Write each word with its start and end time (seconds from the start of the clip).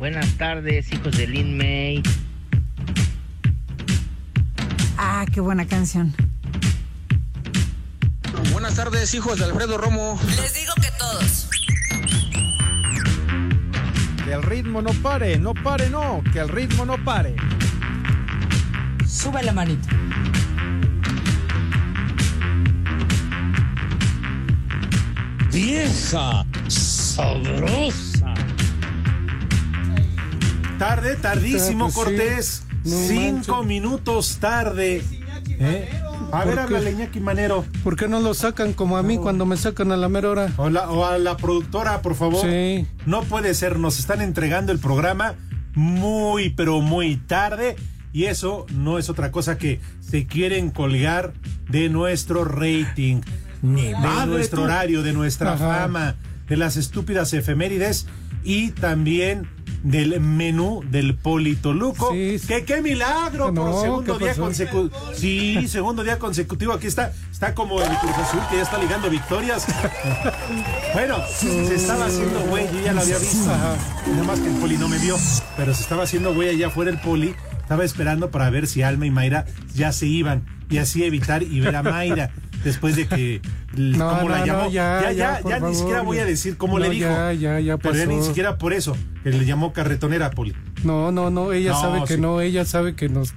Buenas 0.00 0.38
tardes, 0.38 0.90
hijos 0.94 1.14
de 1.14 1.26
Lin 1.26 1.58
May. 1.58 2.02
Ah, 4.96 5.26
qué 5.30 5.42
buena 5.42 5.66
canción. 5.66 6.14
Buenas 8.50 8.76
tardes, 8.76 9.12
hijos 9.12 9.38
de 9.38 9.44
Alfredo 9.44 9.76
Romo. 9.76 10.18
Les 10.24 10.54
digo 10.54 10.72
que 10.80 10.88
todos. 10.98 11.50
Que 14.24 14.32
el 14.32 14.42
ritmo 14.42 14.80
no 14.80 14.94
pare, 14.94 15.38
no 15.38 15.52
pare, 15.52 15.90
no. 15.90 16.22
Que 16.32 16.38
el 16.40 16.48
ritmo 16.48 16.86
no 16.86 16.96
pare. 17.04 17.36
Sube 19.06 19.42
la 19.42 19.52
manita. 19.52 19.88
vieja 25.52 26.46
sabrosa. 26.68 28.09
Tarde, 30.80 31.16
tardísimo, 31.16 31.90
pues 31.92 31.94
sí. 31.94 32.00
Cortés. 32.16 32.62
No 32.84 32.96
Cinco 32.96 33.62
minutos 33.64 34.38
tarde. 34.40 35.02
¿Eh? 35.58 35.90
A 36.32 36.44
ver, 36.46 36.58
háblale, 36.58 36.92
Iñaki 36.92 37.20
Manero. 37.20 37.66
¿Por 37.84 37.96
qué 37.96 38.08
no 38.08 38.18
lo 38.20 38.32
sacan 38.32 38.72
como 38.72 38.96
a 38.96 39.02
mí 39.02 39.18
cuando 39.18 39.44
me 39.44 39.58
sacan 39.58 39.92
a 39.92 39.98
la 39.98 40.08
mera 40.08 40.30
hora? 40.30 40.52
O, 40.56 40.70
la- 40.70 40.88
o 40.90 41.04
a 41.04 41.18
la 41.18 41.36
productora, 41.36 42.00
por 42.00 42.14
favor. 42.14 42.40
Sí. 42.48 42.86
No 43.04 43.22
puede 43.24 43.52
ser, 43.52 43.78
nos 43.78 43.98
están 43.98 44.22
entregando 44.22 44.72
el 44.72 44.78
programa 44.78 45.34
muy, 45.74 46.48
pero 46.48 46.80
muy 46.80 47.16
tarde. 47.16 47.76
Y 48.14 48.24
eso 48.24 48.64
no 48.72 48.98
es 48.98 49.10
otra 49.10 49.30
cosa 49.30 49.58
que 49.58 49.80
se 50.00 50.26
quieren 50.26 50.70
colgar 50.70 51.34
de 51.68 51.90
nuestro 51.90 52.44
rating, 52.46 53.20
de 53.60 53.92
madre 54.00 54.26
nuestro 54.28 54.60
tú. 54.60 54.64
horario, 54.64 55.02
de 55.02 55.12
nuestra 55.12 55.52
Ajá. 55.52 55.82
fama, 55.82 56.16
de 56.48 56.56
las 56.56 56.76
estúpidas 56.78 57.34
efemérides 57.34 58.06
y 58.42 58.70
también 58.70 59.46
del 59.82 60.20
menú 60.20 60.82
del 60.90 61.14
Polito 61.14 61.72
Luco. 61.72 62.12
Sí, 62.12 62.38
sí. 62.38 62.46
Que 62.46 62.64
qué 62.64 62.82
milagro 62.82 63.50
No, 63.52 63.72
por 63.72 63.82
segundo 63.82 64.18
¿qué 64.18 64.24
día 64.24 64.34
consecutivo. 64.34 65.12
Sí, 65.14 65.68
segundo 65.68 66.02
día 66.02 66.18
consecutivo. 66.18 66.72
Aquí 66.72 66.86
está, 66.86 67.12
está 67.30 67.54
como 67.54 67.80
el 67.80 67.88
Cruz 67.98 68.16
Azul 68.16 68.40
que 68.50 68.56
ya 68.56 68.62
está 68.62 68.78
ligando 68.78 69.08
victorias. 69.10 69.66
bueno, 70.94 71.16
se 71.26 71.74
estaba 71.74 72.06
haciendo 72.06 72.40
güey, 72.46 72.66
yo 72.72 72.80
ya 72.84 72.92
lo 72.92 73.00
había 73.00 73.18
visto. 73.18 73.46
Nada 73.46 74.24
más 74.26 74.40
que 74.40 74.48
el 74.48 74.54
poli 74.56 74.76
no 74.76 74.88
me 74.88 74.98
vio. 74.98 75.16
Pero 75.56 75.74
se 75.74 75.82
estaba 75.82 76.04
haciendo 76.04 76.34
güey 76.34 76.48
allá 76.48 76.68
afuera 76.68 76.90
el 76.90 76.98
poli. 76.98 77.34
Estaba 77.60 77.84
esperando 77.84 78.30
para 78.30 78.50
ver 78.50 78.66
si 78.66 78.82
Alma 78.82 79.06
y 79.06 79.10
Mayra 79.10 79.46
ya 79.74 79.92
se 79.92 80.06
iban. 80.06 80.44
Y 80.68 80.78
así 80.78 81.04
evitar 81.04 81.42
y 81.42 81.60
ver 81.60 81.76
a 81.76 81.82
Mayra. 81.82 82.30
Después 82.64 82.96
de 82.96 83.06
que 83.06 83.40
No, 83.76 84.08
cómo 84.08 84.28
la 84.28 84.44
llamó. 84.44 84.62
no, 84.64 84.70
ya, 84.70 85.12
ya, 85.12 85.12
ya, 85.12 85.40
ya, 85.48 85.60
ni 85.60 85.74
siquiera 85.74 86.02
voy 86.02 86.18
a 86.18 86.24
decir 86.24 86.56
cómo 86.56 86.78
le 86.78 86.90
dijo. 86.90 87.08
ya, 87.08 87.32
ya, 87.32 87.60
ya 87.60 87.78
Pero 87.78 87.94
ya 87.94 88.06
ni 88.06 88.22
siquiera 88.22 88.58
por 88.58 88.72
eso, 88.72 88.96
que 89.22 89.30
le 89.30 89.44
llamó 89.44 89.72
carretonera, 89.72 90.30
Poli. 90.30 90.54
No, 90.82 91.12
no, 91.12 91.30
no, 91.30 91.52
ella 91.52 91.74
sabe 91.74 92.04
que 92.06 92.18
no, 92.18 92.40
ella 92.40 92.64
sabe 92.64 92.94
que 92.94 93.08
nos... 93.08 93.34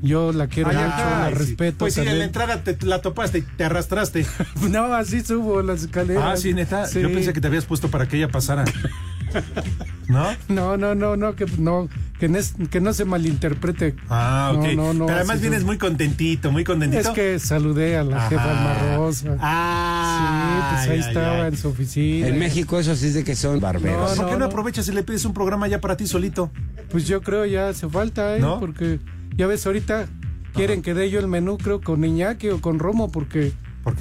Yo 0.00 0.32
la 0.32 0.46
quiero 0.46 0.70
Ay, 0.70 0.76
mucho, 0.76 0.86
la 0.96 1.28
sí. 1.30 1.34
respeto 1.34 1.78
Pues 1.78 1.94
sí, 1.94 2.00
en 2.02 2.18
la 2.18 2.24
entrada 2.24 2.62
te, 2.62 2.76
la 2.86 3.00
topaste 3.02 3.38
y 3.38 3.42
te 3.42 3.64
arrastraste. 3.64 4.24
No, 4.70 4.94
así 4.94 5.20
subo 5.22 5.60
las 5.62 5.82
escaleras. 5.82 6.24
Ah, 6.24 6.36
sí, 6.36 6.54
neta. 6.54 6.86
Sí. 6.86 7.00
Yo 7.00 7.12
pensé 7.12 7.32
que 7.32 7.40
te 7.40 7.46
habías 7.48 7.64
puesto 7.64 7.88
para 7.90 8.06
que 8.06 8.16
ella 8.16 8.28
pasara. 8.28 8.64
¿No? 10.08 10.26
No, 10.48 10.76
no, 10.78 10.94
no, 10.94 11.16
no, 11.16 11.34
que 11.34 11.44
no, 11.58 11.88
que 12.18 12.28
no, 12.28 12.38
es- 12.38 12.54
que 12.70 12.80
no 12.80 12.94
se 12.94 13.04
malinterprete. 13.04 13.94
Ah, 14.08 14.52
ok. 14.56 14.64
No, 14.68 14.74
no, 14.74 14.94
no, 14.94 15.06
Pero 15.06 15.18
además 15.18 15.40
vienes 15.42 15.64
muy 15.64 15.76
contentito, 15.76 16.50
muy 16.50 16.64
contentito. 16.64 17.00
Es 17.02 17.08
que 17.10 17.38
saludé 17.38 17.98
a 17.98 18.04
la 18.04 18.16
Ajá. 18.16 18.28
jefa 18.30 18.50
Alma 18.50 18.96
Rosa. 18.96 19.36
Ah, 19.40 20.68
sí, 20.70 20.74
pues 20.74 20.88
ahí 20.88 21.02
ay, 21.04 21.08
estaba 21.08 21.42
ay. 21.42 21.48
en 21.48 21.56
su 21.58 21.68
oficina. 21.68 22.26
En 22.28 22.38
México 22.38 22.78
eso 22.78 22.94
sí 22.96 23.08
es 23.08 23.14
de 23.14 23.24
que 23.24 23.36
son 23.36 23.60
barberos. 23.60 24.12
¿Por 24.12 24.18
No, 24.18 24.26
qué 24.26 24.32
no, 24.32 24.38
no. 24.40 24.44
aprovechas 24.46 24.88
y 24.88 24.92
le 24.92 25.02
pides 25.02 25.24
un 25.26 25.34
programa 25.34 25.68
ya 25.68 25.80
para 25.80 25.96
ti 25.96 26.06
solito? 26.06 26.50
Pues 26.90 27.06
yo 27.06 27.20
creo 27.20 27.44
ya 27.44 27.68
hace 27.68 27.86
falta, 27.88 28.36
¿eh? 28.36 28.40
¿No? 28.40 28.58
Porque 28.60 29.00
ya 29.38 29.46
ves, 29.46 29.64
ahorita 29.66 30.06
quieren 30.52 30.82
que 30.82 30.92
dé 30.92 31.08
yo 31.10 31.18
el 31.20 31.28
menú, 31.28 31.56
creo, 31.56 31.80
con 31.80 32.04
Iñaki 32.04 32.48
o 32.50 32.60
con 32.60 32.78
Romo, 32.78 33.10
porque 33.10 33.52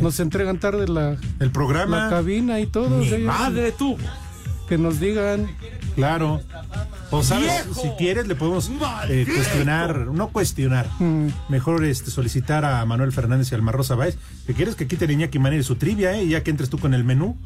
nos 0.02 0.20
entregan 0.20 0.60
tarde 0.60 0.88
la, 0.88 1.12
El 1.40 1.48
la 1.48 1.52
programa. 1.54 2.10
cabina 2.10 2.60
y 2.60 2.66
todo. 2.68 3.02
sea, 3.06 3.18
ya- 3.20 3.28
tú! 3.72 3.96
Que 4.68 4.78
nos 4.78 5.00
digan. 5.00 5.48
Claro. 5.96 6.42
O 7.10 7.24
sabes, 7.24 7.50
si 7.82 7.88
quieres 7.98 8.28
le 8.28 8.36
podemos 8.36 8.70
eh, 9.08 9.26
cuestionar, 9.34 10.08
no 10.08 10.28
cuestionar, 10.28 10.90
Mm. 11.00 11.28
mejor 11.48 11.86
este 11.86 12.12
solicitar 12.12 12.66
a 12.66 12.84
Manuel 12.86 13.14
Fernández 13.14 13.50
y 13.52 13.56
al 13.56 13.66
Rosa 13.66 13.96
Báez, 13.96 14.18
que 14.46 14.54
quieres 14.54 14.76
que 14.76 14.88
quiten 14.88 15.12
Iñaki 15.12 15.40
Manero 15.40 15.64
su 15.64 15.76
trivia, 15.78 16.18
¿eh? 16.20 16.28
Ya 16.28 16.44
que 16.44 16.52
entres 16.52 16.70
tú 16.70 16.78
con 16.80 16.94
el 16.94 17.06
menú. 17.06 17.38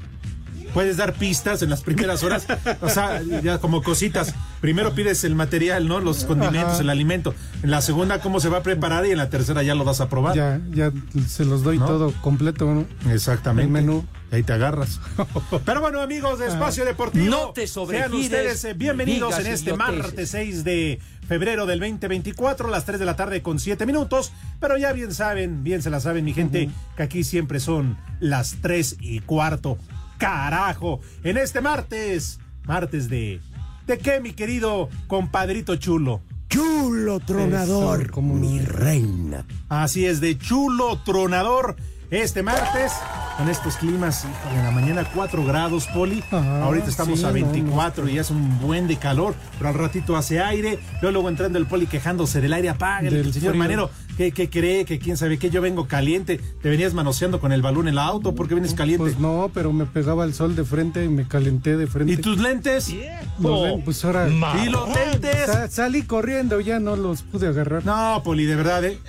Puedes 0.73 0.97
dar 0.97 1.13
pistas 1.13 1.61
en 1.61 1.69
las 1.69 1.81
primeras 1.83 2.23
horas, 2.23 2.47
o 2.81 2.89
sea, 2.89 3.21
ya 3.43 3.59
como 3.59 3.83
cositas. 3.83 4.33
Primero 4.61 4.93
pides 4.93 5.23
el 5.23 5.33
material, 5.33 5.87
¿no? 5.87 5.99
Los 5.99 6.23
condimentos, 6.23 6.73
Ajá. 6.73 6.81
el 6.81 6.89
alimento. 6.91 7.33
En 7.63 7.71
la 7.71 7.81
segunda, 7.81 8.21
cómo 8.21 8.39
se 8.39 8.47
va 8.47 8.59
a 8.59 8.63
preparar 8.63 9.07
y 9.07 9.11
en 9.11 9.17
la 9.17 9.29
tercera 9.29 9.63
ya 9.63 9.73
lo 9.73 9.83
das 9.83 10.01
a 10.01 10.07
probar. 10.07 10.35
Ya, 10.35 10.61
ya 10.71 10.91
se 11.27 11.45
los 11.45 11.63
doy 11.63 11.79
¿No? 11.79 11.87
todo 11.87 12.13
completo, 12.21 12.71
¿no? 12.71 12.85
Exactamente. 13.11 13.65
El 13.65 13.71
menú. 13.71 14.05
Y 14.31 14.35
Ahí 14.35 14.43
te 14.43 14.53
agarras. 14.53 15.01
Pero 15.65 15.81
bueno, 15.81 15.99
amigos 15.99 16.37
de 16.39 16.47
Espacio 16.47 16.85
Deportivo. 16.85 17.25
No 17.25 17.51
te 17.53 17.65
Sean 17.67 18.13
ustedes 18.13 18.63
eh, 18.63 18.73
bienvenidos 18.73 19.37
en 19.39 19.47
este 19.47 19.73
martes 19.73 20.29
6 20.29 20.63
de 20.63 20.99
febrero 21.27 21.65
del 21.65 21.79
2024, 21.79 22.69
las 22.69 22.85
3 22.85 22.99
de 22.99 23.05
la 23.05 23.15
tarde 23.15 23.41
con 23.41 23.59
7 23.59 23.85
minutos. 23.87 24.31
Pero 24.59 24.77
ya 24.77 24.93
bien 24.93 25.11
saben, 25.11 25.63
bien 25.63 25.81
se 25.81 25.89
la 25.89 25.99
saben, 25.99 26.23
mi 26.23 26.33
gente, 26.33 26.69
que 26.95 27.03
aquí 27.03 27.23
siempre 27.23 27.59
son 27.59 27.97
las 28.19 28.57
3 28.61 28.97
y 29.01 29.19
cuarto. 29.21 29.79
Carajo. 30.19 31.01
En 31.23 31.37
este 31.37 31.61
martes, 31.61 32.39
martes 32.65 33.09
de. 33.09 33.41
¿De 33.91 33.97
qué, 33.97 34.21
mi 34.21 34.31
querido 34.31 34.87
compadrito 35.07 35.75
chulo? 35.75 36.21
Chulo 36.47 37.19
tronador, 37.19 38.03
Eso, 38.03 38.11
como- 38.13 38.35
mi 38.35 38.57
reina. 38.61 39.45
Así 39.67 40.05
es, 40.05 40.21
de 40.21 40.37
chulo 40.37 41.01
tronador. 41.03 41.75
Este 42.11 42.43
martes, 42.43 42.91
con 43.37 43.47
estos 43.47 43.77
climas, 43.77 44.25
híjole, 44.25 44.59
en 44.59 44.65
la 44.65 44.71
mañana 44.71 45.09
4 45.15 45.45
grados, 45.45 45.87
Poli. 45.93 46.21
Ajá, 46.29 46.61
Ahorita 46.63 46.89
estamos 46.89 47.17
sí, 47.19 47.23
a 47.23 47.29
no, 47.29 47.33
24 47.35 48.09
y 48.09 48.19
hace 48.19 48.33
un 48.33 48.59
buen 48.59 48.85
de 48.89 48.97
calor, 48.97 49.33
pero 49.57 49.69
al 49.69 49.75
ratito 49.75 50.17
hace 50.17 50.41
aire. 50.41 50.77
Luego, 51.01 51.11
luego 51.13 51.29
entrando 51.29 51.57
el 51.57 51.67
Poli 51.67 51.87
quejándose 51.87 52.41
del 52.41 52.51
aire, 52.51 52.73
Del 53.01 53.13
el 53.15 53.33
señor 53.33 53.51
frío. 53.51 53.59
Manero, 53.63 53.89
¿qué, 54.17 54.33
qué 54.33 54.49
cree? 54.49 54.83
Que 54.83 54.99
quién 54.99 55.15
sabe 55.15 55.39
qué, 55.39 55.49
yo 55.49 55.61
vengo 55.61 55.87
caliente. 55.87 56.41
Te 56.61 56.69
venías 56.69 56.93
manoseando 56.93 57.39
con 57.39 57.53
el 57.53 57.61
balón 57.61 57.87
en 57.87 57.93
el 57.93 57.99
auto, 57.99 58.35
porque 58.35 58.55
vienes 58.55 58.73
caliente? 58.73 59.03
Pues 59.03 59.17
no, 59.17 59.49
pero 59.53 59.71
me 59.71 59.85
pegaba 59.85 60.25
el 60.25 60.33
sol 60.33 60.53
de 60.53 60.65
frente 60.65 61.05
y 61.05 61.07
me 61.07 61.25
calenté 61.29 61.77
de 61.77 61.87
frente. 61.87 62.11
¿Y 62.11 62.17
tus 62.17 62.39
lentes? 62.39 62.93
Ven, 63.39 63.83
pues 63.85 64.03
ahora 64.03 64.27
¿Y 64.27 64.67
los 64.69 64.89
lentes? 64.93 65.45
sa- 65.45 65.69
salí 65.69 66.01
corriendo, 66.03 66.59
ya 66.59 66.81
no 66.81 66.97
los 66.97 67.21
pude 67.21 67.47
agarrar. 67.47 67.85
No, 67.85 68.21
Poli, 68.21 68.43
de 68.43 68.55
verdad, 68.57 68.83
¿eh? 68.83 68.99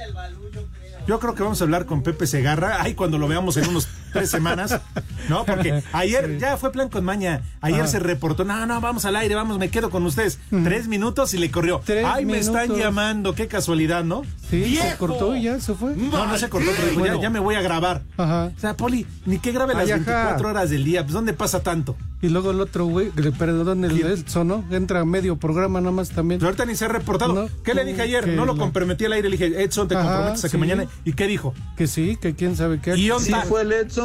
Yo 1.06 1.18
creo 1.18 1.34
que 1.34 1.42
vamos 1.42 1.60
a 1.60 1.64
hablar 1.64 1.86
con 1.86 2.02
Pepe 2.02 2.26
Segarra. 2.26 2.80
Ay, 2.80 2.94
cuando 2.94 3.18
lo 3.18 3.26
veamos 3.26 3.56
en 3.56 3.68
unos 3.68 3.88
tres 4.12 4.30
semanas. 4.30 4.80
No, 5.28 5.44
porque 5.44 5.82
ayer 5.92 6.38
ya 6.38 6.56
fue 6.56 6.72
plan 6.72 6.88
con 6.88 7.04
maña. 7.04 7.42
Ayer 7.60 7.82
Ah. 7.82 7.86
se 7.86 7.98
reportó. 7.98 8.44
No, 8.44 8.66
no, 8.66 8.80
vamos 8.80 9.04
al 9.04 9.16
aire, 9.16 9.34
vamos, 9.34 9.58
me 9.58 9.68
quedo 9.70 9.90
con 9.90 10.04
ustedes. 10.06 10.38
Tres 10.64 10.88
minutos 10.88 11.34
y 11.34 11.38
le 11.38 11.50
corrió. 11.50 11.80
Tres 11.84 12.06
Ay, 12.08 12.24
me 12.26 12.38
están 12.38 12.74
llamando. 12.76 13.34
Qué 13.34 13.48
casualidad, 13.48 14.04
¿no? 14.04 14.22
Sí, 14.50 14.76
se 14.76 14.96
cortó 14.96 15.34
y 15.36 15.42
ya 15.44 15.60
se 15.60 15.74
fue. 15.74 15.94
No, 15.96 16.26
no 16.26 16.38
se 16.38 16.48
cortó, 16.48 16.70
pero 16.76 16.88
dijo, 16.88 17.06
ya, 17.06 17.20
ya 17.22 17.30
me 17.30 17.38
voy 17.40 17.54
a 17.54 17.62
grabar. 17.62 18.02
Ajá. 18.16 18.52
O 18.56 18.60
sea, 18.60 18.76
Poli, 18.76 19.06
ni 19.26 19.38
que 19.38 19.52
grabe 19.52 19.74
las 19.74 19.84
Ay, 19.84 19.92
ajá. 19.92 20.04
24 20.04 20.48
horas 20.48 20.70
del 20.70 20.84
día. 20.84 21.02
Pues, 21.02 21.14
¿dónde 21.14 21.32
pasa 21.32 21.62
tanto? 21.62 21.96
Y 22.20 22.28
luego 22.28 22.52
el 22.52 22.60
otro 22.60 22.84
güey, 22.86 23.10
perdón, 23.36 23.84
el. 23.84 24.00
Edson, 24.00 24.46
¿no? 24.46 24.64
Entra 24.70 25.00
a 25.00 25.04
medio 25.04 25.36
programa 25.38 25.80
nada 25.80 25.90
más 25.92 26.10
también. 26.10 26.38
Pero 26.38 26.48
ahorita 26.50 26.64
ni 26.66 26.76
se 26.76 26.84
ha 26.84 26.88
reportado. 26.88 27.32
No, 27.34 27.48
¿Qué 27.64 27.74
le 27.74 27.84
dije 27.84 28.02
ayer? 28.02 28.28
No 28.28 28.44
lo 28.44 28.54
la- 28.54 28.60
comprometí 28.60 29.04
al 29.06 29.12
aire. 29.14 29.28
Le 29.28 29.36
dije, 29.36 29.62
Edson, 29.64 29.88
te 29.88 29.96
Ajá, 29.96 30.04
comprometes 30.04 30.44
a 30.44 30.48
que 30.48 30.52
sí. 30.52 30.58
mañana. 30.58 30.86
¿Y 31.04 31.14
qué 31.14 31.26
dijo? 31.26 31.52
Que 31.76 31.88
sí, 31.88 32.16
que 32.20 32.34
quién 32.36 32.54
sabe 32.56 32.80
qué. 32.80 32.96
¿Y 32.96 33.08
dónde 33.08 33.30
está? 33.32 33.60
el 33.60 33.72
Edson? 33.72 34.01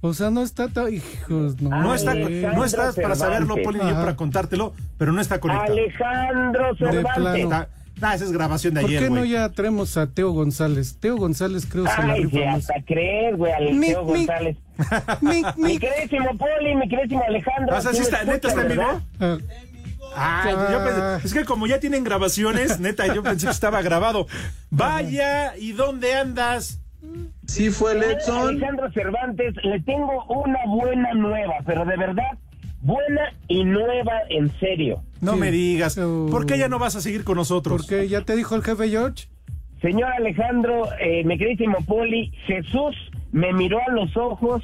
O 0.00 0.14
sea, 0.14 0.30
no 0.30 0.42
está 0.42 0.68
tan... 0.68 0.92
Hijos, 0.92 1.60
no. 1.60 1.70
No 1.70 1.94
está, 1.94 2.14
no 2.14 2.64
estás 2.64 2.94
para 2.96 3.14
saberlo, 3.14 3.56
Poli, 3.62 3.78
ni 3.80 3.88
yo 3.90 3.94
para 3.94 4.16
contártelo, 4.16 4.72
pero 4.98 5.12
no 5.12 5.20
está 5.20 5.40
conectado. 5.40 5.72
Alejandro 5.72 6.76
Cervantes. 6.76 7.68
Ah, 8.02 8.14
esa 8.14 8.26
es 8.26 8.32
grabación 8.32 8.74
de 8.74 8.82
¿Por 8.82 8.90
ayer, 8.90 9.02
qué 9.04 9.08
no 9.10 9.24
ya 9.24 9.48
traemos 9.48 9.96
a 9.96 10.06
Teo 10.06 10.30
González? 10.32 10.98
Teo 11.00 11.16
González 11.16 11.64
creo 11.66 11.86
se 11.86 12.02
la 12.02 12.12
Ay, 12.12 12.28
sí, 12.30 12.38
más. 12.40 12.56
hasta 12.58 12.74
creer, 12.84 13.36
güey, 13.36 13.72
mi- 13.72 13.94
González. 13.94 14.58
Mi, 15.22 15.42
Mi 15.56 15.78
queridísimo 15.78 16.36
Poli, 16.36 16.74
mi 16.76 16.86
queridísimo 16.90 17.22
Alejandro. 17.26 17.74
O 17.74 17.80
sea, 17.80 17.92
sí 17.92 18.04
¿sí 18.04 18.10
me 18.10 18.18
está, 18.18 18.24
neta 18.30 18.48
está 18.48 18.60
en 18.62 18.68
vivo. 18.68 18.82
Ah, 20.14 20.42
Ay, 20.44 20.52
yo 20.72 20.84
pensé- 20.84 21.26
es 21.26 21.32
que 21.32 21.44
como 21.46 21.66
ya 21.66 21.80
tienen 21.80 22.04
grabaciones, 22.04 22.80
neta, 22.80 23.06
yo 23.14 23.22
pensé 23.22 23.46
que 23.46 23.52
estaba 23.52 23.80
grabado. 23.80 24.26
Vaya, 24.70 25.56
¿y 25.56 25.72
dónde 25.72 26.14
andas? 26.14 26.80
Sí 27.46 27.70
fue 27.70 27.92
el 27.92 28.02
Edson. 28.02 28.48
Alejandro 28.48 28.90
Cervantes, 28.92 29.54
le 29.62 29.80
tengo 29.80 30.24
una 30.26 30.58
buena 30.66 31.14
nueva, 31.14 31.54
pero 31.64 31.84
de 31.84 31.96
verdad, 31.96 32.38
buena 32.82 33.32
y 33.48 33.64
nueva 33.64 34.12
en 34.30 34.50
serio. 34.58 35.02
No 35.20 35.34
Sí. 35.34 35.38
me 35.40 35.50
digas. 35.50 35.96
Uh. 35.98 36.28
¿Por 36.30 36.46
qué 36.46 36.58
ya 36.58 36.68
no 36.68 36.78
vas 36.78 36.96
a 36.96 37.00
seguir 37.00 37.24
con 37.24 37.36
nosotros? 37.36 37.82
Porque 37.86 38.08
ya 38.08 38.22
te 38.22 38.36
dijo 38.36 38.54
el 38.56 38.62
jefe 38.62 38.88
George. 38.88 39.28
Señor 39.80 40.10
Alejandro, 40.12 40.88
eh, 41.00 41.22
mi 41.24 41.38
queridísimo 41.38 41.78
Poli, 41.86 42.32
Jesús 42.46 42.96
me 43.32 43.52
miró 43.52 43.78
a 43.86 43.92
los 43.92 44.16
ojos 44.16 44.62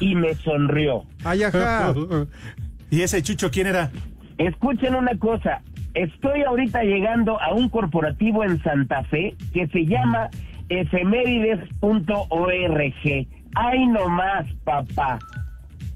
y 0.00 0.14
me 0.14 0.34
sonrió. 0.34 1.04
Ay, 1.24 1.42
ajá. 1.44 1.94
¿Y 2.90 3.02
ese 3.02 3.22
chucho 3.22 3.50
quién 3.50 3.66
era? 3.66 3.90
Escuchen 4.38 4.94
una 4.94 5.16
cosa, 5.18 5.62
estoy 5.94 6.42
ahorita 6.42 6.82
llegando 6.82 7.40
a 7.40 7.52
un 7.54 7.68
corporativo 7.68 8.42
en 8.42 8.60
Santa 8.62 9.04
Fe 9.04 9.36
que 9.52 9.66
se 9.68 9.84
llama 9.86 10.28
efemérides.org. 10.68 13.28
Ay 13.56 13.86
nomás, 13.86 14.46
papá. 14.64 15.18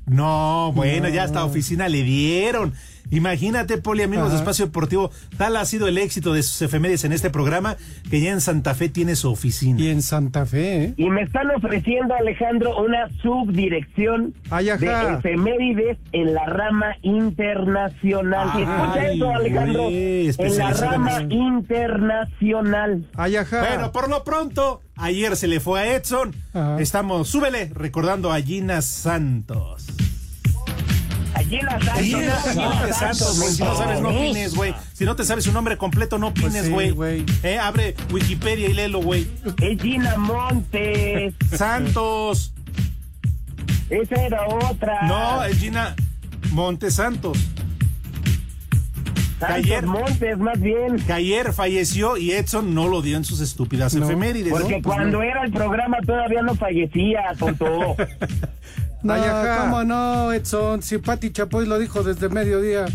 No, 0.06 0.72
bueno, 0.74 1.08
ya 1.08 1.24
hasta 1.24 1.44
oficina 1.44 1.88
le 1.88 2.02
dieron. 2.02 2.72
Imagínate, 3.10 3.78
Poli, 3.78 4.02
amigos 4.02 4.32
de. 4.32 4.38
Espacio 4.38 4.66
Deportivo, 4.66 5.10
tal 5.36 5.56
ha 5.56 5.64
sido 5.64 5.88
el 5.88 5.98
éxito 5.98 6.32
de 6.32 6.42
sus 6.42 6.60
efemérides 6.62 7.04
en 7.04 7.12
este 7.12 7.30
programa 7.30 7.76
que 8.10 8.20
ya 8.20 8.32
en 8.32 8.40
Santa 8.40 8.74
Fe 8.74 8.88
tiene 8.88 9.16
su 9.16 9.30
oficina. 9.30 9.80
Y 9.80 9.88
en 9.88 10.02
Santa 10.02 10.46
Fe, 10.46 10.84
¿eh? 10.84 10.94
Y 10.96 11.10
me 11.10 11.22
están 11.22 11.50
ofreciendo, 11.50 12.14
Alejandro, 12.14 12.78
una 12.78 13.08
subdirección 13.22 14.34
de 14.50 15.14
efemérides 15.18 15.98
en 16.12 16.34
la 16.34 16.46
rama 16.46 16.96
internacional. 17.02 18.50
Ay, 18.52 18.62
Escucha 18.62 19.08
eso, 19.08 19.30
Alejandro. 19.30 19.88
en 19.88 20.58
la 20.58 20.70
en 20.70 20.76
rama 20.78 21.22
internacional. 21.30 23.06
Bueno, 23.16 23.92
por 23.92 24.08
lo 24.08 24.24
pronto, 24.24 24.82
ayer 24.96 25.36
se 25.36 25.48
le 25.48 25.60
fue 25.60 25.80
a 25.80 25.96
Edson. 25.96 26.34
Ajá. 26.52 26.80
Estamos, 26.80 27.28
súbele, 27.28 27.70
recordando 27.74 28.32
a 28.32 28.40
Gina 28.40 28.82
Santos. 28.82 29.86
Allí 31.34 31.56
en 31.56 31.66
la 31.66 31.78
Gina, 31.80 32.40
Gina 32.52 32.92
Santos, 32.92 33.38
güey. 33.38 33.52
Si 33.52 33.62
no 33.62 33.76
sabes, 33.76 34.00
no 34.00 34.08
opines, 34.08 34.54
güey. 34.54 34.74
Si 34.92 35.04
no 35.04 35.14
te 35.14 35.24
sabes 35.24 35.44
su 35.44 35.52
nombre 35.52 35.76
completo, 35.76 36.18
no 36.18 36.28
opines, 36.28 36.68
Pues 36.68 36.88
sí, 36.88 36.94
güey. 36.94 37.24
eh, 37.42 37.58
abre 37.58 37.94
Wikipedia 38.12 38.68
y 38.68 38.74
léelo, 38.74 39.00
güey. 39.00 39.28
Es 39.60 39.80
Gina 39.80 40.16
Montes. 40.16 41.34
Santos. 41.54 42.52
Esa 43.90 44.14
era 44.26 44.46
otra. 44.48 45.02
No, 45.06 45.44
es 45.44 45.58
Gina 45.58 45.94
Montesantos. 46.50 47.38
Santos 49.38 49.56
ayer- 49.56 49.86
Montes, 49.86 50.36
más 50.38 50.60
bien. 50.60 50.96
Que 50.96 51.12
ayer 51.12 51.52
falleció 51.52 52.16
y 52.16 52.32
Edson 52.32 52.74
no 52.74 52.88
lo 52.88 53.02
dio 53.02 53.16
en 53.16 53.24
sus 53.24 53.40
estúpidas 53.40 53.94
No, 53.94 54.04
efemérides. 54.04 54.50
Porque 54.50 54.76
¿no? 54.76 54.82
Pues 54.82 54.96
cuando 54.96 55.18
no. 55.18 55.22
era 55.22 55.44
el 55.44 55.52
programa 55.52 55.98
todavía 56.04 56.42
no 56.42 56.54
fallecía, 56.56 57.22
tonto. 57.38 57.94
No. 59.16 59.60
¿cómo 59.62 59.84
no, 59.84 60.32
Edson? 60.32 60.82
Si 60.82 60.98
Pati 60.98 61.30
Chapoy 61.30 61.66
lo 61.66 61.78
dijo 61.78 62.02
desde 62.02 62.28
mediodía. 62.28 62.86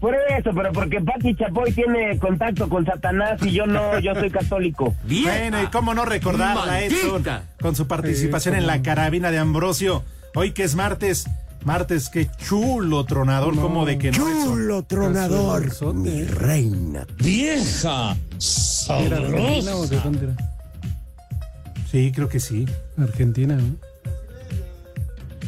Por 0.00 0.14
eso, 0.14 0.50
pero 0.54 0.72
porque 0.72 1.00
Pati 1.00 1.34
Chapoy 1.36 1.72
tiene 1.72 2.18
contacto 2.18 2.68
con 2.68 2.84
Satanás 2.84 3.40
y 3.42 3.52
yo 3.52 3.66
no, 3.66 3.98
yo 4.00 4.14
soy 4.14 4.30
católico. 4.30 4.94
Bueno, 5.22 5.62
y 5.62 5.66
cómo 5.66 5.94
no 5.94 6.04
recordarla, 6.04 6.82
Edson, 6.82 7.24
con 7.60 7.76
su 7.76 7.86
participación 7.86 8.54
en 8.54 8.66
la 8.66 8.78
no. 8.78 8.82
carabina 8.82 9.30
de 9.30 9.38
Ambrosio. 9.38 10.02
Hoy 10.34 10.52
que 10.52 10.64
es 10.64 10.74
martes, 10.74 11.26
martes, 11.64 12.08
qué 12.08 12.28
chulo 12.48 13.04
tronador, 13.04 13.54
No. 13.54 13.62
como 13.62 13.84
de 13.86 13.98
que 13.98 14.10
no, 14.12 14.28
Edson. 14.28 14.44
Chulo 14.44 14.82
tronador, 14.84 15.94
mi 15.94 16.24
reina. 16.24 17.06
Vieja 17.18 18.16
¿Era 18.88 19.16
Argentina 19.18 19.76
o 19.76 19.82
de 19.86 19.88
sabrosa. 19.88 20.00
dónde 20.04 20.24
era? 20.24 20.36
Sí, 21.90 22.10
creo 22.14 22.28
que 22.28 22.40
sí. 22.40 22.66
Argentina, 22.98 23.54
¿no? 23.56 23.76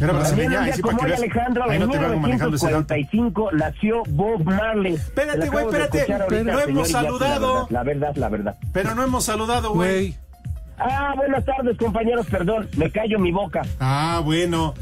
Era 0.01 0.13
brasileña, 0.13 0.63
ahí 0.63 0.73
sí, 0.73 0.83
para 0.83 0.97
que 0.99 1.07
veas. 1.07 1.19
Alejandro, 1.21 1.65
Ahí 1.71 1.77
en 1.77 1.87
no 1.87 1.91
te 1.91 1.99
vengo 1.99 2.17
manejando 2.19 2.57
ese 2.57 2.67
dato. 2.67 2.95
1945 2.95 3.51
nació 3.53 4.03
Bob 4.09 4.45
Marley. 4.45 4.95
Espérate, 4.95 5.49
güey, 5.49 5.65
espérate. 5.67 6.13
ahorita, 6.13 6.53
Lo 6.53 6.61
hemos 6.61 6.91
saludado. 6.91 7.67
La 7.71 7.83
verdad, 7.83 8.15
la 8.17 8.29
verdad. 8.29 8.57
Pero 8.73 8.95
no 8.95 9.03
hemos 9.05 9.25
saludado, 9.25 9.73
güey. 9.73 10.17
Ah, 10.79 11.13
buenas 11.17 11.45
tardes, 11.45 11.77
compañeros, 11.79 12.27
perdón, 12.27 12.69
me 12.77 12.91
callo 12.91 13.19
mi 13.21 13.31
boca. 13.31 13.63
Ah, 13.79 14.21
bueno. 14.25 14.75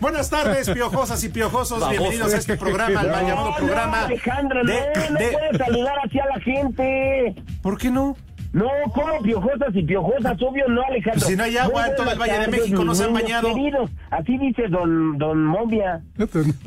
Buenas 0.00 0.28
tardes, 0.30 0.68
piojosas 0.70 1.22
y 1.24 1.28
piojosos. 1.28 1.86
Bienvenidos 1.90 2.32
a 2.32 2.36
este 2.38 2.56
programa, 2.56 3.00
al 3.00 3.10
mal 3.10 3.26
llamado 3.26 3.50
No, 3.50 3.56
programa. 3.56 4.00
No, 4.00 4.06
Alejandro, 4.06 4.64
de- 4.64 4.72
no, 4.96 5.10
no 5.10 5.18
de- 5.18 5.28
puedes 5.28 5.58
saludar 5.58 5.94
así 6.04 6.18
a 6.18 6.26
la 6.26 6.40
gente. 6.40 7.34
¿Por 7.62 7.78
qué 7.78 7.90
no? 7.90 8.16
No, 8.54 8.68
¿cómo 8.94 9.20
piojosas 9.20 9.74
y 9.74 9.82
piojosas? 9.82 10.40
Obvio 10.40 10.68
no, 10.68 10.80
Alejandro. 10.84 11.14
Pues 11.20 11.26
si 11.26 11.36
no 11.36 11.42
hay 11.42 11.56
agua 11.56 11.88
en 11.88 11.96
todo 11.96 12.12
el 12.12 12.18
Valle 12.20 12.38
de 12.38 12.46
México, 12.46 12.84
no 12.84 12.94
se 12.94 13.02
han 13.02 13.12
bañado. 13.12 13.52
queridos. 13.52 13.90
Así 14.10 14.38
dice 14.38 14.68
don, 14.68 15.18
don 15.18 15.44
Momia. 15.44 16.02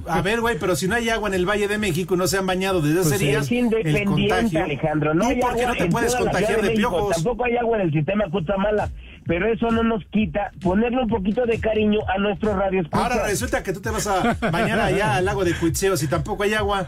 A 0.09 0.21
ver, 0.21 0.41
güey, 0.41 0.57
pero 0.59 0.75
si 0.75 0.89
no 0.89 0.95
hay 0.95 1.07
agua 1.07 1.29
en 1.29 1.35
el 1.35 1.45
Valle 1.49 1.69
de 1.69 1.77
México 1.77 2.15
y 2.15 2.17
no 2.17 2.27
se 2.27 2.37
han 2.37 2.45
bañado 2.45 2.81
desde 2.81 2.99
hace 2.99 3.09
Pues 3.11 3.19
días, 3.21 3.45
es 3.45 3.51
el 3.51 3.57
independiente, 3.59 4.05
contagio. 4.05 4.63
Alejandro. 4.65 5.13
No 5.13 5.21
¿Tú 5.21 5.27
hay 5.29 5.39
por 5.39 5.55
qué 5.55 5.61
agua 5.61 5.75
no 5.77 5.83
te 5.85 5.89
puedes 5.89 6.15
contagiar 6.17 6.55
de 6.57 6.61
México. 6.67 6.77
piojos? 6.77 7.15
Tampoco 7.15 7.45
hay 7.45 7.55
agua 7.55 7.77
en 7.77 7.83
el 7.83 7.93
sistema 7.93 8.25
Cutzamala. 8.31 8.89
Pero 9.25 9.47
eso 9.53 9.71
no 9.71 9.83
nos 9.83 10.03
quita 10.07 10.51
ponerle 10.61 11.03
un 11.03 11.07
poquito 11.07 11.45
de 11.45 11.57
cariño 11.57 11.99
a 12.13 12.17
nuestro 12.17 12.53
radio 12.57 12.83
Ahora 12.91 13.27
resulta 13.27 13.63
que 13.63 13.71
tú 13.71 13.79
te 13.79 13.91
vas 13.91 14.07
a 14.07 14.35
bañar 14.51 14.77
allá 14.79 15.15
al 15.15 15.23
lago 15.23 15.45
de 15.45 15.53
Cuitzeo 15.53 15.95
si 15.95 16.07
tampoco 16.09 16.43
hay 16.43 16.53
agua. 16.53 16.87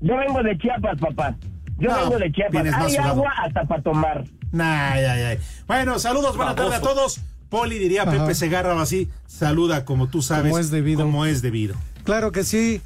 Yo 0.00 0.16
vengo 0.16 0.42
de 0.44 0.56
Chiapas, 0.58 0.98
papá. 1.00 1.34
Yo 1.78 1.88
No, 1.90 1.96
vengo 1.96 2.18
de 2.18 2.32
Chiapas. 2.32 2.66
Hay 2.74 2.96
agua 2.96 3.32
hasta 3.44 3.64
para 3.64 3.82
tomar. 3.82 4.24
Ay, 4.52 5.04
ay, 5.04 5.22
ay. 5.22 5.38
Bueno, 5.66 5.98
saludos, 5.98 6.36
buenas 6.36 6.54
tardes 6.56 6.74
a 6.74 6.80
todos. 6.80 7.20
Poli 7.48 7.78
diría 7.78 8.02
Ajá. 8.02 8.12
Pepe 8.12 8.34
Segarra 8.34 8.80
así, 8.80 9.10
saluda 9.26 9.84
como 9.84 10.08
tú 10.08 10.22
sabes. 10.22 10.50
Como 10.50 10.58
es 10.58 10.70
debido. 10.70 11.02
Como 11.02 11.26
es 11.26 11.42
debido. 11.42 11.74
Claro 12.04 12.32
que 12.32 12.44
sí. 12.44 12.80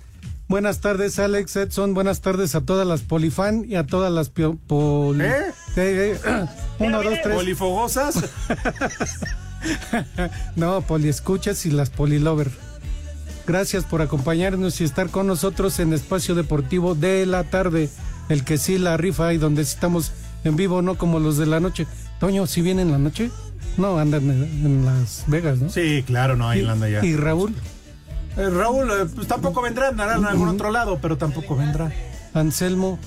Buenas 0.48 0.80
tardes, 0.80 1.18
Alex 1.18 1.56
Edson. 1.56 1.92
Buenas 1.94 2.20
tardes 2.20 2.54
a 2.54 2.60
todas 2.60 2.86
las 2.86 3.02
polifan 3.02 3.64
y 3.68 3.74
a 3.74 3.84
todas 3.84 4.12
las 4.12 4.32
pio- 4.32 4.58
poli... 4.68 5.24
¿Eh? 5.24 5.36
Eh, 5.76 6.18
eh, 6.24 6.46
Uno, 6.78 7.02
dos, 7.02 7.14
tres. 7.22 7.34
Polifogosas. 7.36 8.14
No, 10.54 10.80
poliescuchas 10.82 11.66
y 11.66 11.70
las 11.70 11.90
polilover. 11.90 12.50
Gracias 13.46 13.84
por 13.84 14.02
acompañarnos 14.02 14.80
y 14.80 14.84
estar 14.84 15.08
con 15.10 15.26
nosotros 15.26 15.78
en 15.80 15.92
Espacio 15.92 16.34
Deportivo 16.34 16.94
de 16.94 17.26
la 17.26 17.44
tarde. 17.44 17.88
El 18.28 18.44
que 18.44 18.58
sí 18.58 18.78
la 18.78 18.96
rifa 18.96 19.32
y 19.32 19.38
donde 19.38 19.62
estamos 19.62 20.12
en 20.44 20.56
vivo, 20.56 20.82
no 20.82 20.96
como 20.96 21.18
los 21.20 21.36
de 21.36 21.46
la 21.46 21.60
noche. 21.60 21.86
Toño, 22.20 22.46
si 22.46 22.62
viene 22.62 22.82
en 22.82 22.90
la 22.92 22.98
noche? 22.98 23.30
No, 23.76 23.98
andan 23.98 24.28
en, 24.30 24.84
Las 24.84 25.24
Vegas, 25.26 25.58
¿no? 25.58 25.68
Sí, 25.70 26.02
claro, 26.06 26.34
no, 26.36 26.48
ahí 26.48 26.62
Y- 26.62 26.66
anda 26.66 26.88
ya. 26.88 27.04
Y 27.04 27.14
Raúl, 27.16 27.54
Eh, 28.38 28.50
Raúl, 28.50 28.90
eh, 28.90 29.06
pues 29.14 29.26
tampoco 29.28 29.62
vendrá, 29.62 29.88
andará 29.88 30.16
en 30.16 30.24
algún 30.26 30.48
otro 30.48 30.70
lado, 30.70 30.98
pero 31.00 31.16
tampoco 31.16 31.56
vendrá. 31.56 31.90
Anselmo. 32.34 32.98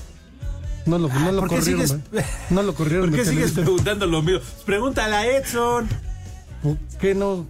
No 0.86 0.98
lo, 0.98 1.08
no 1.08 1.30
lo 1.32 1.40
¿por 1.42 1.50
qué 1.50 1.56
corrieron. 1.56 1.86
sigues- 1.86 2.10
¿verdad? 2.10 2.28
No 2.50 2.62
lo 2.62 2.74
corrieron. 2.74 3.10
¿Por 3.10 3.18
qué 3.18 3.24
sigues 3.24 3.52
preguntando 3.52 4.06
lo 4.06 4.22
mío? 4.22 4.40
Pregúntale 4.66 5.14
a 5.14 5.26
Edson. 5.36 5.88
¿Por 6.62 6.76
¿Qué 7.00 7.14
no, 7.14 7.46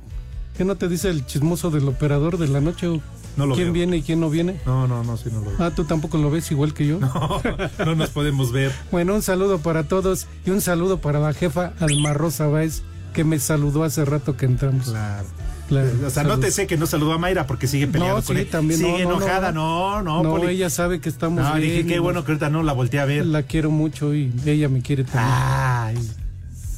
¿Qué 0.59 0.65
no 0.67 0.77
te 0.77 0.89
dice 0.89 1.09
el 1.09 1.25
chismoso 1.25 1.71
del 1.71 1.89
operador 1.89 2.37
de 2.37 2.49
la 2.49 2.61
noche? 2.61 3.01
No 3.41 3.47
lo 3.47 3.55
¿Quién 3.55 3.67
veo. 3.69 3.75
viene 3.75 3.97
y 3.99 4.03
quién 4.03 4.21
no 4.21 4.31
viene? 4.31 4.61
No, 4.67 4.87
no, 4.87 5.03
no, 5.03 5.17
sí, 5.17 5.29
no 5.33 5.41
lo 5.41 5.47
veo. 5.51 5.57
Ah, 5.59 5.71
tú 5.75 5.85
tampoco 5.85 6.19
lo 6.19 6.31
ves 6.31 6.51
igual 6.51 6.73
que 6.75 6.87
yo. 6.87 7.01
No, 7.79 7.85
no 7.85 7.95
nos 7.95 8.11
podemos 8.11 8.53
ver. 8.53 8.73
Bueno, 8.93 9.15
un 9.15 9.23
saludo 9.23 9.59
para 9.59 9.85
todos 9.85 10.27
y 10.47 10.51
un 10.51 10.61
saludo 10.61 10.99
para 11.01 11.19
la 11.21 11.33
jefa 11.35 11.73
Alma 11.81 12.13
Rosa 12.15 12.47
Báez, 12.47 12.83
que 13.15 13.25
me 13.25 13.39
saludó 13.39 13.83
hace 13.85 14.05
rato 14.05 14.37
que 14.37 14.47
entramos. 14.47 14.91
Claro. 14.91 15.27
Claro, 15.69 15.89
O 16.05 16.11
sea, 16.11 16.25
no 16.25 16.41
te 16.41 16.51
sé 16.51 16.67
que 16.67 16.77
no 16.77 16.85
saludó 16.87 17.13
a 17.13 17.19
Mayra 17.19 17.47
porque 17.47 17.69
sigue 17.69 17.87
peleando 17.87 18.17
No, 18.19 18.23
con 18.27 18.35
sí, 18.35 18.43
él. 18.43 18.49
también, 18.51 18.83
no, 18.83 18.89
Sigue 18.89 19.05
no, 19.05 19.11
no. 19.11 19.17
enojada, 19.19 19.53
no, 19.53 20.03
no. 20.03 20.21
No, 20.25 20.31
Poli. 20.37 20.49
ella 20.55 20.69
sabe 20.69 21.01
que 21.01 21.09
estamos 21.09 21.45
No, 21.45 21.55
dije 21.55 21.75
bien 21.75 21.87
qué 21.87 21.95
y 21.95 21.99
bueno 22.01 22.25
que 22.25 22.33
ahorita 22.33 22.51
no 22.51 22.65
la 22.65 22.73
volteé 22.73 22.99
a 22.99 23.05
ver. 23.05 23.25
La 23.25 23.45
quiero 23.45 23.71
mucho 23.71 24.13
y 24.13 24.33
ella 24.47 24.69
me 24.69 24.83
quiere 24.83 25.05
también. 25.05 25.29
Ay, 25.33 26.11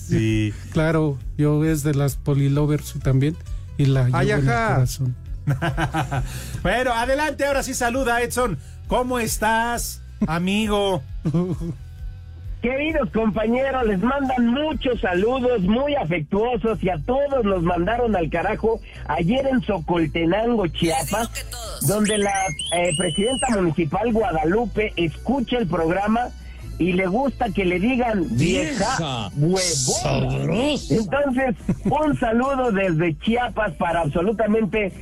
sí. 0.09 0.52
Claro, 0.73 1.16
yo 1.38 1.64
es 1.64 1.83
de 1.85 1.95
las 1.95 2.16
polilovers 2.16 2.95
también 3.02 3.35
y 3.78 3.87
la 3.87 4.04
llevo 4.04 4.16
Ay, 4.19 4.31
en 4.33 4.40
el 4.40 4.49
ajá. 4.50 4.75
corazón. 4.75 5.14
bueno, 6.63 6.93
adelante, 6.93 7.45
ahora 7.45 7.63
sí 7.63 7.75
saluda, 7.75 8.21
Edson. 8.23 8.59
¿Cómo 8.89 9.19
estás, 9.19 10.03
amigo? 10.27 11.03
Queridos 12.63 13.11
compañeros, 13.11 13.85
les 13.87 14.01
mandan 14.01 14.47
muchos 14.47 15.01
saludos 15.01 15.63
muy 15.63 15.97
afectuosos 15.97 16.81
y 16.81 16.91
a 16.91 16.99
todos 17.05 17.45
los 17.45 17.65
mandaron 17.65 18.15
al 18.15 18.31
carajo 18.31 18.81
ayer 19.09 19.45
en 19.49 19.63
Socoltenango, 19.63 20.69
Chiapas, 20.69 21.29
donde 21.89 22.19
la 22.19 22.33
eh, 22.77 22.93
presidenta 22.97 23.49
municipal 23.57 24.13
Guadalupe 24.13 24.93
escucha 24.95 25.59
el 25.59 25.67
programa 25.67 26.29
y 26.79 26.93
le 26.93 27.07
gusta 27.09 27.51
que 27.51 27.65
le 27.65 27.81
digan 27.81 28.27
vieja, 28.37 28.97
Vieja 28.97 29.31
huevona. 29.37 30.75
Entonces, 30.91 31.57
un 31.85 32.19
saludo 32.19 32.71
desde 32.71 33.19
Chiapas 33.19 33.73
para 33.75 34.03
absolutamente 34.03 34.93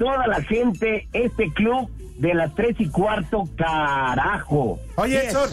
toda 0.00 0.26
la 0.26 0.42
gente, 0.42 1.06
este 1.12 1.52
club 1.52 1.90
de 2.16 2.32
las 2.32 2.54
tres 2.54 2.74
y 2.78 2.88
cuarto, 2.88 3.46
carajo. 3.54 4.80
Oye, 4.96 5.26
Edson, 5.26 5.50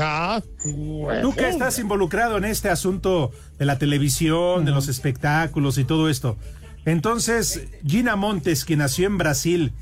tú 1.21 1.35
que 1.35 1.49
estás 1.49 1.77
involucrado 1.79 2.37
en 2.37 2.45
este 2.45 2.69
asunto 2.69 3.31
de 3.59 3.65
la 3.65 3.77
televisión, 3.77 4.63
de 4.63 4.71
los 4.71 4.87
espectáculos 4.87 5.77
y 5.77 5.83
todo 5.83 6.09
esto. 6.09 6.37
Entonces, 6.85 7.67
Gina 7.85 8.15
Montes, 8.15 8.63
que 8.63 8.77
nació 8.77 9.07
en 9.07 9.17
Brasil, 9.17 9.73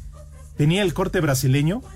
¿tenía 0.58 0.82
el 0.82 0.94
corte 0.94 1.22
brasileño? 1.22 1.82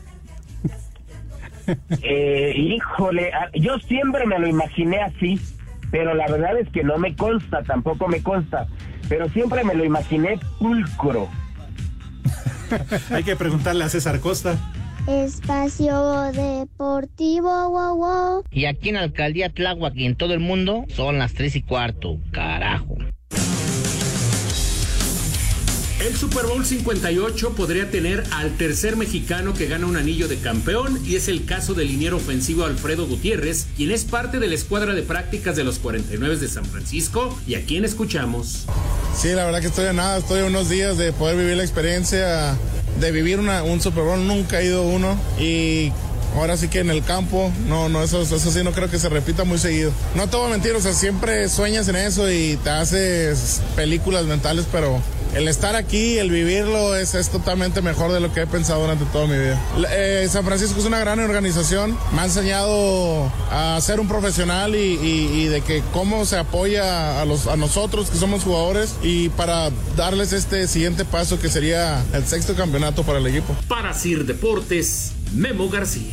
Eh, 2.01 2.55
híjole, 2.57 3.31
ah, 3.31 3.47
yo 3.53 3.77
siempre 3.77 4.25
me 4.25 4.39
lo 4.39 4.47
imaginé 4.47 5.03
así, 5.03 5.39
pero 5.91 6.15
la 6.15 6.25
verdad 6.25 6.57
es 6.57 6.67
que 6.69 6.83
no 6.83 6.97
me 6.97 7.15
consta, 7.15 7.61
tampoco 7.61 8.07
me 8.07 8.23
consta, 8.23 8.65
pero 9.07 9.29
siempre 9.29 9.63
me 9.63 9.75
lo 9.75 9.85
imaginé 9.85 10.39
pulcro. 10.57 11.29
Hay 13.11 13.23
que 13.23 13.35
preguntarle 13.35 13.83
a 13.83 13.89
César 13.89 14.19
Costa. 14.19 14.57
Espacio 15.07 16.31
Deportivo, 16.31 17.69
wow, 17.69 17.95
wow. 17.95 18.43
Y 18.51 18.65
aquí 18.65 18.89
en 18.89 18.97
Alcaldía 18.97 19.49
Tláhuac 19.49 19.95
y 19.95 20.05
en 20.05 20.15
todo 20.15 20.33
el 20.33 20.39
mundo 20.39 20.85
son 20.95 21.17
las 21.17 21.33
tres 21.33 21.55
y 21.55 21.63
cuarto. 21.63 22.19
Carajo. 22.31 22.97
El 25.99 26.15
Super 26.15 26.45
Bowl 26.45 26.65
58 26.65 27.55
podría 27.55 27.91
tener 27.91 28.23
al 28.31 28.55
tercer 28.55 28.95
mexicano 28.95 29.53
que 29.53 29.67
gana 29.67 29.85
un 29.85 29.97
anillo 29.97 30.29
de 30.29 30.37
campeón 30.37 30.97
y 31.05 31.17
es 31.17 31.27
el 31.27 31.43
caso 31.43 31.73
del 31.73 31.89
liniero 31.89 32.15
ofensivo 32.15 32.63
Alfredo 32.63 33.05
Gutiérrez, 33.05 33.67
quien 33.75 33.91
es 33.91 34.05
parte 34.05 34.39
de 34.39 34.47
la 34.47 34.55
escuadra 34.55 34.93
de 34.93 35.01
prácticas 35.03 35.57
de 35.57 35.65
los 35.65 35.77
49 35.77 36.37
de 36.37 36.47
San 36.47 36.63
Francisco 36.63 37.37
y 37.45 37.55
a 37.55 37.65
quien 37.65 37.83
escuchamos. 37.83 38.65
Sí, 39.13 39.27
la 39.33 39.43
verdad 39.43 39.59
que 39.59 39.67
estoy 39.67 39.87
a 39.87 39.93
nada, 39.93 40.19
estoy 40.19 40.39
a 40.39 40.45
unos 40.45 40.69
días 40.69 40.97
de 40.97 41.11
poder 41.11 41.35
vivir 41.35 41.57
la 41.57 41.63
experiencia 41.63 42.57
de 43.01 43.11
vivir 43.11 43.39
un 43.39 43.81
Super 43.81 44.05
Bowl, 44.05 44.25
nunca 44.25 44.61
he 44.61 44.67
ido 44.67 44.83
uno 44.83 45.19
y 45.37 45.91
ahora 46.33 46.55
sí 46.55 46.69
que 46.69 46.79
en 46.79 46.91
el 46.91 47.03
campo, 47.03 47.51
no, 47.67 47.89
no, 47.89 48.03
eso, 48.03 48.21
eso 48.21 48.39
sí 48.39 48.63
no 48.63 48.71
creo 48.71 48.89
que 48.89 48.99
se 48.99 49.09
repita 49.09 49.43
muy 49.43 49.57
seguido. 49.57 49.91
No 50.15 50.29
te 50.29 50.37
voy 50.37 50.47
a 50.47 50.49
mentir, 50.51 50.71
o 50.75 50.81
sea, 50.81 50.93
siempre 50.93 51.49
sueñas 51.49 51.89
en 51.89 51.97
eso 51.97 52.31
y 52.31 52.57
te 52.63 52.69
haces 52.69 53.61
películas 53.75 54.23
mentales, 54.25 54.65
pero 54.71 55.01
el 55.35 55.47
estar 55.47 55.75
aquí, 55.75 56.17
el 56.17 56.31
vivirlo 56.31 56.95
es, 56.95 57.13
es 57.15 57.29
totalmente 57.29 57.81
mejor 57.81 58.11
de 58.11 58.19
lo 58.19 58.33
que 58.33 58.41
he 58.41 58.47
pensado 58.47 58.81
durante 58.81 59.05
toda 59.05 59.27
mi 59.27 59.37
vida. 59.37 59.59
Eh, 59.91 60.27
San 60.31 60.43
Francisco 60.45 60.79
es 60.79 60.85
una 60.85 60.99
gran 60.99 61.19
organización, 61.19 61.97
me 62.13 62.21
ha 62.21 62.25
enseñado 62.25 63.31
a 63.51 63.79
ser 63.81 63.99
un 63.99 64.07
profesional 64.07 64.75
y, 64.75 64.79
y- 65.01 65.41
y 65.41 65.45
de 65.47 65.61
que 65.61 65.83
cómo 65.93 66.25
se 66.25 66.37
apoya 66.37 67.21
a, 67.21 67.25
los, 67.25 67.47
a 67.47 67.55
nosotros 67.55 68.09
que 68.09 68.17
somos 68.17 68.43
jugadores 68.43 68.95
y 69.03 69.29
para 69.29 69.69
darles 69.95 70.33
este 70.33 70.67
siguiente 70.67 71.05
paso 71.05 71.39
que 71.39 71.49
sería 71.49 72.03
el 72.13 72.25
sexto 72.25 72.55
campeonato 72.55 73.03
para 73.03 73.19
el 73.19 73.27
equipo. 73.27 73.55
Para 73.67 73.93
Sir 73.93 74.25
Deportes, 74.25 75.11
Memo 75.33 75.69
García. 75.69 76.11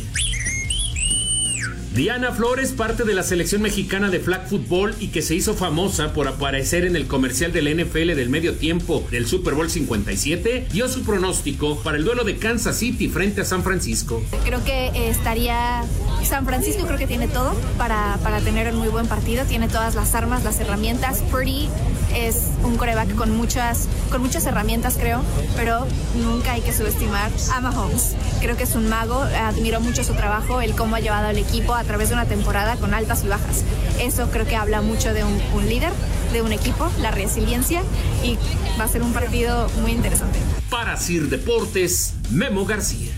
Diana 1.97 2.31
Flores, 2.31 2.73
parte 2.73 3.05
de 3.05 3.15
la 3.15 3.23
selección 3.23 3.63
mexicana 3.63 4.11
de 4.11 4.19
flag 4.19 4.47
football 4.47 4.93
y 4.99 5.07
que 5.07 5.23
se 5.23 5.33
hizo 5.33 5.55
famosa 5.55 6.13
por 6.13 6.27
aparecer 6.27 6.85
en 6.85 6.95
el 6.95 7.07
comercial 7.07 7.51
del 7.51 7.75
NFL 7.75 8.13
del 8.13 8.29
medio 8.29 8.53
tiempo 8.53 9.03
del 9.09 9.25
Super 9.25 9.55
Bowl 9.55 9.67
57, 9.67 10.67
dio 10.71 10.89
su 10.89 11.01
pronóstico 11.01 11.79
para 11.79 11.97
el 11.97 12.03
duelo 12.03 12.23
de 12.23 12.37
Kansas 12.37 12.77
City 12.77 13.09
frente 13.09 13.41
a 13.41 13.45
San 13.45 13.63
Francisco. 13.63 14.21
Creo 14.45 14.63
que 14.63 14.89
eh, 14.89 15.09
estaría 15.09 15.85
San 16.23 16.45
Francisco, 16.45 16.85
creo 16.85 16.99
que 16.99 17.07
tiene 17.07 17.27
todo 17.27 17.55
para, 17.79 18.19
para 18.21 18.41
tener 18.41 18.71
un 18.71 18.77
muy 18.77 18.89
buen 18.89 19.07
partido, 19.07 19.45
tiene 19.45 19.67
todas 19.67 19.95
las 19.95 20.13
armas, 20.13 20.43
las 20.43 20.59
herramientas. 20.59 21.23
Purdy 21.31 21.67
es 22.15 22.43
un 22.63 22.77
coreback 22.77 23.15
con 23.15 23.35
muchas, 23.35 23.87
con 24.11 24.21
muchas 24.21 24.45
herramientas, 24.45 24.97
creo, 24.99 25.21
pero 25.55 25.85
nunca 26.15 26.53
hay 26.53 26.61
que 26.61 26.73
subestimar 26.73 27.31
a 27.53 27.61
Mahomes. 27.61 28.15
Creo 28.41 28.57
que 28.57 28.63
es 28.63 28.75
un 28.75 28.89
mago, 28.89 29.21
admiro 29.21 29.79
mucho 29.79 30.03
su 30.03 30.13
trabajo, 30.13 30.61
el 30.61 30.75
cómo 30.75 30.95
ha 30.95 30.99
llevado 30.99 31.27
al 31.27 31.37
equipo 31.37 31.73
a 31.73 31.83
través 31.83 32.09
de 32.09 32.15
una 32.15 32.25
temporada 32.25 32.75
con 32.77 32.93
altas 32.93 33.23
y 33.23 33.27
bajas. 33.27 33.63
Eso 33.99 34.29
creo 34.31 34.45
que 34.45 34.55
habla 34.55 34.81
mucho 34.81 35.13
de 35.13 35.23
un, 35.23 35.41
un 35.53 35.67
líder, 35.67 35.91
de 36.33 36.41
un 36.41 36.51
equipo, 36.51 36.89
la 36.99 37.11
resiliencia 37.11 37.81
y 38.23 38.37
va 38.79 38.85
a 38.85 38.87
ser 38.87 39.01
un 39.01 39.13
partido 39.13 39.69
muy 39.81 39.91
interesante. 39.91 40.39
Para 40.69 40.97
Sir 40.97 41.29
Deportes, 41.29 42.13
Memo 42.29 42.65
García. 42.65 43.11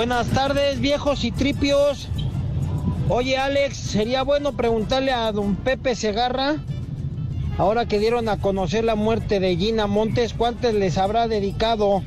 Buenas 0.00 0.28
tardes, 0.28 0.80
viejos 0.80 1.24
y 1.24 1.30
tripios. 1.30 2.08
Oye, 3.10 3.36
Alex, 3.36 3.76
sería 3.76 4.22
bueno 4.22 4.52
preguntarle 4.52 5.12
a 5.12 5.30
don 5.30 5.56
Pepe 5.56 5.94
Segarra, 5.94 6.56
ahora 7.58 7.84
que 7.84 7.98
dieron 7.98 8.30
a 8.30 8.38
conocer 8.38 8.82
la 8.82 8.94
muerte 8.94 9.40
de 9.40 9.54
Gina 9.58 9.86
Montes, 9.86 10.32
¿cuántos 10.32 10.72
les 10.72 10.96
habrá 10.96 11.28
dedicado 11.28 12.02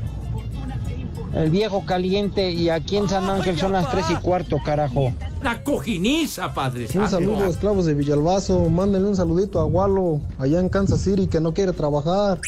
el 1.36 1.52
viejo 1.52 1.86
caliente? 1.86 2.50
Y 2.50 2.70
aquí 2.70 2.98
en 2.98 3.08
San 3.08 3.30
Ángel 3.30 3.60
son 3.60 3.74
las 3.74 3.88
tres 3.92 4.06
y 4.10 4.16
cuarto, 4.16 4.58
carajo. 4.66 5.14
Una 5.40 5.64
cojiniza, 5.64 6.52
padre. 6.52 6.88
Un 6.96 7.08
saludo, 7.08 7.46
esclavos 7.46 7.86
de 7.86 7.94
Villalbazo. 7.94 8.72
Mándenle 8.72 9.10
un 9.10 9.16
saludito 9.16 9.60
a 9.60 9.66
Walo, 9.66 10.20
allá 10.40 10.60
en 10.60 10.70
Kansas 10.70 11.02
City, 11.02 11.28
que 11.28 11.40
no 11.40 11.54
quiere 11.54 11.74
trabajar. 11.74 12.40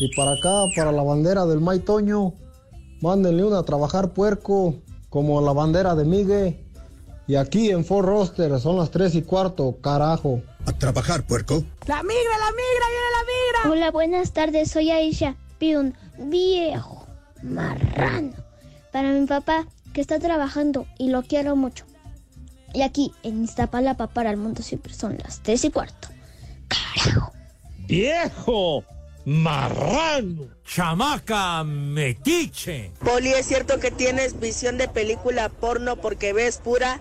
Y 0.00 0.12
para 0.16 0.32
acá, 0.32 0.64
para 0.74 0.90
la 0.90 1.04
bandera 1.04 1.46
del 1.46 1.60
May 1.60 1.78
Toño, 1.78 2.34
mándenle 3.02 3.44
una 3.44 3.58
a 3.58 3.62
trabajar 3.64 4.12
puerco, 4.14 4.76
como 5.10 5.40
la 5.42 5.52
bandera 5.52 5.94
de 5.94 6.04
Migue. 6.04 6.64
Y 7.26 7.36
aquí 7.36 7.70
en 7.70 7.84
Fort 7.84 8.08
Roster 8.08 8.58
son 8.58 8.78
las 8.78 8.90
tres 8.90 9.14
y 9.14 9.22
cuarto, 9.22 9.76
carajo. 9.80 10.40
A 10.66 10.72
trabajar, 10.72 11.26
puerco. 11.26 11.62
La 11.86 12.02
migra, 12.02 12.38
la 12.38 12.50
migra, 12.50 12.86
viene 12.88 13.10
la 13.12 13.24
migra. 13.26 13.70
Hola, 13.70 13.90
buenas 13.90 14.32
tardes. 14.32 14.70
Soy 14.70 14.90
Aisha. 14.90 15.36
Pido 15.58 15.80
un 15.80 15.94
viejo 16.18 17.06
marrano 17.42 18.32
para 18.92 19.10
mi 19.10 19.26
papá 19.26 19.66
que 19.92 20.00
está 20.00 20.18
trabajando 20.18 20.86
y 20.98 21.10
lo 21.10 21.22
quiero 21.22 21.56
mucho. 21.56 21.84
Y 22.74 22.82
aquí 22.82 23.12
en 23.22 23.44
Iztapalapa 23.44 24.08
para 24.08 24.30
el 24.30 24.36
mundo 24.36 24.62
siempre 24.62 24.94
son 24.94 25.18
las 25.22 25.42
tres 25.42 25.64
y 25.64 25.70
cuarto. 25.70 26.08
¡Viejo! 27.86 28.84
¡Marrano! 29.24 30.48
¡Chamaca 30.64 31.62
metiche! 31.62 32.90
Poli, 33.04 33.28
¿es 33.28 33.46
cierto 33.46 33.78
que 33.78 33.92
tienes 33.92 34.40
visión 34.40 34.78
de 34.78 34.88
película 34.88 35.48
porno 35.48 35.96
porque 35.96 36.32
ves 36.32 36.58
pura? 36.58 37.00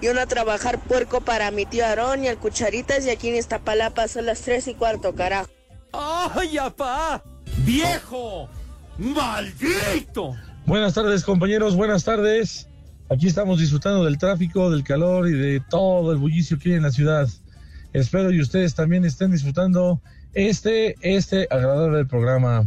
Y 0.00 0.08
uno 0.08 0.20
a 0.20 0.26
trabajar 0.26 0.78
puerco 0.78 1.20
para 1.20 1.50
mi 1.50 1.66
tío 1.66 1.84
Aarón 1.84 2.24
y 2.24 2.28
el 2.28 2.38
Cucharitas 2.38 3.04
y 3.04 3.10
aquí 3.10 3.28
en 3.28 3.36
Iztapalapa 3.36 4.08
son 4.08 4.26
las 4.26 4.40
tres 4.40 4.66
y 4.68 4.74
cuarto, 4.74 5.14
carajo. 5.14 5.50
¡Ay, 5.92 6.56
apá! 6.56 7.22
¡Viejo! 7.58 8.48
¡Maldito! 8.96 10.36
Buenas 10.64 10.94
tardes 10.94 11.22
compañeros, 11.22 11.76
buenas 11.76 12.04
tardes. 12.04 12.68
Aquí 13.10 13.26
estamos 13.26 13.58
disfrutando 13.58 14.04
del 14.04 14.18
tráfico, 14.18 14.70
del 14.70 14.84
calor 14.84 15.28
y 15.28 15.32
de 15.32 15.60
todo 15.68 16.12
el 16.12 16.18
bullicio 16.18 16.58
que 16.58 16.70
hay 16.70 16.76
en 16.76 16.82
la 16.82 16.92
ciudad. 16.92 17.28
Espero 17.92 18.30
y 18.30 18.40
ustedes 18.40 18.74
también 18.74 19.04
estén 19.04 19.32
disfrutando 19.32 20.00
este, 20.34 20.96
este 21.02 21.46
agradable 21.50 22.04
programa. 22.04 22.66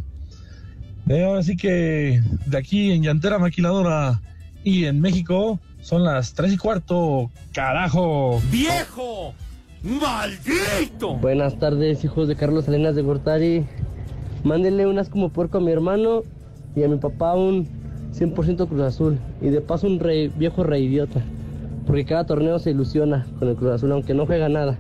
Eh, 1.10 1.24
ahora 1.26 1.44
sí 1.44 1.58
que 1.58 2.22
de 2.46 2.58
aquí 2.58 2.92
en 2.92 3.04
Llantera 3.04 3.40
Maquiladora 3.40 4.22
y 4.64 4.86
en 4.86 5.02
México 5.02 5.60
son 5.82 6.04
las 6.04 6.34
tres 6.34 6.54
y 6.54 6.58
cuarto, 6.58 7.32
carajo. 7.54 8.42
¡Viejo! 8.52 9.34
¡Maldito! 9.84 11.16
Buenas 11.16 11.58
tardes, 11.58 12.04
hijos 12.04 12.28
de 12.28 12.36
Carlos 12.36 12.66
Salinas 12.66 12.96
de 12.96 13.02
Gortari. 13.02 13.66
Mándenle 14.44 14.86
unas 14.88 15.10
como 15.10 15.30
puerco 15.30 15.58
a 15.58 15.62
mi 15.62 15.72
hermano 15.72 16.22
y 16.76 16.84
a 16.84 16.88
mi 16.88 16.98
papá 16.98 17.34
un 17.34 17.68
100% 18.14 18.68
Cruz 18.68 18.82
Azul. 18.82 19.20
Y 19.42 19.50
de 19.50 19.62
paso 19.62 19.88
un 19.88 20.00
rey, 20.00 20.28
viejo 20.30 20.64
rey 20.64 20.86
idiota. 20.86 21.22
Porque 21.88 22.06
cada 22.06 22.26
torneo 22.26 22.60
se 22.60 22.72
ilusiona 22.72 23.26
con 23.40 23.50
el 23.50 23.56
Cruz 23.56 23.72
Azul, 23.72 23.92
aunque 23.92 24.14
no 24.14 24.26
juega 24.28 24.50
nada. 24.50 24.78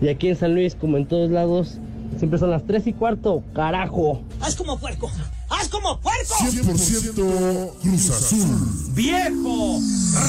Y 0.00 0.08
aquí 0.08 0.28
en 0.28 0.36
San 0.36 0.54
Luis, 0.54 0.74
como 0.74 0.96
en 0.96 1.06
todos 1.06 1.30
lados, 1.30 1.78
siempre 2.18 2.38
son 2.38 2.50
las 2.50 2.66
3 2.66 2.86
y 2.86 2.92
cuarto, 2.92 3.42
carajo. 3.54 4.22
¡Haz 4.40 4.56
como 4.56 4.78
puerco! 4.78 5.10
¡Haz 5.48 5.68
como 5.68 6.00
puerco! 6.00 6.34
100% 6.34 7.72
Cruz 7.80 8.10
Azul. 8.10 8.94
¡Viejo! 8.94 9.78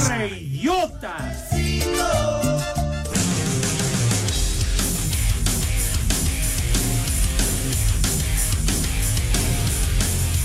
¡Reyota! 0.07 1.15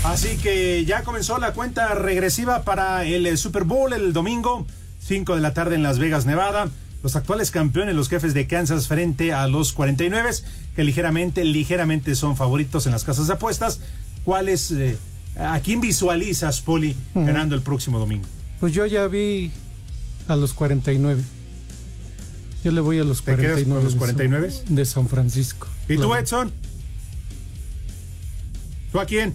Así 0.03 0.37
que 0.37 0.85
ya 0.85 1.03
comenzó 1.03 1.37
la 1.37 1.51
cuenta 1.51 1.93
regresiva 1.93 2.63
para 2.63 3.03
el 3.03 3.27
eh, 3.27 3.35
Super 3.35 3.65
Bowl 3.65 3.91
el 3.91 4.13
domingo, 4.13 4.65
5 4.99 5.35
de 5.35 5.41
la 5.41 5.53
tarde 5.53 5.75
en 5.75 5.83
Las 5.83 5.99
Vegas, 5.99 6.25
Nevada. 6.25 6.69
Los 7.07 7.15
actuales 7.15 7.51
campeones, 7.51 7.95
los 7.95 8.09
jefes 8.09 8.33
de 8.33 8.47
Kansas 8.47 8.89
frente 8.89 9.31
a 9.31 9.47
los 9.47 9.71
49, 9.71 10.29
que 10.75 10.83
ligeramente, 10.83 11.45
ligeramente 11.45 12.15
son 12.15 12.35
favoritos 12.35 12.85
en 12.85 12.91
las 12.91 13.05
casas 13.05 13.27
de 13.27 13.33
apuestas. 13.35 13.79
¿Cuáles, 14.25 14.71
eh, 14.71 14.97
a 15.39 15.57
quién 15.61 15.79
visualizas, 15.79 16.59
Poli, 16.59 16.97
ganando 17.15 17.55
el 17.55 17.61
próximo 17.61 17.97
domingo? 17.97 18.25
Pues 18.59 18.73
yo 18.73 18.85
ya 18.85 19.07
vi 19.07 19.53
a 20.27 20.35
los 20.35 20.53
49. 20.53 21.21
Yo 22.65 22.71
le 22.73 22.81
voy 22.81 22.99
a 22.99 23.05
los 23.05 23.19
¿Te 23.23 23.37
quedas 23.37 23.63
49. 23.63 23.63
con 23.63 23.73
los 23.75 23.83
de 23.85 23.89
San- 23.91 23.99
49? 23.99 24.53
De 24.67 24.85
San 24.85 25.07
Francisco. 25.07 25.67
¿Y 25.87 25.95
tú, 25.95 26.13
Edson? 26.13 26.51
¿Tú 28.91 28.99
a 28.99 29.05
quién? 29.05 29.33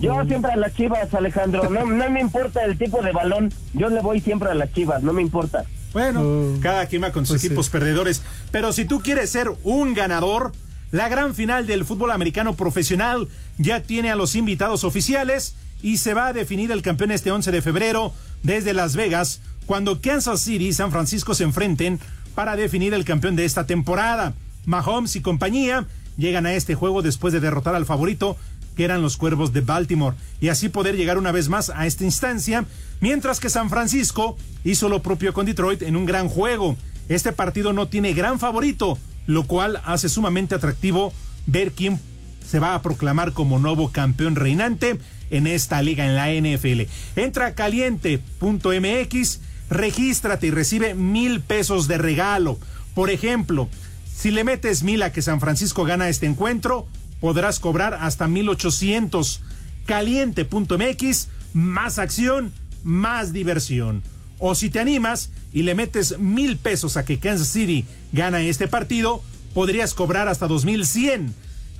Yo 0.00 0.24
siempre 0.24 0.50
a 0.50 0.56
las 0.56 0.74
chivas, 0.74 1.14
Alejandro. 1.14 1.70
No, 1.70 1.86
no 1.86 2.10
me 2.10 2.20
importa 2.20 2.64
el 2.64 2.76
tipo 2.76 3.00
de 3.00 3.12
balón. 3.12 3.52
Yo 3.74 3.88
le 3.90 4.00
voy 4.02 4.20
siempre 4.20 4.50
a 4.50 4.54
las 4.54 4.72
chivas, 4.72 5.04
no 5.04 5.12
me 5.12 5.22
importa. 5.22 5.64
Bueno, 5.92 6.58
cada 6.60 6.86
quien 6.86 7.02
va 7.02 7.12
con 7.12 7.24
sus 7.24 7.36
pues 7.36 7.44
equipos 7.44 7.68
perdedores. 7.70 8.22
Pero 8.50 8.72
si 8.72 8.84
tú 8.84 9.00
quieres 9.00 9.30
ser 9.30 9.50
un 9.62 9.94
ganador, 9.94 10.52
la 10.92 11.08
gran 11.08 11.34
final 11.34 11.66
del 11.66 11.84
fútbol 11.84 12.10
americano 12.10 12.54
profesional 12.54 13.28
ya 13.58 13.82
tiene 13.82 14.10
a 14.10 14.16
los 14.16 14.34
invitados 14.34 14.84
oficiales 14.84 15.54
y 15.82 15.98
se 15.98 16.14
va 16.14 16.28
a 16.28 16.32
definir 16.32 16.70
el 16.72 16.82
campeón 16.82 17.10
este 17.10 17.30
11 17.30 17.50
de 17.50 17.62
febrero 17.62 18.12
desde 18.42 18.72
Las 18.72 18.96
Vegas, 18.96 19.40
cuando 19.66 20.00
Kansas 20.00 20.40
City 20.40 20.68
y 20.68 20.72
San 20.72 20.92
Francisco 20.92 21.34
se 21.34 21.44
enfrenten 21.44 21.98
para 22.34 22.56
definir 22.56 22.94
el 22.94 23.04
campeón 23.04 23.36
de 23.36 23.44
esta 23.44 23.66
temporada. 23.66 24.34
Mahomes 24.64 25.16
y 25.16 25.20
compañía 25.20 25.86
llegan 26.16 26.46
a 26.46 26.54
este 26.54 26.74
juego 26.74 27.02
después 27.02 27.32
de 27.32 27.40
derrotar 27.40 27.74
al 27.74 27.86
favorito 27.86 28.36
que 28.76 28.84
eran 28.84 29.02
los 29.02 29.16
Cuervos 29.16 29.52
de 29.52 29.62
Baltimore, 29.62 30.16
y 30.40 30.48
así 30.48 30.68
poder 30.68 30.96
llegar 30.96 31.18
una 31.18 31.32
vez 31.32 31.48
más 31.48 31.70
a 31.70 31.86
esta 31.86 32.04
instancia, 32.04 32.64
mientras 33.00 33.40
que 33.40 33.50
San 33.50 33.70
Francisco 33.70 34.36
hizo 34.64 34.88
lo 34.88 35.02
propio 35.02 35.32
con 35.32 35.46
Detroit 35.46 35.82
en 35.82 35.96
un 35.96 36.06
gran 36.06 36.28
juego. 36.28 36.76
Este 37.08 37.32
partido 37.32 37.72
no 37.72 37.88
tiene 37.88 38.12
gran 38.12 38.38
favorito, 38.38 38.98
lo 39.26 39.44
cual 39.44 39.80
hace 39.84 40.08
sumamente 40.08 40.54
atractivo 40.54 41.12
ver 41.46 41.72
quién 41.72 41.98
se 42.46 42.58
va 42.58 42.74
a 42.74 42.82
proclamar 42.82 43.32
como 43.32 43.58
nuevo 43.58 43.90
campeón 43.90 44.36
reinante 44.36 44.98
en 45.30 45.46
esta 45.46 45.82
liga 45.82 46.04
en 46.06 46.14
la 46.14 46.28
NFL. 46.30 46.82
Entra 47.16 47.46
a 47.46 47.54
caliente.mx, 47.54 49.40
regístrate 49.70 50.46
y 50.46 50.50
recibe 50.50 50.94
mil 50.94 51.40
pesos 51.40 51.88
de 51.88 51.98
regalo. 51.98 52.58
Por 52.94 53.10
ejemplo, 53.10 53.68
si 54.14 54.30
le 54.30 54.44
metes 54.44 54.82
mil 54.82 55.02
a 55.02 55.12
que 55.12 55.22
San 55.22 55.40
Francisco 55.40 55.84
gana 55.84 56.08
este 56.08 56.26
encuentro, 56.26 56.86
podrás 57.20 57.60
cobrar 57.60 57.94
hasta 57.94 58.28
1800. 58.28 59.42
Caliente.mx, 59.86 61.28
más 61.52 61.98
acción, 61.98 62.52
más 62.82 63.32
diversión. 63.32 64.02
O 64.38 64.54
si 64.54 64.68
te 64.68 64.80
animas 64.80 65.30
y 65.52 65.62
le 65.62 65.74
metes 65.74 66.18
mil 66.18 66.56
pesos 66.56 66.96
a 66.96 67.04
que 67.04 67.18
Kansas 67.18 67.48
City 67.48 67.84
gana 68.12 68.42
este 68.42 68.68
partido, 68.68 69.22
podrías 69.54 69.94
cobrar 69.94 70.28
hasta 70.28 70.46
2100. 70.46 71.34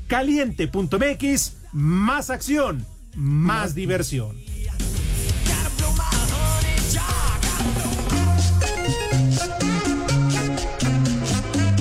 Caliente.mx, 0.07 1.53
más 1.73 2.31
acción, 2.31 2.87
más 3.15 3.75
diversión. 3.75 4.37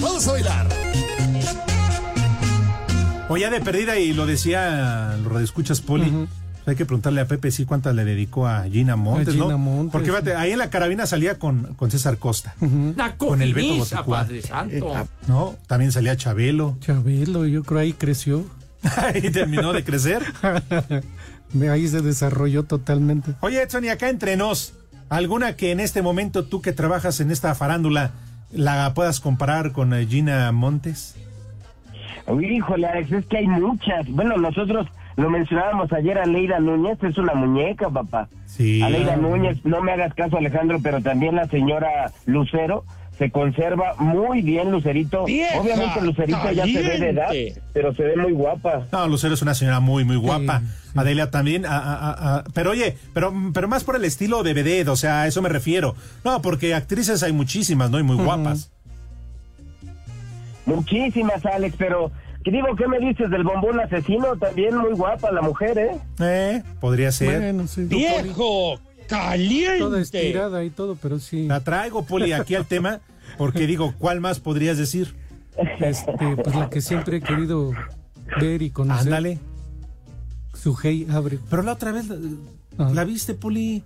Vamos 0.01 0.27
a 0.27 0.31
bailar. 0.31 0.74
O 3.27 3.37
ya 3.37 3.49
de 3.49 3.59
perdida, 3.59 3.97
y 3.97 4.13
lo 4.13 4.25
decía 4.27 5.15
los 5.23 5.31
radioescuchas 5.31 5.81
Poli, 5.81 6.27
hay 6.65 6.75
que 6.75 6.85
preguntarle 6.85 7.21
a 7.21 7.27
Pepe 7.27 7.51
si 7.51 7.65
cuántas 7.65 7.95
le 7.95 8.05
dedicó 8.05 8.47
a 8.47 8.63
Gina 8.63 8.95
Montes, 8.95 9.33
Gina 9.33 9.47
¿no? 9.47 9.57
Montes. 9.57 9.91
Porque 9.91 10.09
fíjate, 10.09 10.35
ahí 10.35 10.51
en 10.51 10.59
la 10.59 10.69
carabina 10.69 11.05
salía 11.07 11.39
con, 11.39 11.73
con 11.75 11.89
César 11.89 12.17
Costa, 12.17 12.55
con 13.17 13.41
el 13.41 13.53
Beto. 13.53 14.05
Padre 14.05 14.41
Santo. 14.41 14.93
¿no? 15.27 15.55
También 15.67 15.91
salía 15.91 16.15
Chabelo. 16.15 16.77
Chabelo, 16.81 17.45
yo 17.45 17.63
creo 17.63 17.79
ahí 17.79 17.93
creció. 17.93 18.45
Ahí 18.97 19.31
terminó 19.31 19.73
de 19.73 19.83
crecer. 19.83 20.21
De 21.53 21.69
ahí 21.69 21.87
se 21.87 22.01
desarrolló 22.01 22.63
totalmente. 22.63 23.33
Oye, 23.39 23.61
Edson, 23.61 23.85
y 23.85 23.89
acá 23.89 24.09
entre 24.09 24.35
nos, 24.35 24.73
¿alguna 25.09 25.55
que 25.55 25.71
en 25.71 25.79
este 25.79 26.01
momento 26.03 26.45
tú 26.45 26.61
que 26.61 26.71
trabajas 26.71 27.19
en 27.19 27.31
esta 27.31 27.55
farándula 27.55 28.11
la 28.51 28.93
puedas 28.93 29.19
comparar 29.19 29.71
con 29.71 29.93
eh, 29.93 30.05
Gina 30.05 30.51
Montes? 30.51 31.15
Uy, 32.27 32.45
híjole, 32.57 32.87
Alex, 32.87 33.11
es 33.11 33.25
que 33.27 33.37
hay 33.37 33.47
muchas. 33.47 34.07
Bueno, 34.09 34.35
nosotros 34.37 34.87
lo 35.15 35.29
mencionábamos 35.29 35.93
ayer 35.93 36.17
a 36.17 36.25
Leida 36.25 36.59
Núñez, 36.59 36.97
es 37.03 37.17
una 37.17 37.33
muñeca, 37.35 37.89
papá. 37.89 38.27
Sí. 38.47 38.81
A 38.81 38.89
Leida 38.89 39.15
Núñez, 39.15 39.63
no 39.63 39.81
me 39.81 39.91
hagas 39.91 40.13
caso, 40.15 40.37
Alejandro, 40.37 40.79
pero 40.81 41.01
también 41.01 41.35
la 41.35 41.47
señora 41.47 42.11
Lucero 42.25 42.83
se 43.17 43.31
conserva 43.31 43.93
muy 43.97 44.41
bien, 44.41 44.71
Lucerito. 44.71 45.23
¡Vieja 45.25 45.61
Obviamente 45.61 46.01
Lucerito 46.01 46.51
ya 46.51 46.65
se 46.65 46.81
ve 46.81 46.99
de 46.99 47.09
edad, 47.11 47.29
pero 47.73 47.93
se 47.95 48.03
ve 48.03 48.15
muy 48.17 48.33
guapa. 48.33 48.81
No, 48.91 49.07
Lucero 49.07 49.35
es 49.35 49.41
una 49.41 49.53
señora 49.53 49.79
muy, 49.79 50.03
muy 50.03 50.17
guapa. 50.17 50.61
Adelia 50.95 51.29
también. 51.31 51.65
a- 51.65 51.77
a- 51.77 51.95
a- 52.11 52.35
a- 52.39 52.43
pero 52.53 52.71
oye, 52.71 52.97
pero, 53.13 53.31
pero 53.53 53.67
más 53.69 53.83
por 53.85 53.95
el 53.95 54.03
estilo 54.03 54.43
de 54.43 54.53
vedette, 54.53 54.89
o 54.89 54.95
sea, 54.97 55.21
a 55.21 55.27
eso 55.27 55.41
me 55.41 55.49
refiero. 55.49 55.95
No, 56.25 56.41
porque 56.41 56.73
actrices 56.73 57.21
hay 57.23 57.31
muchísimas, 57.33 57.89
¿no? 57.91 57.99
Y 57.99 58.03
muy 58.03 58.17
guapas. 58.17 58.71
Muchísimas, 60.65 61.45
Alex, 61.45 61.75
pero 61.77 62.11
¿qué 62.45 62.51
digo? 62.51 62.67
¿Qué 62.77 62.87
me 62.87 62.99
dices 62.99 63.29
del 63.29 63.43
bombón 63.43 63.79
asesino? 63.81 64.37
También 64.37 64.77
muy 64.77 64.93
guapa 64.93 65.31
la 65.31 65.41
mujer, 65.41 65.77
¿eh? 65.77 65.97
Eh, 66.19 66.63
podría 66.79 67.11
ser. 67.11 67.41
Bueno, 67.41 67.67
sí. 67.67 67.81
¡Viejo! 67.85 68.79
¡Caliente! 69.09 69.79
Toda 69.79 69.99
estirada 70.01 70.63
y 70.63 70.69
todo, 70.69 70.95
pero 71.01 71.19
sí. 71.19 71.47
La 71.47 71.59
traigo, 71.59 72.05
Poli, 72.05 72.31
aquí 72.31 72.55
al 72.55 72.65
tema, 72.65 73.01
porque 73.37 73.67
digo, 73.67 73.93
¿cuál 73.97 74.21
más 74.21 74.39
podrías 74.39 74.77
decir? 74.77 75.15
Este, 75.79 76.11
pues 76.43 76.55
la 76.55 76.69
que 76.69 76.81
siempre 76.81 77.17
he 77.17 77.21
querido 77.21 77.71
ver 78.39 78.61
y 78.61 78.69
conocer. 78.69 79.03
Ándale. 79.07 79.39
Sujei 80.53 81.05
Abre. 81.11 81.39
Pero 81.49 81.61
la 81.63 81.73
otra 81.73 81.91
vez, 81.91 82.05
¿la, 82.77 82.89
la 82.89 83.03
viste, 83.03 83.33
Poli? 83.33 83.83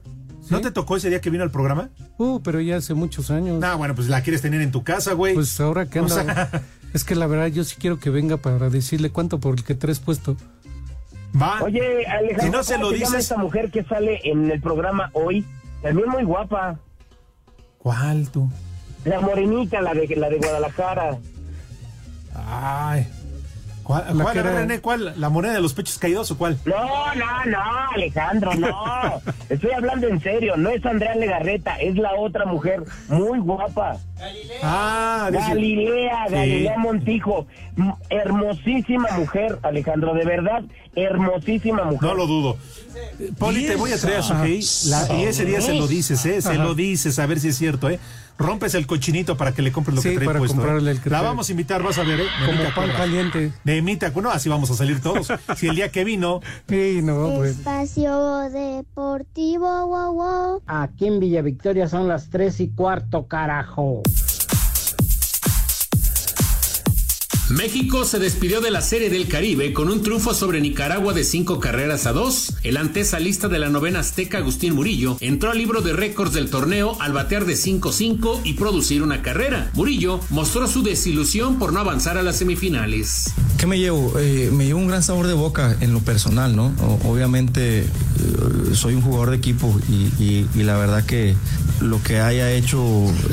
¿No 0.50 0.62
te 0.62 0.72
tocó 0.72 0.96
ese 0.98 1.10
día 1.10 1.22
que 1.22 1.30
vino 1.30 1.44
al 1.44 1.52
programa? 1.52 1.90
Uh, 2.18 2.40
pero 2.42 2.60
ya 2.62 2.78
hace 2.78 2.94
muchos 2.94 3.30
años. 3.30 3.60
No, 3.60 3.78
bueno, 3.78 3.94
pues 3.94 4.08
la 4.10 4.22
quieres 4.24 4.42
tener 4.42 4.62
en 4.62 4.72
tu 4.72 4.84
casa, 4.84 5.14
güey. 5.14 5.34
Pues 5.36 5.60
ahora 5.60 5.88
que 5.90 6.00
O 6.00 6.04
anda. 6.04 6.24
sea- 6.50 6.62
Es 6.94 7.04
que 7.04 7.16
la 7.16 7.28
verdad 7.28 7.48
yo 7.48 7.64
sí 7.64 7.76
quiero 7.80 8.00
que 8.00 8.10
venga 8.10 8.38
para 8.38 8.70
decirle 8.70 9.12
cuánto 9.12 9.40
por 9.40 9.56
el 9.58 9.64
que 9.64 9.76
traes 9.76 10.00
puesto. 10.00 10.36
Va. 11.40 11.62
Oye, 11.62 12.06
Alejandro, 12.08 12.44
Si 12.46 12.50
no 12.50 12.64
se 12.64 12.74
¿cómo 12.76 12.86
lo 12.88 12.92
dices- 12.98 13.14
esta 13.16 13.38
mujer 13.38 13.70
que 13.70 13.84
sale 13.84 14.20
en 14.24 14.50
el 14.50 14.60
programa 14.62 15.10
hoy? 15.14 15.46
También 15.84 16.10
muy 16.10 16.24
guapa. 16.24 16.80
¿Cuál 17.78 18.30
tú? 18.30 18.50
La 19.06 19.22
morenita, 19.22 19.82
la 19.82 19.94
de, 19.94 20.08
la 20.16 20.30
de 20.30 20.38
Guadalajara. 20.38 21.18
Ay. 22.36 23.08
¿Cuál, 23.90 24.06
La 24.16 24.24
cuál 24.24 24.34
que 24.34 24.40
era- 24.42 24.52
René? 24.52 24.82
¿Cuál? 24.82 25.14
¿La 25.18 25.30
moneda 25.30 25.54
de 25.54 25.62
los 25.62 25.74
pechos 25.74 25.98
caídos 25.98 26.30
o 26.30 26.38
cuál? 26.38 26.60
No, 26.64 26.76
no, 27.16 27.46
no, 27.48 27.60
Alejandro, 27.96 28.54
no. 28.54 29.20
Estoy 29.50 29.72
hablando 29.72 30.08
en 30.08 30.22
serio. 30.22 30.56
No 30.58 30.70
es 30.70 30.86
Andrea 30.86 31.16
Legarreta, 31.16 31.76
es 31.78 31.96
la 31.96 32.14
otra 32.14 32.46
mujer 32.46 32.84
muy 33.08 33.40
guapa. 33.40 33.98
Ah, 34.62 35.30
dice- 35.32 35.44
Galilea, 35.44 36.26
Sí. 36.28 36.34
Galilea 36.36 36.78
Montijo. 36.78 37.48
Hermosísima 38.12 39.10
mujer, 39.18 39.58
Alejandro, 39.64 40.14
de 40.14 40.26
verdad, 40.26 40.62
hermosísima 40.96 41.84
mujer. 41.86 42.02
No 42.02 42.14
lo 42.14 42.28
dudo. 42.28 42.58
Poli, 43.38 43.66
te 43.66 43.76
voy 43.76 43.92
a 43.92 43.98
traer 43.98 44.18
a 44.18 44.24
su 44.24 44.34
la- 44.34 45.14
y 45.18 45.24
ese 45.24 45.46
día 45.46 45.62
se 45.62 45.74
lo 45.74 45.88
dices, 45.88 46.26
¿eh? 46.26 46.42
Se 46.42 46.50
Ajá. 46.50 46.64
lo 46.64 46.74
dices, 46.76 47.20
a 47.20 47.26
ver 47.26 47.40
si 47.40 47.50
es 47.50 47.58
cierto, 47.58 47.90
¿eh? 47.90 48.00
Rompes 48.38 48.74
el 48.74 48.88
cochinito 48.88 49.36
para 49.36 49.54
que 49.54 49.62
le 49.62 49.72
compres 49.74 49.96
lo 49.96 50.02
Sí, 50.02 50.10
que 50.10 50.16
trae 50.16 50.26
para 50.28 50.40
puesto. 50.40 50.56
¿eh? 50.56 50.60
comprarle 50.60 50.92
el 50.92 51.02
que 51.02 51.10
La 51.10 51.22
vamos 51.22 51.50
a 51.50 51.52
invitar, 51.52 51.84
vas 51.84 51.98
a 51.98 52.04
ver, 52.04 52.22
¿eh? 52.22 52.26
Como 52.46 52.64
pan 52.74 52.90
caliente. 52.96 53.52
Acuerdas. 54.06 54.24
No, 54.24 54.32
así 54.32 54.48
vamos 54.48 54.72
a 54.72 54.76
salir 54.76 55.02
todos. 55.02 55.28
si 55.58 55.68
el 55.68 55.76
día 55.76 55.90
que 55.90 56.06
vino. 56.06 56.40
Sí, 56.70 57.02
no, 57.04 57.34
pues. 57.36 57.58
Espacio 57.58 58.50
Deportivo, 58.50 59.88
wow, 59.88 60.14
wow. 60.14 60.62
Aquí 60.68 61.08
en 61.08 61.20
Villa 61.20 61.42
Victoria 61.42 61.88
son 61.90 62.08
las 62.08 62.30
tres 62.30 62.60
y 62.62 62.70
cuarto, 62.70 63.28
carajo. 63.28 64.04
México 67.50 68.06
se 68.06 68.20
despidió 68.20 68.62
de 68.62 68.70
la 68.70 68.84
Serie 68.84 69.10
del 69.10 69.28
Caribe 69.28 69.74
con 69.74 69.90
un 69.90 70.04
triunfo 70.04 70.36
sobre 70.36 70.62
Nicaragua 70.62 71.14
de 71.14 71.24
cinco 71.24 71.60
carreras 71.60 72.06
a 72.06 72.14
dos. 72.14 72.54
El 72.62 72.78
antesalista 72.78 73.48
de 73.48 73.58
la 73.58 73.70
novena 73.70 74.02
azteca, 74.02 74.38
Agustín 74.38 74.76
Murillo, 74.76 75.18
entró 75.20 75.50
al 75.50 75.58
libro 75.58 75.82
de 75.82 75.94
récords 75.94 76.34
del 76.34 76.52
torneo 76.52 76.96
al 77.02 77.12
batear 77.12 77.46
de 77.46 77.56
5-5 77.56 78.42
y 78.44 78.54
producir 78.54 79.02
una 79.02 79.24
carrera. 79.24 79.72
Murillo 79.74 80.20
mostró 80.30 80.68
su 80.68 80.84
desilusión 80.84 81.58
por 81.58 81.74
no 81.74 81.80
avanzar 81.80 82.20
a 82.20 82.22
las 82.24 82.38
semifinales. 82.38 83.34
¿Qué 83.58 83.66
me 83.66 83.80
llevo? 83.80 84.14
Eh, 84.20 84.52
me 84.54 84.66
llevo 84.68 84.80
un 84.80 84.88
gran 84.88 85.02
sabor 85.02 85.26
de 85.26 85.34
boca 85.34 85.76
en 85.82 85.92
lo 85.92 86.02
personal, 86.02 86.56
¿no? 86.56 86.72
Obviamente 87.04 87.80
eh, 87.80 87.88
soy 88.74 88.94
un 88.94 89.02
jugador 89.02 89.32
de 89.32 89.38
equipo 89.38 89.76
y, 89.90 90.46
la 90.64 90.78
verdad 90.78 91.04
que 91.04 91.36
lo 91.82 92.02
que 92.04 92.20
haya 92.20 92.52
hecho 92.52 92.80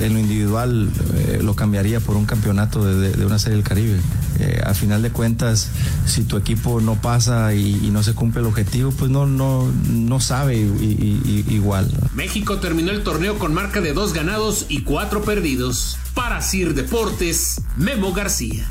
en 0.01 0.15
lo 0.15 0.21
individual 0.21 0.89
eh, 1.17 1.41
lo 1.43 1.55
cambiaría 1.55 2.01
por 2.01 2.17
un 2.17 2.25
campeonato 2.25 2.85
de 2.85 3.27
una 3.27 3.39
serie 3.39 3.57
del 3.57 3.65
Caribe. 3.65 4.01
Eh, 4.39 4.61
a 4.65 4.75
final 4.75 5.03
de 5.03 5.11
cuentas, 5.11 5.71
si 6.07 6.25
tu 6.25 6.37
equipo 6.37 6.81
no 6.81 6.95
pasa 7.01 7.55
y, 7.55 7.91
no 7.91 8.03
se 8.03 8.15
cumple 8.15 8.41
el 8.41 8.47
objetivo, 8.47 8.91
pues 8.91 9.11
no, 9.11 9.27
no, 9.27 9.71
no 9.91 10.21
sabe 10.21 10.57
igual. 10.57 11.91
México 12.15 12.59
terminó 12.59 12.91
el 12.91 13.03
torneo 13.03 13.39
con 13.39 13.55
marca 13.55 13.81
de 13.81 13.93
dos 13.93 14.13
ganados 14.13 14.67
y 14.69 14.83
cuatro 14.83 15.23
perdidos. 15.23 15.99
Para 16.15 16.43
Sir 16.43 16.75
Deportes, 16.75 17.63
Memo 17.77 18.13
García. 18.13 18.67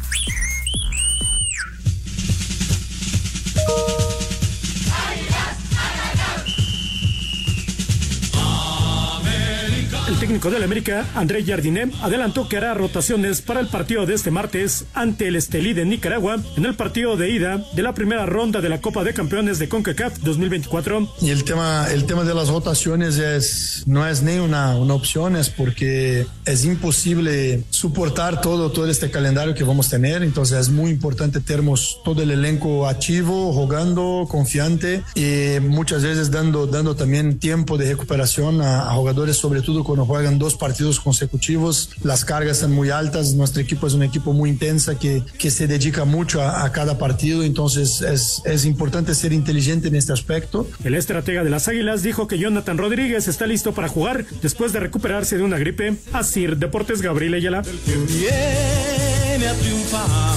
Técnico 10.36 10.52
del 10.52 10.64
América, 10.64 11.06
André 11.16 11.46
Jardiné, 11.46 11.92
adelantó 12.02 12.50
que 12.50 12.58
hará 12.58 12.74
rotaciones 12.74 13.42
para 13.42 13.62
el 13.62 13.68
partido 13.68 14.06
de 14.06 14.16
este 14.16 14.32
martes 14.32 14.84
ante 14.94 15.30
el 15.30 15.38
Estelí 15.38 15.74
de 15.74 15.86
Nicaragua 15.86 16.42
en 16.58 16.66
el 16.66 16.76
partido 16.76 17.16
de 17.16 17.30
ida 17.30 17.66
de 17.74 17.82
la 17.82 17.94
primera 17.94 18.26
ronda 18.26 18.60
de 18.60 18.68
la 18.68 18.82
Copa 18.82 19.06
de 19.06 19.14
Campeones 19.14 19.60
de 19.60 19.70
CONCACAF 19.70 20.20
2024. 20.20 21.10
Y 21.22 21.30
el 21.30 21.46
tema, 21.46 21.88
el 21.90 22.06
tema 22.06 22.26
de 22.26 22.34
las 22.34 22.50
rotaciones 22.50 23.18
es, 23.18 23.84
no 23.86 24.06
es 24.06 24.24
ni 24.24 24.38
una, 24.38 24.76
una 24.76 24.94
opción, 24.94 25.38
es 25.38 25.50
porque 25.50 26.28
es 26.44 26.66
imposible 26.66 27.64
soportar 27.70 28.42
todo, 28.42 28.74
todo 28.74 28.90
este 28.90 29.10
calendario 29.10 29.56
que 29.56 29.64
vamos 29.64 29.88
a 29.88 29.92
tener. 29.92 30.22
Entonces 30.22 30.60
es 30.60 30.70
muy 30.70 30.92
importante 30.92 31.40
tenemos 31.40 32.02
todo 32.04 32.22
el 32.22 32.32
elenco 32.32 32.90
activo, 32.90 33.54
jugando, 33.54 34.28
confiante 34.28 35.02
y 35.16 35.62
muchas 35.62 36.04
veces 36.04 36.30
dando, 36.30 36.68
dando 36.68 36.94
también 36.94 37.40
tiempo 37.40 37.78
de 37.78 37.88
recuperación 37.88 38.62
a, 38.62 38.90
a 38.90 38.96
jugadores, 38.96 39.38
sobre 39.38 39.62
todo 39.62 39.86
cuando 39.86 40.06
juegan 40.06 40.25
dos 40.34 40.56
partidos 40.56 41.00
consecutivos. 41.00 41.90
Las 42.04 42.26
cargas 42.26 42.58
están 42.58 42.72
muy 42.72 42.90
altas. 42.90 43.34
Nuestro 43.34 43.62
equipo 43.62 43.88
es 43.88 43.94
un 43.94 44.04
equipo 44.04 44.34
muy 44.34 44.50
intensa 44.50 44.98
que, 44.98 45.24
que 45.38 45.52
se 45.52 45.68
dedica 45.68 46.06
mucho 46.06 46.42
a, 46.42 46.66
a 46.66 46.72
cada 46.72 46.98
partido. 46.98 47.44
Entonces 47.44 48.02
es, 48.02 48.42
es 48.46 48.66
importante 48.66 49.16
ser 49.16 49.32
inteligente 49.34 49.88
en 49.88 49.96
este 49.96 50.14
aspecto. 50.14 50.68
El 50.84 50.96
estratega 50.96 51.44
de 51.44 51.50
las 51.50 51.68
Águilas 51.68 52.04
dijo 52.04 52.28
que 52.28 52.38
Jonathan 52.38 52.78
Rodríguez 52.78 53.28
está 53.28 53.48
listo 53.48 53.74
para 53.74 53.88
jugar 53.88 54.26
después 54.42 54.74
de 54.74 54.80
recuperarse 54.80 55.38
de 55.38 55.44
una 55.44 55.58
gripe. 55.58 55.98
Así, 56.14 56.46
Deportes 56.48 57.02
Gabriel 57.02 57.34
Ayala. 57.36 57.62
viene 57.86 59.48
a 59.48 59.54
triunfar. 59.54 60.36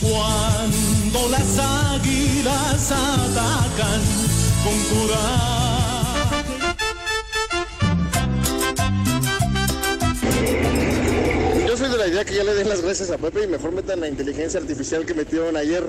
Cuando 0.00 1.28
las 1.30 1.58
águilas 1.58 2.92
atacan 2.92 4.00
con 4.64 4.72
Yo 5.08 5.71
la 12.02 12.08
idea 12.08 12.24
que 12.24 12.34
ya 12.34 12.42
le 12.42 12.54
den 12.54 12.68
las 12.68 12.82
gracias 12.82 13.10
a 13.10 13.18
Pepe 13.18 13.44
y 13.44 13.46
mejor 13.46 13.70
metan 13.70 14.00
la 14.00 14.08
inteligencia 14.08 14.58
artificial 14.58 15.06
que 15.06 15.14
metieron 15.14 15.56
ayer. 15.56 15.84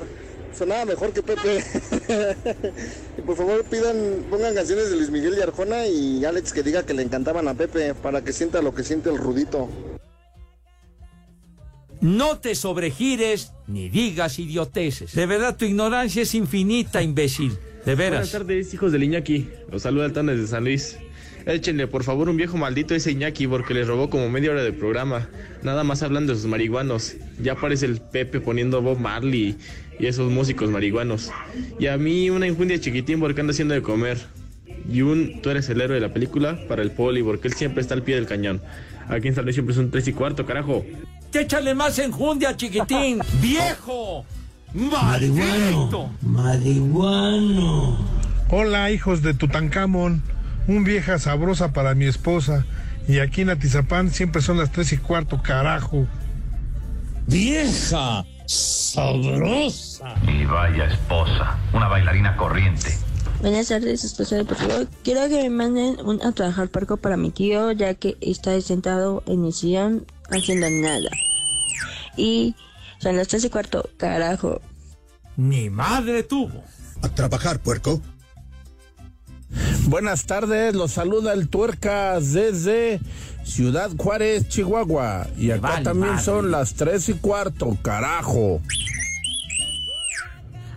Sonaba 0.56 0.86
mejor 0.86 1.12
que 1.12 1.24
Pepe. 1.24 1.64
y 3.18 3.22
por 3.22 3.36
favor 3.36 3.64
pidan, 3.64 4.24
pongan 4.30 4.54
canciones 4.54 4.92
de 4.92 4.98
Luis 4.98 5.10
Miguel 5.10 5.36
y 5.40 5.42
Arjona 5.42 5.88
y 5.88 6.24
Alex 6.24 6.54
que 6.54 6.62
diga 6.62 6.86
que 6.86 6.94
le 6.94 7.02
encantaban 7.02 7.48
a 7.48 7.56
Pepe 7.56 7.96
para 7.96 8.24
que 8.24 8.32
sienta 8.32 8.62
lo 8.62 8.76
que 8.76 8.84
siente 8.84 9.10
el 9.10 9.18
rudito. 9.18 9.70
No 12.00 12.38
te 12.38 12.54
sobregires 12.54 13.54
ni 13.66 13.90
digas 13.90 14.38
idioteces. 14.38 15.16
De 15.16 15.26
verdad, 15.26 15.58
tu 15.58 15.66
ignorancia 15.66 16.22
es 16.22 16.36
infinita, 16.36 17.02
imbécil. 17.02 17.58
De 17.86 17.96
veras. 17.96 18.12
Buenas 18.12 18.32
tardes, 18.32 18.74
hijos 18.74 18.92
del 18.92 19.04
Iñaki. 19.04 19.50
Los 19.72 19.82
saluda 19.82 20.06
el 20.06 20.14
Tanes 20.14 20.40
de 20.40 20.46
San 20.46 20.64
Luis. 20.64 20.98
Échenle, 21.46 21.88
por 21.88 22.04
favor, 22.04 22.30
un 22.30 22.38
viejo 22.38 22.58
maldito 22.58 22.96
ese 22.96 23.12
Iñaki 23.12 23.48
porque 23.48 23.74
les 23.74 23.88
robó 23.88 24.10
como 24.10 24.30
media 24.30 24.52
hora 24.52 24.64
de 24.64 24.72
programa. 24.72 25.28
Nada 25.62 25.84
más 25.84 26.02
hablando 26.02 26.34
de 26.34 26.40
sus 26.40 26.50
marihuanos. 26.50 27.16
Ya 27.42 27.54
aparece 27.54 27.86
el 27.86 28.00
Pepe 28.00 28.40
poniendo 28.40 28.82
Bob 28.82 29.00
Marley 29.00 29.58
y 30.00 30.06
esos 30.06 30.32
músicos 30.32 30.70
marihuanos. 30.70 31.32
Y 31.80 31.88
a 31.88 31.98
mí 31.98 32.30
una 32.30 32.48
infundia 32.48 32.80
chiquitín 32.80 33.20
porque 33.20 33.42
anda 33.42 33.52
haciendo 33.52 33.74
de 33.74 33.82
comer. 33.82 34.18
Y 34.90 35.02
un 35.02 35.42
tú 35.42 35.50
eres 35.50 35.70
el 35.70 35.82
héroe 35.82 35.96
de 35.96 36.02
la 36.02 36.14
película 36.14 36.60
para 36.68 36.82
el 36.82 36.92
poli 36.92 37.24
porque 37.24 37.48
él 37.50 37.54
siempre 37.54 37.82
está 37.82 37.94
al 37.94 38.04
pie 38.04 38.16
del 38.16 38.26
cañón. 38.26 38.62
Aquí 39.10 39.28
en 39.28 39.36
San 39.36 39.44
Luis 39.44 39.56
siempre 39.56 39.76
son 39.76 39.92
tres 39.92 40.08
y 40.08 40.14
cuarto, 40.14 40.46
carajo. 40.46 40.86
Échale 41.34 41.74
más 41.74 42.00
enjundia, 42.00 42.56
chiquitín. 42.56 43.20
¡Viejo! 43.42 44.26
¡Maldito! 44.74 46.10
Marihuano. 46.22 47.98
Hola, 48.50 48.92
hijos 48.92 49.22
de 49.22 49.34
Tutankamón. 49.34 50.22
Un 50.68 50.84
vieja 50.84 51.20
sabrosa 51.20 51.74
para 51.74 51.94
mi 51.96 52.06
esposa. 52.06 52.66
Y 53.08 53.20
aquí 53.20 53.42
en 53.42 53.50
Atizapán 53.50 54.12
siempre 54.12 54.42
son 54.42 54.58
las 54.58 54.72
tres 54.72 54.94
y 54.94 54.98
cuarto, 54.98 55.42
carajo. 55.42 56.08
Vieja 57.28 58.26
sabrosa. 58.46 60.16
Y 60.28 60.46
vaya 60.46 60.86
esposa, 60.86 61.58
una 61.74 61.88
bailarina 61.88 62.36
corriente. 62.38 62.98
Buenas 63.42 63.68
tardes, 63.68 64.06
esposa 64.06 64.38
de 64.38 64.46
por 64.46 64.56
favor. 64.56 64.88
Quiero 65.04 65.28
que 65.28 65.44
me 65.44 65.50
manden 65.50 66.00
un 66.06 66.22
a 66.26 66.32
trabajar 66.32 66.70
parco 66.70 66.96
para 66.96 67.18
mi 67.18 67.30
tío, 67.30 67.74
ya 67.74 67.94
que 67.94 68.16
está 68.22 68.60
sentado 68.62 69.22
en 69.26 69.44
el 69.44 69.52
sillón 69.52 70.06
haciendo 70.32 70.70
nada. 70.70 71.10
Y 72.16 72.56
son 73.00 73.18
las 73.18 73.28
tres 73.28 73.44
y 73.44 73.50
cuarto, 73.50 73.90
carajo. 73.98 74.62
Ni 75.36 75.70
madre 75.70 76.24
tuvo. 76.24 76.64
A 77.02 77.10
trabajar, 77.10 77.60
puerco. 77.60 78.02
Buenas 79.88 80.26
tardes, 80.26 80.76
los 80.76 80.92
saluda 80.92 81.34
el 81.34 81.50
Tuercas 81.50 82.32
desde 82.32 83.02
Ciudad 83.44 83.92
Juárez, 83.98 84.48
Chihuahua. 84.48 85.28
Y 85.38 85.52
acá 85.52 85.62
vale 85.62 85.84
también 85.84 86.20
son 86.20 86.52
las 86.52 86.74
tres 86.76 87.10
y 87.10 87.14
cuarto, 87.14 87.78
carajo. 87.82 88.62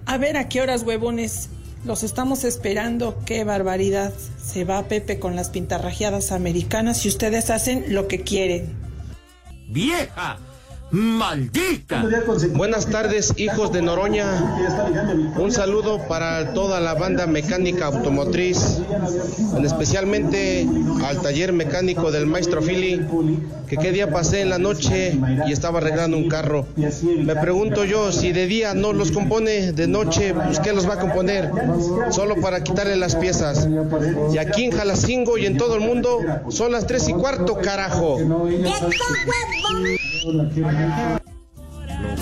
A 0.07 0.19
ver 0.19 0.37
a 0.37 0.49
qué 0.49 0.61
horas, 0.61 0.83
huevones. 0.83 1.51
Los 1.85 2.03
estamos 2.03 2.42
esperando. 2.42 3.23
Qué 3.25 3.45
barbaridad. 3.45 4.12
Se 4.42 4.64
va 4.64 4.88
Pepe 4.88 5.21
con 5.21 5.37
las 5.37 5.51
pintarrajeadas 5.51 6.33
americanas 6.33 7.05
y 7.07 7.09
ustedes 7.09 7.51
hacen 7.51 7.95
lo 7.95 8.09
que 8.09 8.23
quieren. 8.23 8.75
¡Vieja! 9.69 10.38
¡Maldita! 10.92 12.05
Buenas 12.55 12.87
tardes, 12.87 13.35
hijos 13.37 13.72
de 13.72 13.83
Noroña. 13.83 14.25
Un 15.37 15.51
saludo 15.51 15.99
para 16.07 16.55
toda 16.55 16.79
la 16.79 16.94
banda 16.94 17.27
mecánica 17.27 17.87
automotriz, 17.87 18.79
en 19.57 19.64
especialmente 19.64 20.66
al 21.05 21.20
taller 21.20 21.53
mecánico 21.53 22.12
del 22.12 22.27
maestro 22.27 22.62
Philly, 22.62 23.05
que 23.66 23.77
qué 23.77 23.90
día 23.90 24.12
pasé 24.12 24.42
en 24.42 24.51
la 24.51 24.59
noche 24.59 25.18
y 25.49 25.53
estaba 25.53 25.79
arreglando 25.79 26.16
un 26.16 26.29
carro. 26.29 26.66
Me 26.77 27.35
pregunto 27.35 27.85
yo, 27.85 28.12
si 28.12 28.31
de 28.31 28.46
día 28.46 28.72
no 28.75 28.92
los 28.92 29.11
compone, 29.11 29.72
de 29.72 29.88
noche, 29.88 30.35
pues 30.35 30.61
¿qué 30.61 30.72
los 30.72 30.88
va 30.88 30.94
a 30.94 31.01
componer? 31.01 31.51
Solo 32.11 32.40
para 32.40 32.62
quitarle 32.62 32.94
las 32.94 33.16
piezas. 33.16 33.68
Y 34.33 34.38
aquí 34.38 34.64
en 34.64 34.70
Jalacingo 34.70 35.37
y 35.37 35.46
en 35.46 35.57
todo 35.57 35.75
el 35.75 35.81
mundo 35.81 36.20
son 36.49 36.70
las 36.70 36.87
tres 36.87 37.09
y 37.09 37.12
cuarto, 37.12 37.57
carajo. 37.57 38.18
Lo 40.33 40.49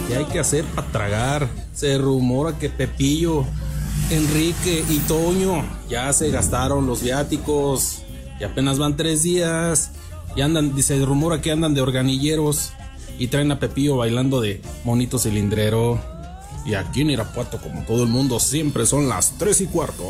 que 0.08 0.16
hay 0.16 0.24
que 0.26 0.38
hacer 0.38 0.64
para 0.66 0.86
tragar. 0.88 1.48
Se 1.72 1.96
rumora 1.98 2.58
que 2.58 2.68
Pepillo, 2.68 3.44
Enrique 4.10 4.84
y 4.88 4.98
Toño 4.98 5.64
ya 5.88 6.12
se 6.12 6.30
gastaron 6.30 6.86
los 6.86 7.02
viáticos 7.02 8.02
y 8.38 8.44
apenas 8.44 8.78
van 8.78 8.96
tres 8.96 9.22
días. 9.22 9.92
Y 10.36 10.40
andan, 10.40 10.80
se 10.82 11.04
rumora 11.04 11.40
que 11.40 11.52
andan 11.52 11.74
de 11.74 11.80
organilleros 11.80 12.72
y 13.18 13.28
traen 13.28 13.52
a 13.52 13.60
Pepillo 13.60 13.96
bailando 13.96 14.40
de 14.40 14.60
monito 14.84 15.18
cilindrero. 15.18 16.00
Y 16.66 16.74
aquí 16.74 17.02
en 17.02 17.10
Irapuato, 17.10 17.58
como 17.58 17.84
todo 17.84 18.02
el 18.02 18.08
mundo, 18.08 18.40
siempre 18.40 18.86
son 18.86 19.08
las 19.08 19.38
tres 19.38 19.60
y 19.60 19.66
cuarto. 19.66 20.04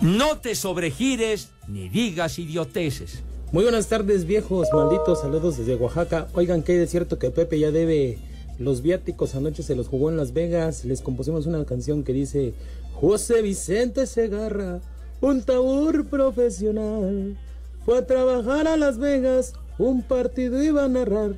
No 0.00 0.38
te 0.38 0.54
sobregires 0.54 1.50
ni 1.68 1.88
digas 1.88 2.38
idioteces. 2.38 3.22
Muy 3.52 3.64
buenas 3.64 3.88
tardes, 3.88 4.26
viejos 4.26 4.68
malditos. 4.72 5.22
Saludos 5.22 5.58
desde 5.58 5.74
Oaxaca. 5.74 6.28
Oigan, 6.34 6.62
que 6.62 6.80
es 6.80 6.88
cierto 6.88 7.18
que 7.18 7.32
Pepe 7.32 7.58
ya 7.58 7.72
debe 7.72 8.18
los 8.60 8.80
viáticos. 8.80 9.34
Anoche 9.34 9.64
se 9.64 9.74
los 9.74 9.88
jugó 9.88 10.08
en 10.08 10.16
Las 10.16 10.32
Vegas. 10.32 10.84
Les 10.84 11.02
compusimos 11.02 11.46
una 11.46 11.64
canción 11.64 12.04
que 12.04 12.12
dice: 12.12 12.54
José 12.94 13.42
Vicente 13.42 14.06
Segarra, 14.06 14.78
un 15.20 15.42
taur 15.42 16.06
profesional. 16.06 17.36
Fue 17.84 17.98
a 17.98 18.06
trabajar 18.06 18.68
a 18.68 18.76
Las 18.76 18.98
Vegas. 18.98 19.54
Un 19.78 20.02
partido 20.02 20.62
iba 20.62 20.84
a 20.84 20.88
narrar. 20.88 21.32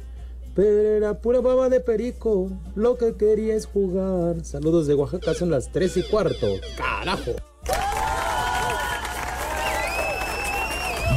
Pero 0.54 0.90
era 0.90 1.18
pura 1.18 1.40
baba 1.40 1.70
de 1.70 1.80
perico. 1.80 2.50
Lo 2.74 2.98
que 2.98 3.14
quería 3.14 3.54
es 3.54 3.64
jugar. 3.64 4.44
Saludos 4.44 4.86
de 4.86 4.92
Oaxaca. 4.92 5.32
Son 5.32 5.50
las 5.50 5.72
3 5.72 5.96
y 5.96 6.02
cuarto. 6.02 6.46
¡Carajo! 6.76 7.32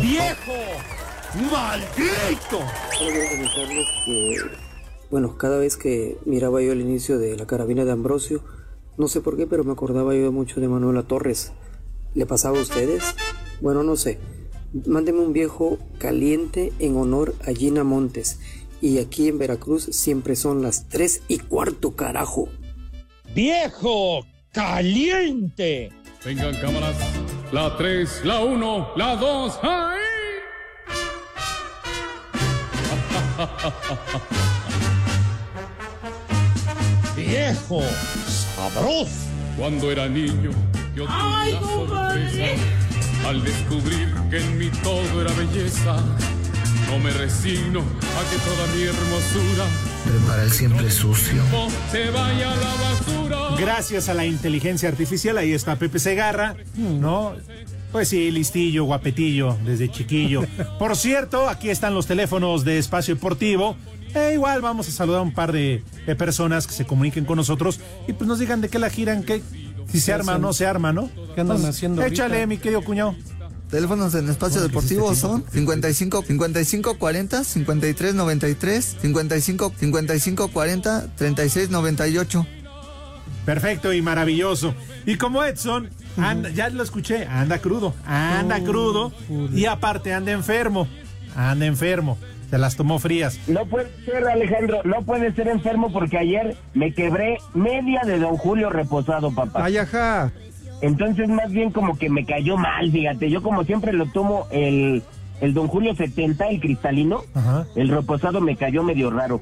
¡Viejo! 0.05 0.53
¡Maldito! 1.51 2.59
Solo 2.95 3.09
quiero 3.09 3.29
comentarles 3.31 3.87
que, 4.05 4.37
bueno, 5.09 5.35
cada 5.35 5.57
vez 5.57 5.77
que 5.77 6.19
miraba 6.25 6.61
yo 6.61 6.73
el 6.73 6.81
inicio 6.81 7.17
de 7.17 7.35
la 7.35 7.47
carabina 7.47 7.85
de 7.85 7.91
Ambrosio, 7.91 8.43
no 8.99 9.07
sé 9.07 9.21
por 9.21 9.35
qué, 9.35 9.47
pero 9.47 9.63
me 9.63 9.71
acordaba 9.71 10.13
yo 10.13 10.31
mucho 10.31 10.61
de 10.61 10.67
Manuela 10.67 11.01
Torres. 11.01 11.53
¿Le 12.13 12.27
pasaba 12.27 12.59
a 12.59 12.61
ustedes? 12.61 13.03
Bueno, 13.61 13.81
no 13.81 13.95
sé. 13.95 14.19
Mándeme 14.85 15.21
un 15.21 15.33
viejo 15.33 15.79
caliente 15.97 16.71
en 16.77 16.97
honor 16.97 17.33
a 17.43 17.51
Gina 17.51 17.83
Montes. 17.83 18.39
Y 18.81 18.99
aquí 18.99 19.27
en 19.27 19.39
Veracruz 19.39 19.85
siempre 19.85 20.35
son 20.35 20.61
las 20.61 20.87
3 20.87 21.23
y 21.29 21.39
cuarto, 21.39 21.95
carajo. 21.95 22.47
Viejo 23.33 24.23
caliente. 24.51 25.89
Vengan 26.23 26.55
cámaras. 26.61 26.95
La 27.51 27.75
3, 27.77 28.21
la 28.25 28.39
1, 28.39 28.93
la 28.95 29.15
2. 29.15 29.59
¡Ay! 29.63 29.99
Viejo 37.15 37.81
sabroso. 38.55 39.09
Cuando 39.57 39.91
era 39.91 40.07
niño, 40.07 40.51
yo 40.95 41.05
tuve 41.05 41.15
¡Ay, 41.17 41.53
una 41.53 41.61
compadre! 41.61 42.29
sorpresa. 42.29 43.27
Al 43.29 43.43
descubrir 43.43 44.13
que 44.29 44.37
en 44.37 44.57
mí 44.57 44.69
todo 44.83 45.21
era 45.21 45.31
belleza, 45.33 45.95
no 46.91 46.99
me 46.99 47.09
resigno 47.11 47.79
a 47.79 48.29
que 48.29 48.37
toda 48.37 48.67
mi 48.75 48.83
hermosura 48.83 49.65
Prepara 50.05 50.43
el 50.43 50.51
siempre 50.51 50.91
sucio. 50.91 51.41
se 51.91 52.09
vaya 52.11 52.51
a 52.51 52.55
la 52.55 52.73
basura. 52.75 53.37
Gracias 53.59 54.09
a 54.09 54.13
la 54.13 54.25
inteligencia 54.25 54.89
artificial, 54.89 55.37
ahí 55.37 55.53
está 55.53 55.75
Pepe 55.77 55.99
Segarra, 55.99 56.55
¿no? 56.75 57.33
Pues 57.91 58.09
sí, 58.09 58.29
listillo, 58.31 58.83
guapetillo, 58.83 59.57
desde 59.65 59.89
chiquillo. 59.89 60.43
Por 60.77 60.95
cierto, 60.97 61.47
aquí 61.49 61.69
están 61.69 61.93
los 61.93 62.05
teléfonos 62.07 62.65
de 62.65 62.77
Espacio 62.77 63.15
Deportivo. 63.15 63.77
E 64.13 64.33
igual 64.33 64.61
vamos 64.61 64.87
a 64.87 64.91
saludar 64.91 65.19
a 65.19 65.23
un 65.23 65.33
par 65.33 65.51
de, 65.51 65.83
de 66.05 66.15
personas 66.15 66.67
que 66.67 66.73
se 66.73 66.85
comuniquen 66.85 67.25
con 67.25 67.35
nosotros 67.37 67.79
y 68.07 68.13
pues 68.13 68.27
nos 68.27 68.39
digan 68.39 68.61
de 68.61 68.69
qué 68.69 68.79
la 68.79 68.89
giran, 68.89 69.23
que 69.23 69.41
si 69.91 69.99
se 69.99 70.13
arma 70.13 70.35
o 70.35 70.37
no 70.37 70.53
se 70.53 70.65
arma, 70.65 70.93
¿no? 70.93 71.09
¿Qué 71.35 71.41
andan 71.41 71.57
Entonces, 71.57 71.69
haciendo 71.75 72.01
Échale, 72.01 72.35
ahorita? 72.35 72.47
mi 72.47 72.57
querido 72.57 72.81
cuñado. 72.81 73.15
Teléfonos 73.79 74.15
en 74.15 74.29
espacio 74.29 74.61
deportivo 74.61 75.13
son 75.15 75.43
55 75.51 76.21
55 76.23 76.97
40 76.97 77.43
53 77.43 78.15
93 78.15 78.97
55 79.01 79.73
55 79.77 80.47
40 80.47 81.07
36 81.17 81.69
98. 81.71 82.47
Perfecto 83.45 83.91
y 83.91 84.01
maravilloso. 84.01 84.73
Y 85.05 85.17
como 85.17 85.43
Edson, 85.43 85.89
anda- 86.15 86.51
ya 86.51 86.69
lo 86.69 86.83
escuché, 86.83 87.25
anda 87.25 87.57
crudo, 87.59 87.93
anda 88.05 88.61
crudo 88.63 89.11
y 89.53 89.65
aparte 89.65 90.13
anda 90.13 90.31
enfermo, 90.31 90.87
anda 91.35 91.65
enfermo. 91.65 92.17
Se 92.49 92.57
las 92.57 92.77
tomó 92.77 92.97
frías. 92.99 93.37
No 93.47 93.65
puede 93.65 93.89
ser, 94.05 94.25
Alejandro, 94.25 94.83
no 94.85 95.01
puede 95.01 95.33
ser 95.33 95.49
enfermo 95.49 95.91
porque 95.91 96.17
ayer 96.17 96.55
me 96.73 96.93
quebré 96.93 97.39
media 97.53 98.03
de 98.05 98.19
Don 98.19 98.37
Julio 98.37 98.69
reposado, 98.69 99.35
papá. 99.35 99.65
Ay, 99.65 99.75
ajá. 99.79 100.31
Entonces, 100.85 101.27
más 101.29 101.51
bien 101.51 101.71
como 101.71 101.97
que 101.97 102.11
me 102.11 102.25
cayó 102.25 102.57
mal, 102.57 102.91
fíjate. 102.91 103.31
Yo, 103.31 103.41
como 103.41 103.63
siempre, 103.63 103.91
lo 103.91 104.05
tomo 104.05 104.45
el, 104.51 105.01
el 105.41 105.53
Don 105.55 105.67
Julio 105.67 105.95
70, 105.95 106.47
el 106.49 106.59
cristalino. 106.59 107.23
El 107.75 107.89
reposado 107.89 108.39
me 108.39 108.55
cayó 108.55 108.83
medio 108.83 109.09
raro. 109.09 109.41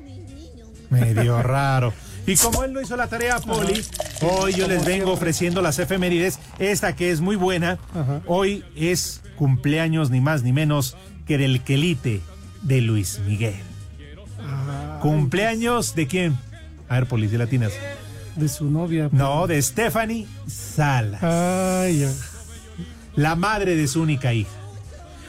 Medio 0.90 1.44
raro. 1.44 1.92
Y 2.26 2.38
como 2.38 2.64
él 2.64 2.72
no 2.72 2.80
hizo 2.80 2.96
la 2.96 3.08
tarea, 3.08 3.40
Poli, 3.40 3.84
hoy 4.22 4.54
yo 4.54 4.70
les 4.70 4.86
vengo 4.86 5.12
ofreciendo 5.12 5.62
las 5.62 5.80
efemérides. 5.80 6.40
Esta 6.60 6.96
que 6.96 7.12
es 7.12 7.20
muy 7.20 7.36
buena. 7.36 7.78
Hoy 8.26 8.64
es 8.78 9.22
cumpleaños 9.36 10.12
ni 10.12 10.22
más 10.22 10.44
ni 10.44 10.54
menos 10.54 10.96
que 11.28 11.38
del 11.38 11.60
quelite 11.60 12.22
de 12.62 12.80
Luis 12.80 13.20
Miguel. 13.28 13.56
¿Cumpleaños 15.02 15.94
de 15.94 16.08
quién? 16.08 16.38
A 16.88 16.96
ver, 16.96 17.08
Poli, 17.08 17.28
si 17.28 17.36
latinas. 17.36 17.74
De 18.36 18.48
su 18.48 18.66
novia. 18.66 19.10
No, 19.12 19.48
de 19.48 19.62
Stephanie 19.62 20.28
Salas. 20.48 21.22
Ay, 21.24 22.00
ya. 22.00 22.12
La 23.16 23.36
madre 23.36 23.76
de 23.76 23.88
su 23.88 24.02
única 24.02 24.34
hija. 24.34 24.50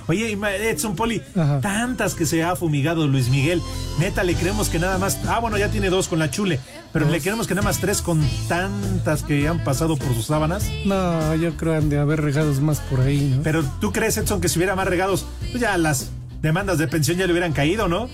Oye, 0.07 0.39
Edson 0.71 0.97
Poli, 0.97 1.23
tantas 1.63 2.15
que 2.15 2.27
se 2.27 2.43
ha 2.45 2.57
fumigado 2.57 3.07
Luis 3.07 3.31
Miguel. 3.31 3.63
Neta, 3.99 4.23
le 4.23 4.35
creemos 4.35 4.69
que 4.69 4.79
nada 4.79 4.99
más. 4.99 5.19
Ah, 5.27 5.39
bueno, 5.39 5.57
ya 5.57 5.71
tiene 5.71 5.89
dos 5.89 6.09
con 6.09 6.19
la 6.19 6.31
chule. 6.31 6.61
Pero 6.93 7.09
le 7.09 7.21
creemos 7.21 7.47
que 7.47 7.55
nada 7.55 7.65
más 7.65 7.79
tres 7.81 8.03
con 8.03 8.23
tantas 8.47 9.23
que 9.23 9.49
han 9.49 9.65
pasado 9.65 9.97
por 9.97 10.15
sus 10.15 10.27
sábanas. 10.27 10.71
No, 10.85 11.35
yo 11.37 11.57
creo 11.57 11.75
han 11.77 11.89
de 11.89 11.99
haber 11.99 12.21
regados 12.21 12.61
más 12.61 12.81
por 12.81 13.01
ahí, 13.01 13.35
¿no? 13.37 13.43
Pero 13.43 13.65
tú 13.81 13.93
crees, 13.93 14.19
Edson, 14.19 14.43
que 14.43 14.49
si 14.51 14.59
hubiera 14.59 14.77
más 14.77 14.87
regados, 14.87 15.25
pues 15.51 15.63
ya 15.63 15.77
las 15.79 16.11
demandas 16.43 16.77
de 16.77 16.87
pensión 16.87 17.17
ya 17.17 17.27
le 17.27 17.33
hubieran 17.33 17.55
caído, 17.55 17.89
¿no? 17.89 18.09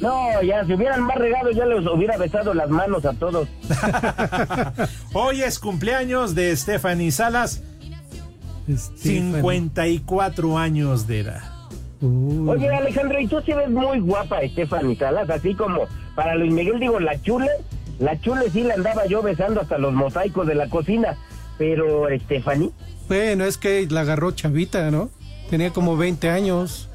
No, 0.00 0.42
ya, 0.42 0.64
si 0.64 0.74
hubieran 0.74 1.02
más 1.02 1.16
regado, 1.16 1.50
ya 1.50 1.64
les 1.64 1.86
hubiera 1.86 2.16
besado 2.16 2.52
las 2.52 2.68
manos 2.68 3.04
a 3.04 3.14
todos. 3.14 3.48
Hoy 5.14 5.42
es 5.42 5.58
cumpleaños 5.58 6.34
de 6.34 6.54
Stephanie 6.56 7.10
Salas. 7.10 7.62
54 8.96 10.58
años 10.58 11.06
de 11.06 11.20
edad. 11.20 11.42
Oye, 12.02 12.68
Alejandro, 12.68 13.20
y 13.20 13.26
tú 13.26 13.40
sí 13.44 13.52
ves 13.52 13.70
muy 13.70 14.00
guapa, 14.00 14.40
Stephanie 14.48 14.96
Salas, 14.96 15.30
así 15.30 15.54
como 15.54 15.86
para 16.14 16.34
Luis 16.34 16.52
Miguel, 16.52 16.78
digo, 16.78 17.00
la 17.00 17.20
chule, 17.22 17.48
la 17.98 18.20
chule 18.20 18.50
sí 18.50 18.62
la 18.62 18.74
andaba 18.74 19.06
yo 19.06 19.22
besando 19.22 19.62
hasta 19.62 19.78
los 19.78 19.94
mosaicos 19.94 20.46
de 20.46 20.54
la 20.54 20.68
cocina, 20.68 21.16
pero 21.56 22.06
Stephanie, 22.24 22.70
Bueno, 23.08 23.44
es 23.44 23.56
que 23.56 23.86
la 23.88 24.02
agarró 24.02 24.32
chavita, 24.32 24.90
¿no? 24.90 25.08
Tenía 25.48 25.72
como 25.72 25.96
20 25.96 26.28
años. 26.28 26.90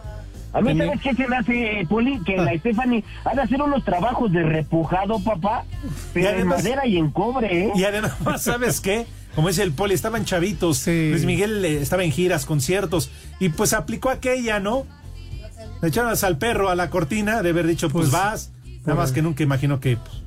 A 0.53 0.61
mí 0.61 0.77
¿sabes 0.77 1.01
qué 1.01 1.13
se 1.15 1.27
me 1.27 1.37
hace, 1.37 1.85
Poli? 1.89 2.19
Que 2.23 2.35
Ah. 2.37 2.43
la 2.43 2.57
Stephanie 2.57 3.03
ha 3.25 3.35
de 3.35 3.41
hacer 3.41 3.61
unos 3.61 3.83
trabajos 3.85 4.31
de 4.31 4.43
repujado, 4.43 5.19
papá, 5.23 5.63
pero 6.13 6.29
en 6.29 6.47
madera 6.47 6.85
y 6.85 6.97
en 6.97 7.11
cobre, 7.11 7.65
¿eh? 7.65 7.71
Y 7.75 7.83
además, 7.83 8.13
¿sabes 8.39 8.81
qué? 8.81 9.05
Como 9.35 9.47
dice 9.47 9.63
el 9.63 9.71
poli, 9.71 9.93
estaban 9.93 10.25
chavitos. 10.25 10.85
Luis 10.87 11.23
Miguel 11.23 11.63
eh, 11.63 11.81
estaba 11.81 12.03
en 12.03 12.11
giras, 12.11 12.45
conciertos. 12.45 13.11
Y 13.39 13.47
pues 13.49 13.71
aplicó 13.73 14.09
aquella, 14.09 14.59
¿no? 14.59 14.85
Le 15.81 15.87
echaron 15.87 16.13
al 16.21 16.37
perro 16.37 16.69
a 16.69 16.75
la 16.75 16.89
cortina 16.89 17.41
de 17.41 17.51
haber 17.51 17.65
dicho, 17.65 17.89
pues, 17.89 18.11
vas. 18.11 18.51
Nada 18.85 18.95
más 18.95 19.11
que 19.13 19.21
nunca 19.21 19.41
imaginó 19.43 19.79
que 19.79 19.95
pues, 19.97 20.21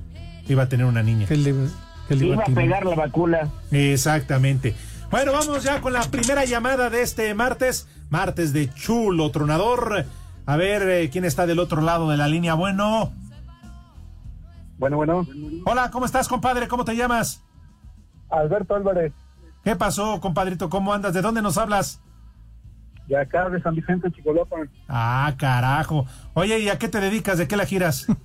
iba 0.49 0.63
a 0.63 0.69
tener 0.71 0.87
una 0.87 1.03
niña. 1.03 1.27
Iba 1.31 2.43
a 2.43 2.47
pegar 2.47 2.87
la 2.87 2.95
vacuna. 2.95 3.51
Exactamente. 3.71 4.75
Bueno, 5.11 5.33
vamos 5.33 5.63
ya 5.65 5.81
con 5.81 5.93
la 5.93 6.03
primera 6.11 6.45
llamada 6.45 6.89
de 6.91 7.03
este 7.03 7.33
martes. 7.35 7.87
Martes 8.15 8.53
de 8.53 8.73
chulo 8.73 9.33
tronador. 9.33 10.05
A 10.47 10.57
ver 10.57 10.89
eh, 10.89 11.11
quién 11.11 11.25
está 11.25 11.47
del 11.47 11.59
otro 11.59 11.83
lado 11.83 12.09
de 12.09 12.17
la 12.17 12.29
línea. 12.29 12.55
Bueno. 12.55 13.11
Bueno, 14.79 14.99
bueno. 14.99 15.27
Hola, 15.67 15.91
¿cómo 15.91 16.07
estás, 16.07 16.29
compadre? 16.29 16.69
¿Cómo 16.69 16.85
te 16.85 16.95
llamas? 16.95 17.43
Alberto 18.31 18.77
Álvarez, 18.77 19.13
¿Qué 19.65 19.75
pasó, 19.75 20.21
compadrito? 20.21 20.71
¿Cómo 20.71 20.95
andas? 20.95 21.13
¿De 21.13 21.23
dónde 21.23 21.43
nos 21.43 21.59
hablas? 21.59 22.01
de 23.09 23.19
acá 23.19 23.51
de 23.51 23.61
San 23.61 23.75
Vicente, 23.75 24.13
Chicolopan. 24.13 24.71
Ah, 24.89 25.35
carajo. 25.37 26.07
Oye, 26.35 26.61
¿y 26.61 26.69
a 26.69 26.79
qué 26.79 26.87
te 26.87 27.01
dedicas? 27.01 27.39
¿De 27.39 27.49
qué 27.49 27.57
la 27.57 27.67
giras? 27.67 28.07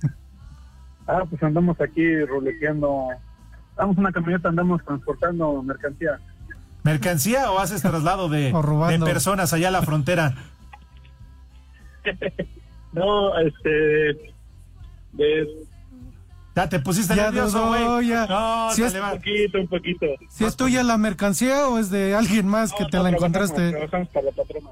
Ah, 1.08 1.24
pues 1.28 1.42
andamos 1.42 1.80
aquí 1.80 2.24
ruleteando. 2.26 3.08
Damos 3.76 3.98
una 3.98 4.12
camioneta, 4.12 4.48
andamos 4.50 4.84
transportando 4.84 5.60
mercancía. 5.60 6.20
¿Mercancía 6.82 7.50
o 7.50 7.58
haces 7.58 7.82
traslado 7.82 8.28
de, 8.30 8.52
personas 9.04 9.52
allá 9.52 9.68
a 9.68 9.72
la 9.72 9.82
frontera? 9.82 10.34
No, 12.92 13.38
este. 13.38 14.34
De. 15.12 15.46
Ya 16.56 16.68
te 16.68 16.80
pusiste 16.80 17.14
Ya 17.14 17.26
nervioso, 17.30 17.68
güey. 17.68 18.08
ya. 18.08 18.26
No, 18.26 18.72
Si 18.72 18.82
es-. 18.82 18.94
Un 18.94 19.10
poquito, 19.10 19.60
un 19.60 19.68
poquito. 19.68 20.06
¿Si 20.28 20.44
es 20.44 20.56
tuya 20.56 20.82
la 20.82 20.98
mercancía 20.98 21.68
o 21.68 21.78
es 21.78 21.90
de 21.90 22.16
alguien 22.16 22.48
más 22.48 22.72
que 22.72 22.84
te 22.86 22.98
la 22.98 23.10
encontraste? 23.10 23.70
Trabajamos 23.70 24.08
para 24.08 24.26
la 24.26 24.32
patrona. 24.32 24.70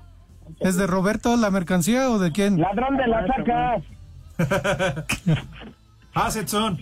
¿Es 0.58 0.76
de 0.76 0.88
Roberto 0.88 1.36
la 1.36 1.50
mercancía 1.52 2.10
o 2.10 2.18
de 2.18 2.32
quién? 2.32 2.60
Ladrón 2.60 2.96
de 2.96 3.06
la 3.06 3.24
sacas. 3.26 3.84
Ah, 6.14 6.30
Edson. 6.34 6.76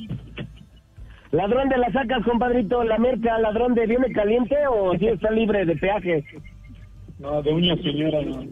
Ladrón 1.37 1.69
de 1.69 1.77
la 1.77 1.93
sacas, 1.93 2.25
compadrito, 2.25 2.83
la 2.83 2.97
merca, 2.99 3.39
ladrón 3.39 3.75
de 3.75 3.87
viene 3.87 4.11
caliente 4.13 4.57
o 4.73 4.97
si 4.99 5.07
está 5.07 5.31
libre 5.31 5.67
de 5.67 5.77
peaje. 5.77 6.25
No, 7.19 7.43
de 7.43 7.53
uña 7.53 7.75
señora, 7.77 8.19
no. 8.23 8.45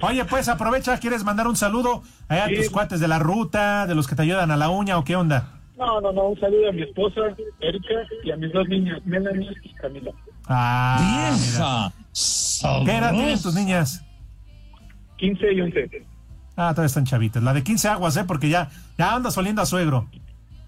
Oye, 0.06 0.24
pues 0.26 0.48
aprovecha, 0.48 0.98
¿quieres 0.98 1.24
mandar 1.24 1.46
un 1.46 1.56
saludo 1.56 2.02
allá 2.28 2.44
a 2.44 2.48
Sí. 2.48 2.56
tus 2.56 2.70
cuates 2.70 3.00
de 3.00 3.08
la 3.08 3.18
ruta, 3.18 3.86
de 3.86 3.94
los 3.94 4.06
que 4.06 4.14
te 4.14 4.22
ayudan 4.22 4.50
a 4.50 4.56
la 4.58 4.68
uña 4.68 4.98
o 4.98 5.04
qué 5.04 5.16
onda? 5.16 5.54
No, 5.78 6.00
no, 6.02 6.12
no. 6.12 6.28
Un 6.28 6.40
saludo 6.40 6.68
a 6.68 6.72
mi 6.72 6.82
esposa, 6.82 7.20
Erika, 7.60 7.94
y 8.24 8.30
a 8.30 8.36
mis 8.36 8.52
dos 8.52 8.68
niñas, 8.68 8.98
Melanie 9.06 9.50
y 9.62 9.72
Camila. 9.74 10.10
Ah, 10.48 11.30
mira. 11.32 11.92
¿Qué 12.84 12.96
edad 12.98 13.12
tienen 13.12 13.40
tus 13.42 13.54
niñas? 13.54 14.04
15 15.16 15.52
y 15.54 15.60
11. 15.62 16.06
Ah, 16.56 16.70
todavía 16.72 16.86
están 16.86 17.04
chavitas. 17.04 17.42
La 17.42 17.52
de 17.54 17.62
15 17.62 17.88
aguas, 17.88 18.16
¿eh? 18.16 18.24
Porque 18.26 18.48
ya, 18.50 18.68
ya 18.98 19.14
andas 19.14 19.36
oliendo 19.38 19.62
a 19.62 19.66
suegro. 19.66 20.08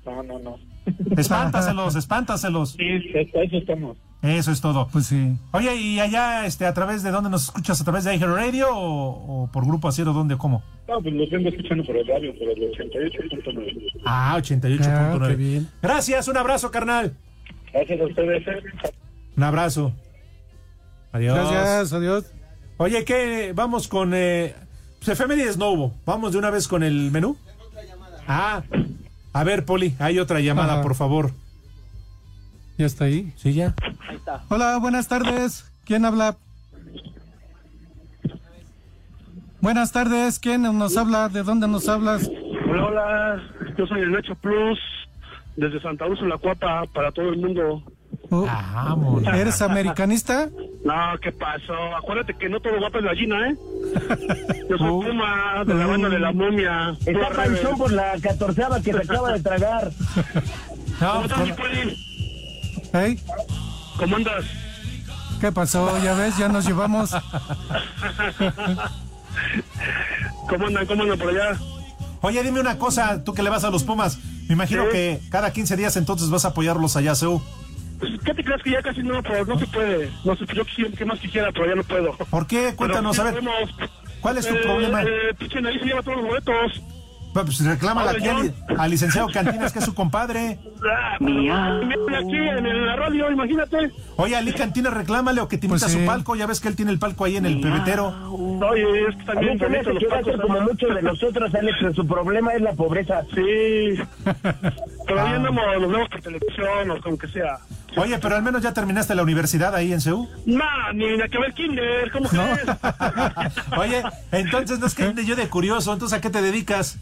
No, 0.07 0.23
no, 0.23 0.39
no. 0.39 0.70
Espántaselos, 1.17 1.95
espántaselos. 1.97 2.71
Sí, 2.73 2.85
eso 3.15 3.57
estamos. 3.57 3.97
Eso 4.23 4.51
es 4.53 4.61
todo. 4.61 4.89
Pues 4.93 5.07
sí. 5.07 5.37
Oye, 5.53 5.75
¿y 5.77 6.01
allá, 6.01 6.45
este, 6.47 6.67
a 6.67 6.75
través 6.75 7.03
de 7.03 7.11
dónde 7.11 7.31
nos 7.31 7.45
escuchas? 7.45 7.81
¿A 7.81 7.85
través 7.85 8.05
de 8.05 8.15
iHeart 8.15 8.35
Radio 8.35 8.69
o, 8.75 9.45
o 9.45 9.47
por 9.51 9.65
Grupo 9.67 9.89
Acero? 9.89 10.13
¿Dónde? 10.13 10.37
¿Cómo? 10.37 10.63
No, 10.89 11.01
pues 11.01 11.15
los 11.15 11.31
vengo 11.31 11.49
escuchando 11.49 11.85
por 11.85 11.97
el 11.97 12.07
radio, 12.07 12.33
por 12.39 12.49
el 12.49 12.59
88.9. 12.73 14.03
Ah, 14.05 14.35
88.9. 14.39 14.81
Ah, 15.23 15.29
qué 15.29 15.37
bien. 15.37 15.69
Gracias, 15.81 16.29
un 16.29 16.37
abrazo, 16.37 16.71
carnal. 16.71 17.15
Gracias 17.73 18.01
a 18.01 18.05
ustedes. 18.05 18.47
eh. 18.49 18.63
Un 19.37 19.43
abrazo. 19.43 19.93
Adiós. 21.13 21.37
Gracias, 21.51 21.93
adiós. 21.93 22.33
Oye, 22.77 23.05
¿qué? 23.05 23.53
Vamos 23.55 23.89
con... 23.89 24.13
Eh, 24.15 24.55
pues 24.99 25.09
efemérides 25.09 25.57
no 25.57 25.71
hubo. 25.71 25.95
Vamos 26.05 26.33
de 26.33 26.39
una 26.39 26.51
vez 26.51 26.69
con 26.69 26.83
el 26.83 27.11
menú. 27.11 27.37
Ah, 28.29 28.63
a 29.33 29.45
ver, 29.45 29.65
Poli, 29.65 29.95
hay 29.99 30.19
otra 30.19 30.41
llamada, 30.41 30.75
Ajá. 30.75 30.83
por 30.83 30.95
favor. 30.95 31.31
¿Ya 32.79 32.87
está 32.87 33.05
ahí? 33.05 33.33
Sí, 33.37 33.53
ya. 33.53 33.75
Hola, 34.49 34.79
buenas 34.79 35.07
tardes. 35.09 35.71
¿Quién 35.85 36.05
habla? 36.05 36.37
Buenas 39.61 39.93
tardes. 39.93 40.39
¿Quién 40.39 40.63
nos 40.63 40.97
habla? 40.97 41.29
¿De 41.29 41.43
dónde 41.43 41.69
nos 41.69 41.89
hablas? 41.89 42.29
Hola, 42.69 42.87
hola. 42.87 43.43
Yo 43.77 43.87
soy 43.87 44.01
el 44.01 44.13
Nacho 44.13 44.35
Plus, 44.37 44.79
desde 45.57 45.81
Santa 45.83 46.07
Úrsula, 46.07 46.39
Cuapa, 46.39 46.85
para 46.95 47.13
todo 47.13 47.29
el 47.29 47.37
mundo. 47.39 47.83
Oh, 48.33 48.47
¿Eres 49.35 49.61
americanista? 49.61 50.49
No, 50.85 50.95
¿qué 51.21 51.33
pasó? 51.33 51.75
Acuérdate 51.97 52.35
que 52.35 52.49
no 52.49 52.61
todo 52.61 52.79
guapo 52.79 52.99
es 52.99 53.05
gallina, 53.05 53.49
¿eh? 53.51 53.57
Yo 54.71 54.79
soy 54.79 55.07
Puma 55.11 55.65
de 55.67 55.75
la 55.75 55.87
banda 55.87 56.09
de 56.09 56.19
la 56.21 56.33
momia. 56.33 56.97
Está 57.05 57.29
panzón 57.31 57.77
por 57.77 57.91
la 57.93 58.13
catorceava 58.23 58.81
que 58.81 58.93
se 58.93 58.99
acaba 58.99 59.33
de 59.33 59.41
tragar. 59.41 59.91
¿Cómo 61.01 61.23
estás, 61.25 61.51
poli? 61.57 61.97
¿Hey? 62.93 63.19
¿Cómo 63.99 64.17
andas? 64.17 64.45
¿Qué 65.41 65.51
pasó? 65.51 65.99
Ya 66.05 66.15
ves, 66.15 66.37
ya 66.39 66.49
nos 66.49 66.65
llevamos. 66.67 67.11
¿Cómo 70.49 70.67
andan? 70.67 70.87
¿Cómo 70.87 71.03
andan 71.03 71.19
por 71.19 71.29
allá? 71.31 71.59
Oye, 72.23 72.43
dime 72.43 72.61
una 72.61 72.79
cosa, 72.79 73.25
tú 73.25 73.33
que 73.35 73.43
le 73.43 73.51
vas 73.51 73.65
a 73.65 73.71
los 73.71 73.83
Pumas. 73.85 74.19
Me 74.49 74.55
imagino 74.55 74.85
Sí. 74.85 74.91
que 74.93 75.21
cada 75.31 75.53
15 75.53 75.77
días 75.77 75.97
entonces 75.97 76.29
vas 76.31 76.45
a 76.45 76.49
apoyarlos 76.49 76.97
allá, 76.97 77.15
Seu. 77.15 77.41
Pues, 78.01 78.13
¿Qué 78.25 78.35
te 78.35 78.43
crees 78.45 78.63
que 78.63 78.71
ya 78.71 78.83
casi 78.83 79.03
no, 79.03 79.23
pero 79.23 79.45
no 79.45 79.59
se 79.59 79.67
puede? 79.67 80.11
No 80.25 80.35
sé, 80.35 80.45
yo 80.55 80.65
quisiera 80.65 80.91
que 80.97 81.05
más 81.05 81.19
quisiera, 81.21 81.53
pero 81.53 81.67
ya 81.67 81.75
no 81.77 81.85
puedo. 81.85 82.13
¿Por 82.17 82.47
qué? 82.47 82.75
Cuéntanos, 82.75 83.19
a 83.19 83.25
ver. 83.25 83.41
¿Cuál 84.21 84.39
es 84.39 84.47
tu 84.49 84.55
problema? 84.63 85.03
Eh, 85.03 85.35
pinche 85.39 85.61
nariz 85.61 85.81
se 85.81 85.87
lleva 85.87 86.03
todos 86.03 86.17
los 86.19 86.27
boletos. 86.27 86.83
Pues 87.33 87.65
reclámala 87.65 88.11
Ahora 88.11 88.19
aquí 88.19 88.27
yo. 88.27 88.73
al, 88.75 88.81
al 88.81 88.91
licenciado 88.91 89.29
Cantinas, 89.33 89.73
que 89.73 89.79
es 89.79 89.85
su 89.85 89.95
compadre. 89.95 90.59
Ah, 90.85 91.17
Mía. 91.21 91.77
Aquí 91.79 92.37
en, 92.37 92.87
la 92.87 92.97
radio, 92.97 93.31
imagínate. 93.31 93.93
Oye, 94.17 94.35
Ali 94.35 94.53
Cantinas, 94.53 94.93
reclámale 94.93 95.41
o 95.41 95.47
que 95.47 95.57
te 95.57 95.67
invita 95.67 95.85
Pues 95.87 95.95
a 95.95 95.97
sí. 95.97 96.01
su 96.01 96.07
palco. 96.07 96.35
Ya 96.35 96.47
ves 96.47 96.59
que 96.61 96.67
él 96.67 96.75
tiene 96.75 96.91
el 96.91 96.99
palco 96.99 97.25
ahí 97.25 97.37
en 97.37 97.47
el 97.47 97.61
pebetero. 97.61 98.09
Oye, 98.69 99.07
es 99.09 99.17
que 99.17 99.25
también 99.27 99.57
se 99.61 99.69
me 99.69 99.79
hace 99.79 99.93
que 99.97 100.07
va 100.09 100.17
a 100.19 100.25
ser 100.25 100.33
palcos, 100.39 100.47
como 100.57 100.61
muchos 100.63 100.93
de 100.95 101.03
nosotros, 101.03 101.55
Alex, 101.55 101.77
su 101.95 102.05
problema 102.07 102.53
es 102.53 102.63
la 102.63 102.73
pobreza. 102.73 103.23
Sí. 103.33 103.95
Pero 105.07 105.21
Ah. 105.21 105.31
andamos, 105.37 105.63
nos 105.81 105.93
vemos 105.93 106.09
por 106.09 106.21
televisión 106.21 106.91
o 106.91 107.01
como 107.01 107.17
que 107.17 107.29
sea. 107.29 107.59
Oye, 107.97 108.19
pero 108.19 108.37
al 108.37 108.43
menos 108.43 108.63
ya 108.63 108.73
terminaste 108.73 109.15
la 109.15 109.23
universidad 109.23 109.75
ahí 109.75 109.93
en 109.93 110.01
Seúl. 110.01 110.29
Nah, 110.47 110.93
ni 110.95 111.17
la 111.17 111.29
que 111.29 111.39
ver 111.39 111.53
kinder, 111.55 112.11
¿cómo 112.13 112.29
crees? 112.29 112.61
Oye, 113.79 114.03
entonces 114.33 114.79
no 114.79 114.87
es 114.87 114.95
que 114.95 115.03
ande 115.05 115.25
yo 115.25 115.37
de 115.37 115.49
curioso, 115.49 115.93
entonces 115.93 116.17
¿a 116.17 116.21
qué 116.21 116.31
te 116.31 116.41
dedicas? 116.43 116.99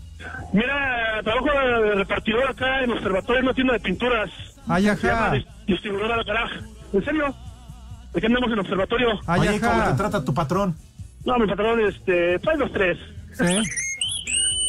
Mira, 0.52 1.20
trabajo 1.22 1.46
de 1.46 1.94
repartidor 1.94 2.48
acá 2.50 2.82
en 2.82 2.90
observatorio, 2.92 3.40
en 3.40 3.44
una 3.46 3.54
tienda 3.54 3.72
de 3.74 3.80
pinturas. 3.80 4.30
Ay, 4.66 4.88
ajá. 4.88 5.32
dis- 5.34 5.46
distribuidora 5.66 6.16
de 6.18 6.24
carajo. 6.24 6.54
¿En 6.92 7.04
serio? 7.04 7.34
¿De 8.14 8.20
qué 8.20 8.26
andamos 8.26 8.50
en 8.52 8.58
observatorio? 8.58 9.20
Ay, 9.26 9.40
Oye, 9.40 9.60
¿cómo 9.60 9.84
te 9.84 9.92
trata 9.94 10.24
tu 10.24 10.32
patrón? 10.34 10.74
No, 11.24 11.38
mi 11.38 11.46
patrón, 11.46 11.80
este, 11.86 12.38
trae 12.38 12.56
los 12.56 12.72
tres. 12.72 12.98
Sí. 13.34 13.44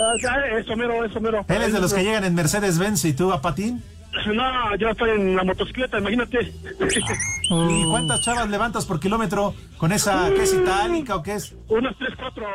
Ah, 0.02 0.14
ya, 0.22 0.58
eso 0.58 0.76
mero, 0.76 1.04
eso 1.04 1.20
mero. 1.20 1.46
Él 1.48 1.62
es 1.62 1.74
de 1.74 1.80
los 1.80 1.94
que 1.94 2.04
llegan 2.04 2.24
en 2.24 2.36
Mercedes-Benz 2.36 3.06
y 3.06 3.14
tú 3.14 3.32
a 3.34 3.42
patín. 3.42 3.82
No, 4.34 4.76
yo 4.76 4.90
estoy 4.90 5.12
en 5.12 5.36
la 5.36 5.44
motocicleta, 5.44 6.00
imagínate. 6.00 6.40
¿Y 7.70 7.86
cuántas 7.90 8.22
chavas 8.22 8.50
levantas 8.50 8.86
por 8.86 9.00
kilómetro 9.00 9.54
con 9.78 9.92
esa, 9.92 10.30
qué 10.36 10.44
es 10.44 10.54
itálica 10.54 11.16
o 11.16 11.24
qué 11.24 11.36
es? 11.36 11.56
Unas 11.68 11.96
tres, 11.98 12.14
cuatro, 12.18 12.46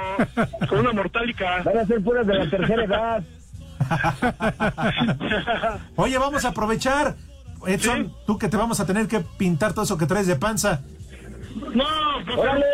con 0.68 0.80
una 0.80 0.92
mortálica. 0.92 1.62
Van 1.64 1.78
a 1.78 1.86
ser 1.86 2.02
puras 2.02 2.26
de 2.26 2.34
la 2.34 2.50
tercera 2.50 2.84
edad. 2.84 3.24
Oye, 5.96 6.18
vamos 6.18 6.44
a 6.44 6.48
aprovechar. 6.48 7.14
Edson, 7.66 8.06
Sí. 8.06 8.12
tú 8.26 8.38
que 8.38 8.48
te 8.48 8.56
vamos 8.58 8.78
a 8.80 8.86
tener 8.86 9.08
que 9.08 9.20
pintar 9.20 9.72
todo 9.72 9.84
eso 9.84 9.96
que 9.96 10.06
traes 10.06 10.26
de 10.26 10.36
panza. 10.36 10.82
No, 11.74 11.84
pues 12.26 12.36
Órale, 12.36 12.64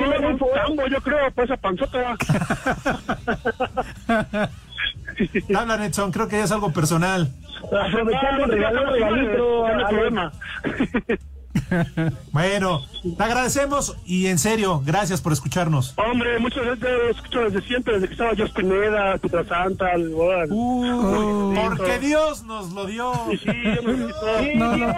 un 0.00 0.08
me 0.08 0.26
un 0.32 0.38
tambo, 0.38 0.86
yo 0.86 1.00
creo, 1.02 1.30
pues 1.34 1.50
esa 1.50 1.56
panzota. 1.58 2.16
Habla, 5.54 5.84
Edson, 5.86 6.12
creo 6.12 6.28
que 6.28 6.40
es 6.40 6.50
algo 6.52 6.72
personal. 6.72 7.32
Aprovechando 7.66 8.44
el 8.44 8.50
regalo, 8.52 8.84
no, 8.84 8.92
regalito, 8.92 9.38
no 9.38 9.66
hay 9.66 9.74
Alex. 9.74 9.88
problema. 9.88 10.32
Bueno, 12.32 12.82
te 13.16 13.22
agradecemos 13.22 13.96
y 14.06 14.26
en 14.28 14.38
serio, 14.38 14.80
gracias 14.86 15.20
por 15.20 15.32
escucharnos. 15.32 15.92
Hombre, 15.98 16.38
muchas 16.38 16.64
veces 16.64 16.80
te 16.80 17.10
escucho 17.10 17.40
desde 17.40 17.60
siempre, 17.62 17.94
desde 17.94 18.06
que 18.06 18.12
estaba 18.12 18.32
yo 18.34 18.46
Pineda, 18.54 19.18
Pietra 19.18 19.44
Santa, 19.44 19.92
el- 19.92 20.12
órale. 20.14 20.52
Uh, 20.52 21.54
porque 21.76 21.98
Dios 21.98 22.44
nos 22.44 22.72
lo 22.72 22.86
dio. 22.86 23.12
Sí, 23.30 23.38
sí, 23.38 23.46
yo 23.64 23.82
me 23.82 24.06
quito. 24.06 24.38
Sí, 24.40 24.52
No, 24.54 24.76
no. 24.76 24.76
Dios, 24.76 24.94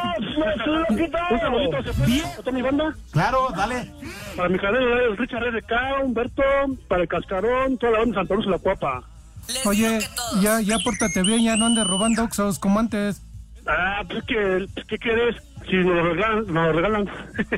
nos 0.58 0.66
lo 0.66 0.84
quitó. 0.96 1.18
Un 1.30 1.40
saludito, 1.40 1.82
¿se 1.82 1.92
puede? 1.94 2.24
¿A 2.24 2.36
toda 2.36 2.52
mi 2.52 2.62
banda? 2.62 2.94
Claro, 3.12 3.48
dale. 3.56 3.90
Para 4.36 4.48
mi 4.48 4.58
canal, 4.58 5.16
Richard 5.16 5.42
RDK, 5.42 6.04
Humberto, 6.04 6.42
para 6.88 7.02
el 7.02 7.08
Cascarón, 7.08 7.78
toda 7.78 7.92
la 7.92 7.98
banda 8.00 8.12
de 8.12 8.20
Santa 8.20 8.34
Luz 8.34 8.46
y 8.46 8.50
la 8.50 8.58
Cuapa. 8.58 9.02
Oye, 9.64 9.98
ya, 10.40 10.60
ya 10.60 10.78
pórtate 10.78 11.22
bien, 11.22 11.42
ya 11.42 11.56
no 11.56 11.66
andes 11.66 11.86
robando 11.86 12.24
oxos 12.24 12.58
como 12.58 12.78
antes. 12.80 13.22
Ah, 13.66 14.02
pues 14.08 14.24
que, 14.24 14.66
pues, 14.74 14.86
¿qué 14.86 14.98
quieres? 14.98 15.36
Si 15.68 15.76
nos 15.76 15.94
lo 15.94 16.14
regalan, 16.14 16.38
nos 16.46 16.66
lo 16.66 16.72
regalan. 16.72 17.08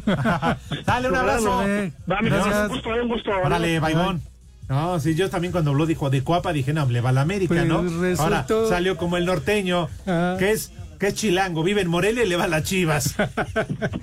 Dale 0.87 1.09
un 1.09 1.15
abrazo. 1.17 1.67
Eh, 1.67 1.93
Va, 2.11 2.21
mi 2.21 2.29
Gracias. 2.29 2.63
un 2.63 2.69
gusto, 2.69 2.89
un 2.91 3.09
gusto. 3.09 3.31
Órale, 3.45 3.79
Baibón. 3.81 4.21
No, 4.69 4.99
sí, 5.01 5.15
yo 5.15 5.29
también 5.31 5.53
cuando 5.53 5.71
habló 5.71 5.87
dijo 5.87 6.09
de 6.11 6.23
Cuapa 6.23 6.53
dije, 6.53 6.73
no, 6.73 6.87
le 6.87 7.01
va 7.01 7.11
a 7.11 7.13
la 7.13 7.21
América, 7.23 7.55
Pues 7.55 7.67
¿no? 7.67 7.85
Ahora 8.23 8.47
salió 8.69 8.97
como 8.97 9.17
el 9.17 9.27
norteño, 9.27 9.89
Ah. 10.07 10.37
que 10.39 10.51
es 10.53 10.73
que 10.99 11.09
es 11.09 11.15
chilango, 11.15 11.65
vive 11.65 11.81
en 11.81 11.89
Morelia 11.89 12.23
y 12.25 12.29
le 12.29 12.37
va 12.37 12.45
a 12.45 12.49
las 12.49 12.63
chivas. 12.63 13.15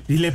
y 0.08 0.18
le 0.18 0.34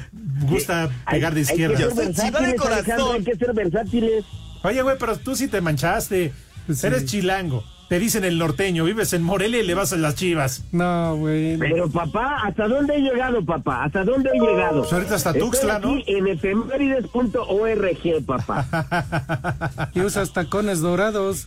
gusta 0.48 0.88
pegar 1.10 1.34
de 1.34 1.40
Hay 1.40 1.46
que 1.46 1.52
izquierda. 1.52 1.76
ser 1.76 1.88
de 1.90 1.94
versátiles, 2.06 2.54
corazón. 2.60 3.14
Hay 3.16 3.24
que 3.24 3.36
ser 3.36 3.52
versátiles. 3.52 4.24
Oye, 4.62 4.80
güey, 4.82 4.96
pero 4.98 5.16
tú 5.18 5.36
sí 5.36 5.46
te 5.48 5.60
manchaste. 5.60 6.32
Sí. 6.72 6.86
Eres 6.86 7.04
chilango. 7.06 7.64
Te 7.88 7.98
dicen 7.98 8.24
el 8.24 8.38
norteño, 8.38 8.84
vives 8.84 9.12
en 9.12 9.22
Morelia 9.22 9.60
y 9.60 9.66
le 9.66 9.74
vas 9.74 9.92
a 9.92 9.96
las 9.96 10.14
chivas. 10.14 10.64
No, 10.72 11.16
güey. 11.16 11.58
Pero 11.58 11.90
papá, 11.90 12.38
¿hasta 12.44 12.66
dónde 12.66 12.96
he 12.96 13.00
llegado, 13.00 13.44
papá? 13.44 13.84
¿Hasta 13.84 14.04
dónde 14.04 14.30
he 14.32 14.40
llegado? 14.40 14.80
Pues 14.80 14.92
ahorita 14.94 15.14
hasta 15.16 15.34
Tuxtla, 15.34 15.78
¿no? 15.80 15.98
en 16.06 16.26
efemérides.org, 16.26 18.24
papá. 18.26 19.88
Y 19.94 20.00
usas 20.00 20.32
tacones 20.32 20.80
dorados. 20.80 21.46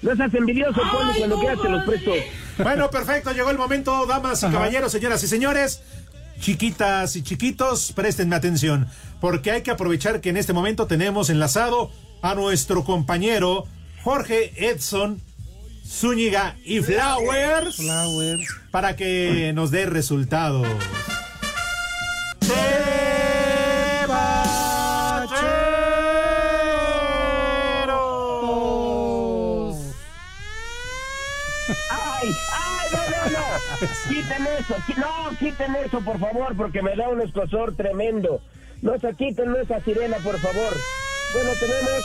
No 0.00 0.16
seas 0.16 0.32
envidioso, 0.32 0.80
Poli, 0.92 1.18
cuando 1.18 1.38
quieras 1.40 1.60
te 1.60 1.68
los 1.68 1.84
presto. 1.84 2.12
Bueno, 2.62 2.88
perfecto, 2.90 3.32
llegó 3.32 3.50
el 3.50 3.58
momento, 3.58 4.06
damas 4.06 4.42
y 4.42 4.46
Ajá. 4.46 4.54
caballeros, 4.54 4.92
señoras 4.92 5.22
y 5.24 5.26
señores. 5.26 5.82
Chiquitas 6.40 7.16
y 7.16 7.22
chiquitos, 7.22 7.92
préstenme 7.92 8.36
atención, 8.36 8.86
porque 9.20 9.50
hay 9.50 9.62
que 9.62 9.72
aprovechar 9.72 10.20
que 10.20 10.30
en 10.30 10.36
este 10.36 10.52
momento 10.52 10.86
tenemos 10.86 11.30
enlazado 11.30 11.90
a 12.22 12.34
nuestro 12.36 12.84
compañero 12.84 13.66
Jorge 14.02 14.52
Edson 14.56 15.20
Zúñiga 15.86 16.56
y 16.64 16.80
Flowers 16.80 17.76
Flowers. 17.76 18.46
para 18.70 18.94
que 18.96 19.52
nos 19.54 19.70
dé 19.70 19.86
resultados. 19.86 20.66
¡Ay! 31.90 32.28
¡Ay, 32.52 32.88
no, 32.92 32.98
no, 32.98 33.38
no! 33.38 33.48
Quiten 34.08 34.46
eso, 34.58 34.76
no, 34.96 35.38
quiten 35.38 35.74
eso, 35.76 36.00
por 36.00 36.18
favor, 36.18 36.56
porque 36.56 36.82
me 36.82 36.96
da 36.96 37.08
un 37.08 37.20
escosor 37.20 37.76
tremendo. 37.76 38.40
No 38.82 38.98
se 38.98 39.14
quiten 39.14 39.54
esa 39.56 39.80
sirena, 39.84 40.16
por 40.18 40.38
favor. 40.38 40.76
Bueno, 41.34 41.50
tenemos 41.58 42.04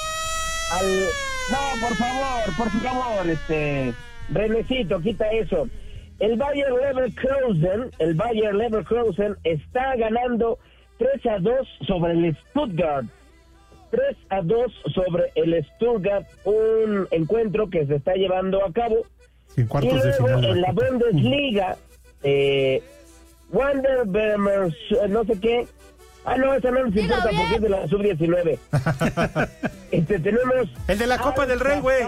al... 0.72 1.33
No, 1.52 1.88
por 1.88 1.96
favor, 1.98 2.56
por 2.58 2.70
favor, 2.82 3.30
este... 3.30 3.94
Renecito, 4.30 5.02
quita 5.02 5.28
eso. 5.32 5.68
El 6.20 6.38
Bayer 6.38 6.72
Leverkusen, 6.72 7.92
el 8.00 8.14
Bayer 8.16 8.56
Leverkusen 8.56 9.36
está 9.44 9.96
ganando 9.98 10.60
3 10.98 11.26
a 11.26 11.40
2 11.40 11.54
sobre 11.86 12.14
el 12.14 12.38
Stuttgart. 12.50 13.06
3 13.92 14.18
a 14.30 14.42
2 14.42 14.72
sobre 14.96 15.32
el 15.36 15.64
Stuttgart, 15.76 16.26
un 16.46 17.08
encuentro 17.12 17.70
que 17.70 17.86
se 17.86 17.96
está 17.96 18.14
llevando 18.14 18.64
a 18.66 18.72
cabo. 18.72 19.06
En 19.58 19.66
Y 19.66 19.88
de 19.88 19.94
luego 19.94 20.26
final. 20.28 20.46
en 20.46 20.62
la 20.62 20.72
Bundesliga, 20.72 21.78
eh, 22.24 22.82
Wander 23.52 24.06
Bremer, 24.06 24.74
no 25.10 25.24
sé 25.26 25.40
qué. 25.40 25.68
Ah, 26.26 26.38
no, 26.38 26.54
esa 26.54 26.72
no 26.72 26.86
nos 26.86 26.96
importa 26.96 27.24
porque 27.24 27.56
es 27.56 27.62
de 27.62 27.70
la 27.70 27.88
sub-19. 27.88 28.60
este, 29.92 30.20
tenemos. 30.20 30.70
El 30.88 30.98
de 30.98 31.08
la 31.08 31.18
Copa 31.18 31.46
del 31.46 31.60
Rey, 31.60 31.80
güey. 31.82 32.04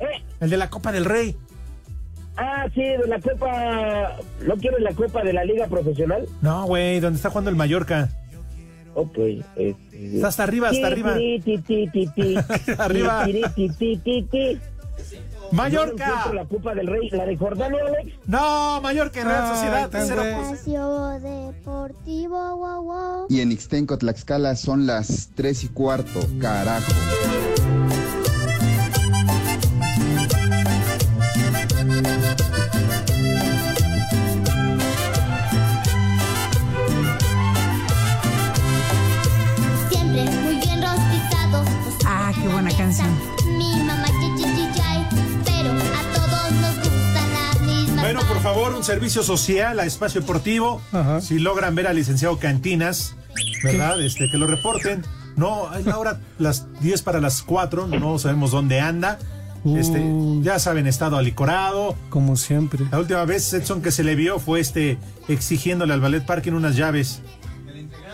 ¿Eh? 0.00 0.22
El 0.40 0.50
de 0.50 0.56
la 0.56 0.68
Copa 0.68 0.92
del 0.92 1.04
Rey. 1.04 1.36
Ah, 2.36 2.66
sí, 2.74 2.82
de 2.82 3.06
la 3.06 3.20
Copa. 3.20 4.16
¿No 4.42 4.56
quieres 4.56 4.80
la 4.80 4.92
Copa 4.92 5.22
de 5.22 5.32
la 5.32 5.44
Liga 5.44 5.66
Profesional? 5.68 6.26
No, 6.42 6.66
güey, 6.66 7.00
donde 7.00 7.16
está 7.16 7.30
jugando 7.30 7.50
el 7.50 7.56
Mallorca. 7.56 8.10
Ok. 8.94 9.18
este, 9.56 10.16
Está 10.16 10.28
hasta 10.28 10.42
arriba, 10.42 10.68
hasta 10.68 10.86
arriba. 10.86 11.16
Arriba. 12.78 13.26
Mallorca. 15.54 16.06
¿No 16.06 16.12
encuentro 16.12 16.32
la 16.34 16.44
Copa 16.46 16.74
del 16.74 16.86
Rey, 16.86 17.10
la 17.10 17.26
de 17.26 17.36
Jordania, 17.36 17.80
Alex? 17.86 18.18
No, 18.26 18.80
Mallorca 18.80 19.20
y 19.20 19.24
Real 19.24 19.54
Sociedad. 19.54 19.94
Espacio 19.94 21.08
Deportivo, 21.20 22.56
wow, 22.56 22.82
wow. 22.82 23.26
Y 23.28 23.40
en 23.40 23.52
Ixtenco, 23.52 23.98
Tlaxcala 23.98 24.56
son 24.56 24.86
las 24.86 25.30
3 25.34 25.64
y 25.64 25.68
cuarto, 25.68 26.20
carajo. 26.40 26.92
Un 48.84 48.88
servicio 48.88 49.22
social 49.22 49.80
a 49.80 49.86
Espacio 49.86 50.20
Deportivo. 50.20 50.78
Si 51.22 51.38
logran 51.38 51.74
ver 51.74 51.86
al 51.86 51.96
licenciado 51.96 52.38
Cantinas, 52.38 53.16
¿verdad? 53.62 53.98
Este, 54.02 54.28
que 54.30 54.36
lo 54.36 54.46
reporten. 54.46 55.00
No, 55.36 55.74
es 55.74 55.86
la 55.86 55.98
hora, 55.98 56.20
las 56.38 56.66
10 56.82 57.00
para 57.00 57.18
las 57.18 57.40
4, 57.42 57.86
no 57.86 58.18
sabemos 58.18 58.50
dónde 58.50 58.80
anda. 58.80 59.18
Este, 59.64 60.04
ya 60.42 60.58
saben, 60.58 60.86
estado 60.86 61.16
alicorado. 61.16 61.96
Como 62.10 62.36
siempre. 62.36 62.84
La 62.90 62.98
última 62.98 63.24
vez, 63.24 63.54
Edson, 63.54 63.80
que 63.80 63.90
se 63.90 64.04
le 64.04 64.16
vio 64.16 64.38
fue 64.38 64.60
este 64.60 64.98
exigiéndole 65.28 65.94
al 65.94 66.02
ballet 66.02 66.26
parking 66.26 66.52
unas 66.52 66.76
llaves. 66.76 67.22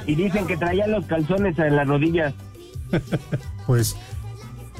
Y 0.06 0.14
dicen 0.14 0.46
que 0.46 0.56
traía 0.56 0.86
los 0.86 1.04
calzones 1.06 1.58
en 1.58 1.74
las 1.74 1.88
rodillas. 1.88 2.32
pues. 3.66 3.96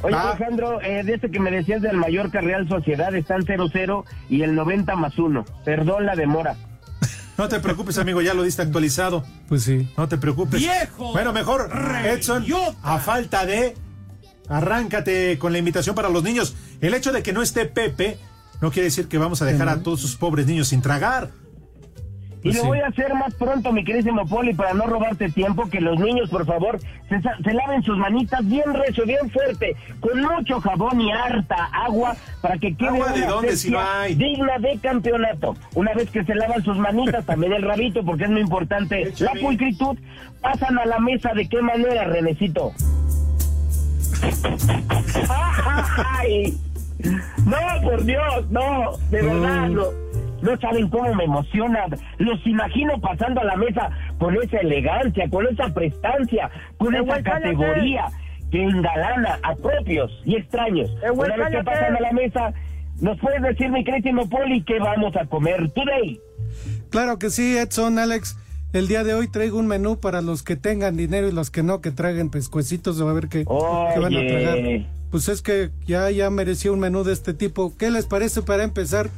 Oye, 0.02 0.14
Ah. 0.14 0.30
Alejandro, 0.30 0.80
eh, 0.80 1.02
de 1.04 1.14
este 1.14 1.30
que 1.30 1.40
me 1.40 1.50
decías 1.50 1.82
del 1.82 1.96
Mallorca 1.96 2.40
Real 2.40 2.66
Sociedad, 2.68 3.14
están 3.14 3.42
0-0 3.44 4.04
y 4.28 4.42
el 4.42 4.54
90 4.54 4.96
más 4.96 5.18
1. 5.18 5.44
Perdón 5.64 6.06
la 6.06 6.16
demora. 6.16 6.56
No 7.38 7.48
te 7.48 7.58
preocupes, 7.60 7.96
amigo, 7.96 8.20
ya 8.20 8.34
lo 8.34 8.42
diste 8.42 8.60
actualizado. 8.60 9.24
Pues 9.48 9.62
sí. 9.62 9.90
No 9.96 10.08
te 10.08 10.18
preocupes. 10.18 10.60
¡Viejo! 10.60 11.12
Bueno, 11.12 11.32
mejor, 11.32 11.70
Edson, 12.04 12.44
a 12.82 12.98
falta 12.98 13.46
de. 13.46 13.74
Arráncate 14.48 15.38
con 15.38 15.52
la 15.52 15.58
invitación 15.58 15.94
para 15.94 16.08
los 16.10 16.22
niños. 16.22 16.54
El 16.82 16.92
hecho 16.92 17.12
de 17.12 17.22
que 17.22 17.32
no 17.32 17.40
esté 17.40 17.64
Pepe 17.66 18.18
no 18.60 18.70
quiere 18.70 18.86
decir 18.86 19.08
que 19.08 19.16
vamos 19.16 19.40
a 19.40 19.46
dejar 19.46 19.68
a 19.70 19.82
todos 19.82 20.00
sus 20.00 20.16
pobres 20.16 20.46
niños 20.46 20.68
sin 20.68 20.82
tragar. 20.82 21.30
Y 22.40 22.44
Pues 22.44 22.56
lo 22.56 22.62
sí. 22.62 22.68
voy 22.68 22.78
a 22.80 22.86
hacer 22.86 23.12
más 23.14 23.34
pronto, 23.34 23.70
mi 23.70 23.84
querísimo 23.84 24.24
Poli, 24.26 24.54
para 24.54 24.72
no 24.72 24.86
robarte 24.86 25.28
tiempo, 25.30 25.68
que 25.68 25.78
los 25.80 25.98
niños, 26.00 26.30
por 26.30 26.46
favor, 26.46 26.80
se, 27.08 27.20
se 27.20 27.52
laven 27.54 27.82
sus 27.82 27.98
manitas 27.98 28.46
bien 28.48 28.72
recio, 28.72 29.04
bien 29.04 29.28
fuerte, 29.30 29.76
con 30.00 30.20
mucho 30.22 30.58
jabón 30.60 31.00
y 31.02 31.12
harta 31.12 31.68
agua, 31.72 32.16
para 32.40 32.56
que 32.56 32.74
quede 32.74 32.88
¿Agua 32.88 33.12
de 33.12 33.18
una 33.22 33.30
dónde, 33.30 33.56
si 33.56 33.70
no 33.70 33.78
hay? 33.80 34.14
digna 34.14 34.58
de 34.58 34.78
campeonato. 34.78 35.54
Una 35.74 35.92
vez 35.92 36.10
que 36.10 36.24
se 36.24 36.34
lavan 36.34 36.64
sus 36.64 36.78
manitas, 36.78 37.26
también 37.26 37.52
el 37.52 37.62
rabito, 37.62 38.02
porque 38.04 38.24
es 38.24 38.30
muy 38.30 38.40
importante 38.40 39.12
la 39.18 39.32
pulcritud, 39.40 39.98
pasan 40.40 40.78
a 40.78 40.86
la 40.86 40.98
mesa. 40.98 41.34
¿De 41.34 41.46
qué 41.46 41.60
manera, 41.60 42.04
Renecito? 42.04 42.72
¡Ay! 46.18 46.56
No, 47.44 47.56
por 47.82 48.04
Dios, 48.04 48.50
no, 48.50 48.96
de 49.10 49.22
verdad, 49.22 49.68
no, 49.68 49.84
no 50.42 50.56
saben 50.58 50.88
cómo 50.88 51.14
me 51.14 51.24
emociona. 51.24 51.86
Los 52.18 52.46
imagino 52.46 53.00
pasando 53.00 53.40
a 53.40 53.44
la 53.44 53.56
mesa 53.56 53.90
con 54.18 54.36
esa 54.36 54.58
elegancia, 54.58 55.28
con 55.30 55.46
esa 55.46 55.72
prestancia, 55.72 56.50
con 56.78 56.94
esa 56.94 57.22
cállate. 57.22 57.56
categoría 57.56 58.06
que 58.50 58.62
engalana 58.62 59.38
a 59.42 59.54
propios 59.54 60.10
y 60.24 60.36
extraños. 60.36 60.90
Una 61.12 61.36
vez 61.36 61.50
que 61.50 61.64
pasan 61.64 61.96
a 61.96 62.00
la 62.00 62.12
mesa, 62.12 62.52
¿nos 63.00 63.18
puedes 63.18 63.42
decir, 63.42 63.70
mi 63.70 63.84
querísimo 63.84 64.28
Poli, 64.28 64.62
qué 64.64 64.78
vamos 64.78 65.14
a 65.16 65.26
comer 65.26 65.70
today? 65.70 66.20
Claro 66.90 67.18
que 67.18 67.30
sí, 67.30 67.56
Edson, 67.56 67.98
Alex. 67.98 68.36
El 68.72 68.86
día 68.86 69.02
de 69.02 69.14
hoy 69.14 69.26
traigo 69.26 69.58
un 69.58 69.66
menú 69.66 69.98
para 69.98 70.20
los 70.20 70.44
que 70.44 70.54
tengan 70.54 70.96
dinero 70.96 71.28
y 71.28 71.32
los 71.32 71.50
que 71.50 71.64
no, 71.64 71.80
que 71.80 71.90
traigan 71.90 72.30
pescuecitos 72.30 73.00
a 73.00 73.04
ver 73.12 73.28
qué, 73.28 73.44
qué 73.44 74.00
van 74.00 74.16
a 74.16 74.26
tragar. 74.26 74.58
Pues 75.10 75.28
es 75.28 75.42
que 75.42 75.70
ya, 75.86 76.08
ya 76.10 76.30
merecía 76.30 76.70
un 76.70 76.78
menú 76.78 77.02
de 77.02 77.12
este 77.12 77.34
tipo. 77.34 77.76
¿Qué 77.76 77.90
les 77.90 78.06
parece 78.06 78.42
para 78.42 78.62
empezar? 78.62 79.10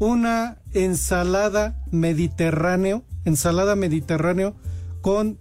Una 0.00 0.56
ensalada 0.72 1.76
mediterráneo, 1.92 3.04
ensalada 3.24 3.76
mediterráneo 3.76 4.56
con 5.02 5.38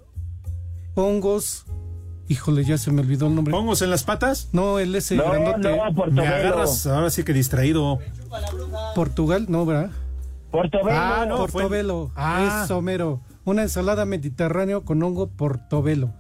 hongos. 0.96 1.66
Híjole, 2.28 2.64
ya 2.66 2.78
se 2.78 2.92
me 2.92 3.02
olvidó 3.02 3.28
el 3.28 3.36
nombre. 3.36 3.56
¿Hongos 3.56 3.82
en 3.82 3.90
las 3.90 4.04
patas? 4.04 4.50
No, 4.52 4.78
el 4.78 4.94
ese 4.96 5.16
No, 5.16 5.32
grandote. 5.32 5.76
no, 5.96 6.06
Me 6.12 6.28
agarras 6.28 6.86
ahora 6.86 7.10
sí 7.10 7.24
que 7.24 7.34
distraído. 7.34 8.00
Portugal, 8.96 9.46
no, 9.50 9.66
¿verdad? 9.66 9.92
Portobelo. 10.52 10.92
Ah, 11.00 11.26
no, 11.28 11.38
fue- 11.48 11.48
portobelo. 11.64 12.12
Ah. 12.16 12.64
Eso, 12.66 12.82
mero. 12.82 13.22
Una 13.46 13.64
ensalada 13.64 14.06
mediterráneo 14.06 14.84
con 14.84 15.02
hongo 15.02 15.30
portobelo. 15.30 16.14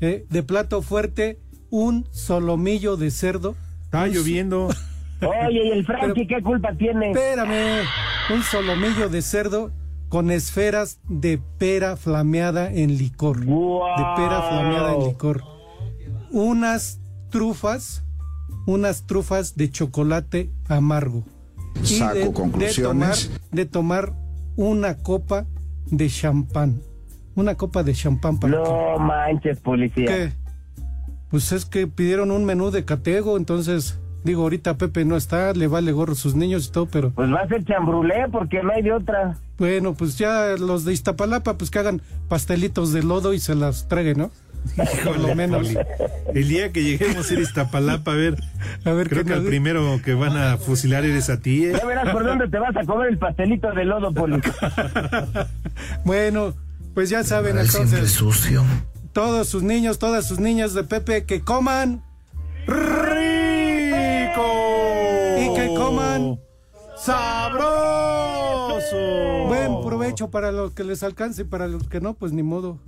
Eh, 0.00 0.26
de 0.30 0.42
plato 0.42 0.82
fuerte, 0.82 1.40
un 1.70 2.08
solomillo 2.10 2.96
de 2.96 3.10
cerdo. 3.10 3.54
Está 3.84 4.06
lloviendo. 4.06 4.68
Oye, 5.26 5.64
¿y 5.66 5.70
el 5.70 5.86
Frankie 5.86 6.26
qué 6.26 6.42
culpa 6.42 6.74
tiene? 6.76 7.10
Espérame. 7.10 7.84
Un 8.34 8.42
solomillo 8.42 9.08
de 9.08 9.22
cerdo 9.22 9.72
con 10.08 10.30
esferas 10.30 11.00
de 11.08 11.40
pera 11.58 11.96
flameada 11.96 12.72
en 12.72 12.98
licor. 12.98 13.40
De 13.40 13.46
pera 14.16 14.42
flameada 14.48 14.94
en 14.94 15.04
licor. 15.04 15.42
Unas 16.30 17.00
trufas, 17.30 18.04
unas 18.66 19.06
trufas 19.06 19.56
de 19.56 19.70
chocolate 19.70 20.50
amargo. 20.68 21.24
Y 21.82 21.86
Saco 21.86 22.14
de- 22.14 22.32
conclusiones. 22.32 23.30
De 23.50 23.64
tomar, 23.66 24.12
de 24.12 24.12
tomar 24.12 24.12
una 24.56 24.98
copa 24.98 25.46
de 25.86 26.08
champán. 26.08 26.80
Una 27.34 27.54
copa 27.54 27.82
de 27.82 27.94
champán 27.94 28.38
para 28.38 28.54
No 28.58 28.98
manches, 28.98 29.58
policía. 29.60 30.04
¿Qué? 30.06 30.32
Pues 31.30 31.50
es 31.52 31.64
que 31.64 31.86
pidieron 31.86 32.30
un 32.30 32.44
menú 32.44 32.70
de 32.70 32.84
catego, 32.84 33.38
entonces 33.38 33.98
digo, 34.24 34.42
ahorita 34.42 34.76
Pepe 34.78 35.04
no 35.04 35.16
está, 35.16 35.52
le 35.52 35.66
vale 35.66 35.92
gorro 35.92 36.12
a 36.12 36.16
sus 36.16 36.34
niños 36.34 36.66
y 36.68 36.72
todo, 36.72 36.86
pero 36.86 37.10
Pues 37.10 37.30
va 37.32 37.40
a 37.40 37.48
ser 37.48 37.64
chambrulé 37.64 38.26
porque 38.30 38.62
no 38.62 38.72
hay 38.72 38.82
de 38.82 38.92
otra. 38.92 39.36
bueno, 39.58 39.94
pues 39.94 40.18
ya 40.18 40.56
los 40.58 40.84
de 40.84 40.92
Iztapalapa, 40.92 41.58
pues 41.58 41.70
que 41.70 41.78
hagan 41.78 42.02
pastelitos 42.28 42.92
de 42.92 43.02
lodo 43.02 43.32
y 43.34 43.38
se 43.40 43.54
las 43.54 43.88
traguen, 43.88 44.18
¿no? 44.18 44.30
Por 45.04 45.18
lo 45.18 45.34
menos. 45.34 45.66
Poli. 45.68 45.78
El 46.34 46.48
día 46.48 46.70
que 46.70 46.84
lleguemos 46.84 47.28
a 47.28 47.32
ir 47.34 47.40
a 47.40 47.42
Iztapalapa, 47.42 48.12
a 48.12 48.14
ver, 48.14 48.36
a 48.84 48.92
ver 48.92 49.08
creo 49.08 49.24
que 49.24 49.32
el 49.32 49.40
nos- 49.40 49.48
primero 49.48 50.00
que 50.04 50.14
van 50.14 50.36
a 50.36 50.56
fusilar 50.56 51.04
eres 51.04 51.30
a 51.30 51.40
ti, 51.40 51.64
¿eh? 51.64 51.72
Ya 51.80 51.84
verás 51.84 52.10
por 52.10 52.24
dónde 52.24 52.48
te 52.48 52.58
vas 52.60 52.76
a 52.76 52.84
comer 52.84 53.08
el 53.08 53.18
pastelito 53.18 53.72
de 53.72 53.84
lodo, 53.84 54.12
Poli. 54.14 54.40
Bueno, 56.04 56.54
pues 56.94 57.10
ya 57.10 57.24
saben 57.24 57.58
entonces, 57.58 58.10
sucio. 58.12 58.62
todos 59.12 59.48
sus 59.48 59.62
niños, 59.62 59.98
todas 59.98 60.26
sus 60.26 60.38
niñas 60.40 60.74
de 60.74 60.84
Pepe 60.84 61.24
que 61.24 61.40
coman 61.40 62.02
rico 64.32 64.44
y 65.38 65.54
que 65.54 65.74
coman 65.74 66.40
sabroso. 66.96 67.66
Buen 69.46 69.82
provecho 69.82 70.30
para 70.30 70.52
los 70.52 70.72
que 70.72 70.84
les 70.84 71.02
alcance 71.02 71.42
y 71.42 71.44
para 71.44 71.68
los 71.68 71.88
que 71.88 72.00
no, 72.00 72.14
pues 72.14 72.32
ni 72.32 72.42
modo. 72.42 72.78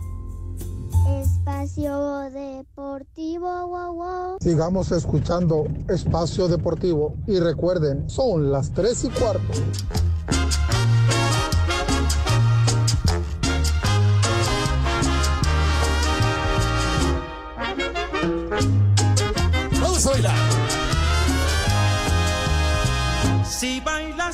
Espacio 1.21 2.31
Deportivo, 2.31 3.69
wow, 3.69 3.95
wow. 3.95 4.37
Sigamos 4.41 4.91
escuchando 4.93 5.67
Espacio 5.89 6.49
Deportivo 6.49 7.15
y 7.27 7.39
recuerden, 7.39 8.09
son 8.09 8.51
las 8.51 8.73
3 8.73 9.05
y 9.05 9.09
cuarto. 9.11 9.53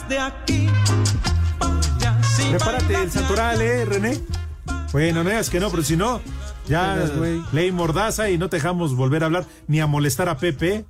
De 0.09 0.19
aquí, 0.19 0.69
Prepárate 2.51 2.95
el 2.95 3.11
santoral, 3.11 3.61
¿eh, 3.61 3.85
René? 3.85 4.19
Bueno, 4.93 5.23
no 5.23 5.31
digas 5.31 5.51
que 5.51 5.61
no, 5.61 5.71
pero 5.71 5.83
si 5.85 5.97
no, 5.97 6.21
ya 6.67 6.97
ley 7.53 7.71
mordaza 7.71 8.29
y 8.31 8.39
no 8.39 8.49
te 8.49 8.57
dejamos 8.57 8.97
volver 8.97 9.23
a 9.23 9.27
hablar 9.27 9.45
ni 9.69 9.81
a 9.81 9.87
molestar 9.87 10.29
a 10.29 10.37
Pepe. 10.37 10.85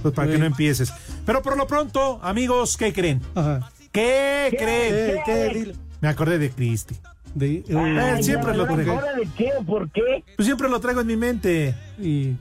Pues 0.00 0.14
para 0.14 0.26
que 0.26 0.32
Güey. 0.32 0.40
no 0.40 0.46
empieces. 0.46 0.92
Pero 1.26 1.42
por 1.42 1.56
lo 1.56 1.66
pronto, 1.66 2.18
amigos, 2.22 2.76
¿qué 2.78 2.92
creen? 2.92 3.20
Ajá. 3.34 3.70
¿Qué, 3.92 4.54
creen? 4.58 4.94
¿Qué, 4.94 5.22
qué, 5.26 5.48
dile? 5.54 5.76
Me 6.00 6.08
acordé 6.08 6.38
de 6.38 6.50
Cristi. 6.50 6.96
De, 7.34 7.62
Eh, 7.68 7.76
Ay, 8.00 8.22
siempre 8.22 8.52
ya, 8.52 8.56
lo 8.56 8.66
¿por 8.66 8.82
qué? 8.82 8.90
¿Ahora 8.90 9.12
de 9.14 9.28
qué 9.36 9.50
o 9.58 9.62
por 9.62 9.90
qué? 9.90 10.24
Pues 10.34 10.46
siempre 10.46 10.68
lo 10.70 10.80
traigo 10.80 11.02
en 11.02 11.06
mi 11.06 11.16
mente. 11.16 11.74
Y 12.00 12.32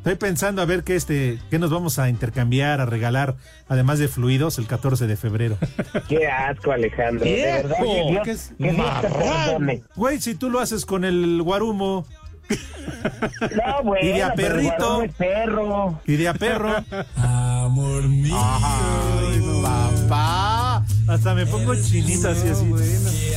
Estoy 0.00 0.14
pensando 0.14 0.62
a 0.62 0.64
ver 0.64 0.82
qué 0.82 0.96
este, 0.96 1.38
qué 1.50 1.58
nos 1.58 1.70
vamos 1.70 1.98
a 1.98 2.08
intercambiar, 2.08 2.80
a 2.80 2.86
regalar, 2.86 3.36
además 3.68 3.98
de 3.98 4.08
fluidos, 4.08 4.56
el 4.58 4.66
14 4.66 5.06
de 5.06 5.14
febrero. 5.18 5.58
Qué 6.08 6.26
asco, 6.26 6.72
Alejandro. 6.72 7.22
De 7.22 7.34
¡Viejo! 7.34 7.68
verdad, 7.68 7.76
que 7.76 8.10
Dios, 8.10 8.22
¿Qué 8.24 8.30
es? 8.30 8.52
que 8.58 8.72
Dios. 8.72 9.80
Güey, 9.96 10.18
si 10.20 10.34
tú 10.34 10.48
lo 10.48 10.58
haces 10.60 10.86
con 10.86 11.04
el 11.04 11.42
guarumo. 11.42 12.06
No, 12.48 13.82
bueno, 13.84 14.06
Y 14.08 14.12
de 14.12 14.22
a 14.22 14.32
perrito. 14.32 15.02
es 15.02 15.12
perro. 15.12 16.00
Y 16.06 16.16
de 16.16 16.28
a 16.28 16.32
perro. 16.34 16.74
Amor 17.16 18.08
mío. 18.08 18.34
Ay, 18.34 19.42
papá. 19.62 20.82
Hasta 21.08 21.34
me 21.34 21.44
pongo 21.44 21.74
chinita 21.74 22.30
así, 22.30 22.48
así. 22.48 22.64
bueno. 22.66 22.86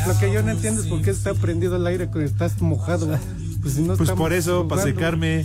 Lo 0.07 0.18
que 0.18 0.32
yo 0.32 0.41
no 0.41 0.51
entiendo 0.51 0.82
es 0.82 0.88
por 0.88 1.01
qué 1.01 1.09
está 1.09 1.34
prendido 1.34 1.76
el 1.76 1.86
aire 1.88 2.05
cuando 2.07 2.26
estás 2.26 2.61
mojado. 2.61 3.20
Pues, 3.61 3.74
si 3.76 3.82
no 3.82 3.97
Pues 3.97 4.11
por 4.11 4.32
eso, 4.32 4.66
para 4.70 4.82
secarme. 4.82 5.43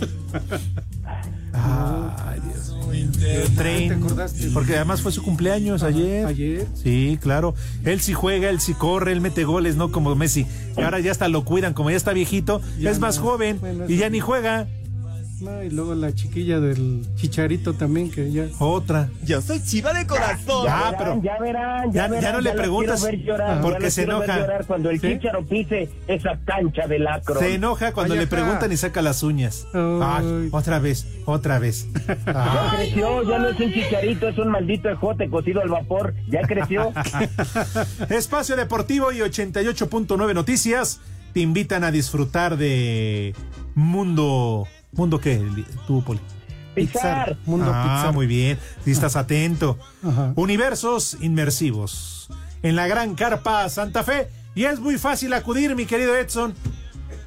Ay, 1.53 2.39
Dios 2.41 2.75
mío. 2.87 3.43
Train. 3.55 3.89
¿Te 3.89 3.95
acordaste? 3.95 4.49
Porque 4.53 4.75
además 4.75 5.01
fue 5.01 5.11
su 5.11 5.21
cumpleaños 5.23 5.83
ayer. 5.83 6.25
Ayer. 6.25 6.67
Sí, 6.73 7.17
claro. 7.21 7.53
Él 7.83 7.99
sí 8.01 8.13
juega, 8.13 8.49
él 8.49 8.59
sí 8.59 8.73
corre, 8.73 9.11
él 9.11 9.21
mete 9.21 9.43
goles, 9.43 9.75
no 9.75 9.91
como 9.91 10.15
Messi. 10.15 10.45
Y 10.77 10.81
ahora 10.81 10.99
ya 10.99 11.11
hasta 11.11 11.27
lo 11.27 11.43
cuidan, 11.45 11.73
como 11.73 11.89
ya 11.91 11.97
está 11.97 12.13
viejito, 12.13 12.61
Ya 12.79 12.91
es 12.91 12.99
más 12.99 13.19
joven 13.19 13.59
Bueno, 13.59 13.85
y 13.87 13.97
ya 13.97 14.09
ni 14.09 14.19
juega. 14.19 14.67
No, 15.41 15.63
y 15.63 15.69
luego 15.69 15.95
la 15.95 16.13
chiquilla 16.13 16.59
del 16.59 17.05
chicharito 17.15 17.73
también, 17.73 18.11
que 18.11 18.29
ya. 18.31 18.47
Otra. 18.59 19.09
Yo 19.23 19.41
soy 19.41 19.63
chiva 19.63 19.93
de 19.93 20.05
corazón. 20.05 20.65
Ya, 20.65 20.91
verán, 20.91 20.95
pero- 20.97 21.21
ya 21.23 21.37
verán, 21.39 21.91
Ya- 21.91 21.93
ya, 21.93 22.07
verán, 22.09 22.21
ya 22.23 22.31
no 22.33 22.41
le 22.41 22.51
preguntas 22.51 22.99
quiero 23.01 23.17
ver 23.17 23.25
llorar, 23.25 23.61
porque 23.61 23.83
ya 23.83 23.91
se 23.91 24.03
quiero 24.03 24.19
ver 24.19 24.29
enoja. 24.29 24.41
llorar 24.41 24.65
cuando 24.65 24.89
el 24.89 24.99
¿Sí? 24.99 25.07
chicharo 25.13 25.45
pise 25.45 25.89
esa 26.07 26.37
cancha 26.45 26.87
de 26.87 26.99
lacro. 26.99 27.39
Se 27.39 27.53
enoja 27.55 27.93
cuando 27.93 28.15
le 28.15 28.27
preguntan 28.27 28.71
y 28.71 28.77
saca 28.77 29.01
las 29.01 29.23
uñas. 29.23 29.65
Ay, 29.73 30.49
otra 30.51 30.79
vez, 30.79 31.07
otra 31.25 31.57
vez. 31.59 31.87
Ya 32.25 32.73
creció, 32.75 33.23
ya 33.29 33.39
no 33.39 33.49
es 33.49 33.59
un 33.59 33.71
chicharito, 33.73 34.27
es 34.27 34.37
un 34.37 34.49
maldito 34.49 34.89
ejote 34.89 35.29
cocido 35.29 35.61
al 35.61 35.69
vapor. 35.69 36.13
Ya 36.29 36.41
creció. 36.41 36.91
Espacio 38.09 38.55
Deportivo 38.55 39.11
y 39.11 39.19
88.9 39.19 40.33
Noticias 40.33 40.99
te 41.33 41.39
invitan 41.41 41.83
a 41.83 41.91
disfrutar 41.91 42.57
de 42.57 43.33
Mundo. 43.75 44.67
¿Mundo 44.91 45.19
qué? 45.19 45.41
Tú, 45.87 46.03
Poli. 46.03 46.19
Pixar. 46.75 47.37
Mundo 47.45 47.71
ah, 47.73 47.83
Pixar. 47.83 48.13
muy 48.13 48.27
bien. 48.27 48.57
Si 48.83 48.91
estás 48.91 49.15
atento. 49.15 49.77
Ajá. 50.03 50.33
Universos 50.35 51.17
inmersivos. 51.21 52.29
En 52.63 52.75
la 52.75 52.87
Gran 52.87 53.15
Carpa 53.15 53.67
Santa 53.69 54.03
Fe. 54.03 54.29
Y 54.55 54.65
es 54.65 54.79
muy 54.79 54.97
fácil 54.97 55.33
acudir, 55.33 55.75
mi 55.75 55.85
querido 55.85 56.15
Edson. 56.17 56.53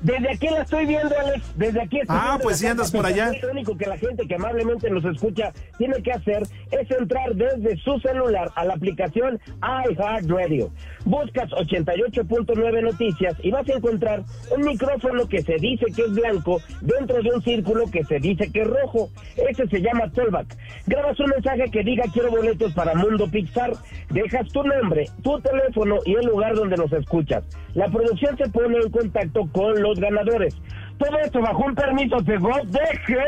Desde 0.03 0.31
aquí 0.31 0.49
la 0.49 0.63
estoy 0.63 0.87
viendo, 0.87 1.15
Alex. 1.19 1.53
Desde 1.57 1.81
aquí 1.81 2.01
estoy 2.01 2.17
Ah, 2.19 2.25
viendo 2.31 2.43
pues 2.45 2.59
sí 2.59 2.67
andas 2.67 2.91
por 2.91 3.07
allá. 3.07 3.31
Lo 3.41 3.51
único 3.53 3.77
que 3.77 3.87
la 3.87 3.97
gente 3.97 4.27
que 4.27 4.35
amablemente 4.35 4.91
nos 4.91 5.05
escucha 5.05 5.53
tiene 5.79 6.03
que 6.03 6.13
hacer 6.13 6.43
es 6.71 6.91
entrar 6.91 7.35
desde 7.35 7.77
su 7.79 7.99
celular 8.01 8.51
a 8.57 8.65
la 8.65 8.75
aplicación 8.75 9.39
iHeartRadio. 9.63 10.71
Buscas 11.05 11.51
88.9 11.51 12.83
noticias 12.83 13.35
y 13.43 13.51
vas 13.51 13.69
a 13.69 13.73
encontrar 13.75 14.23
un 14.55 14.63
micrófono 14.67 15.29
que 15.29 15.43
se 15.43 15.55
dice 15.57 15.87
que 15.95 16.03
es 16.03 16.13
blanco 16.13 16.61
dentro 16.81 17.23
de 17.23 17.31
un 17.35 17.43
círculo 17.43 17.85
que 17.91 18.05
se 18.05 18.19
dice 18.19 18.51
que 18.53 18.63
es 18.63 18.67
rojo. 18.67 19.09
Ese 19.37 19.67
se 19.69 19.81
llama 19.81 20.11
Tollback. 20.13 20.57
Grabas 20.87 21.19
un 21.21 21.31
mensaje 21.31 21.71
que 21.71 21.83
diga 21.83 22.05
quiero 22.13 22.31
boletos 22.31 22.73
para 22.75 22.95
Mundo 22.95 23.29
Pixar. 23.31 23.73
Dejas 24.11 24.49
tu 24.53 24.63
nombre, 24.65 25.07
tu 25.23 25.41
teléfono 25.41 25.99
y 26.05 26.15
el 26.15 26.27
lugar 26.27 26.55
donde 26.55 26.77
nos 26.77 26.93
escuchas. 26.93 27.45
La 27.75 27.89
producción 27.89 28.37
se 28.37 28.49
pone 28.51 28.77
en 28.79 28.91
contacto 28.91 29.49
con 29.53 29.81
los 29.81 29.92
ganadores. 29.99 30.55
Todo 30.99 31.19
esto 31.19 31.41
bajo 31.41 31.65
un 31.65 31.75
permiso 31.75 32.21
de 32.21 32.39
God 32.39 32.65
de 32.67 32.81
que... 33.07 33.19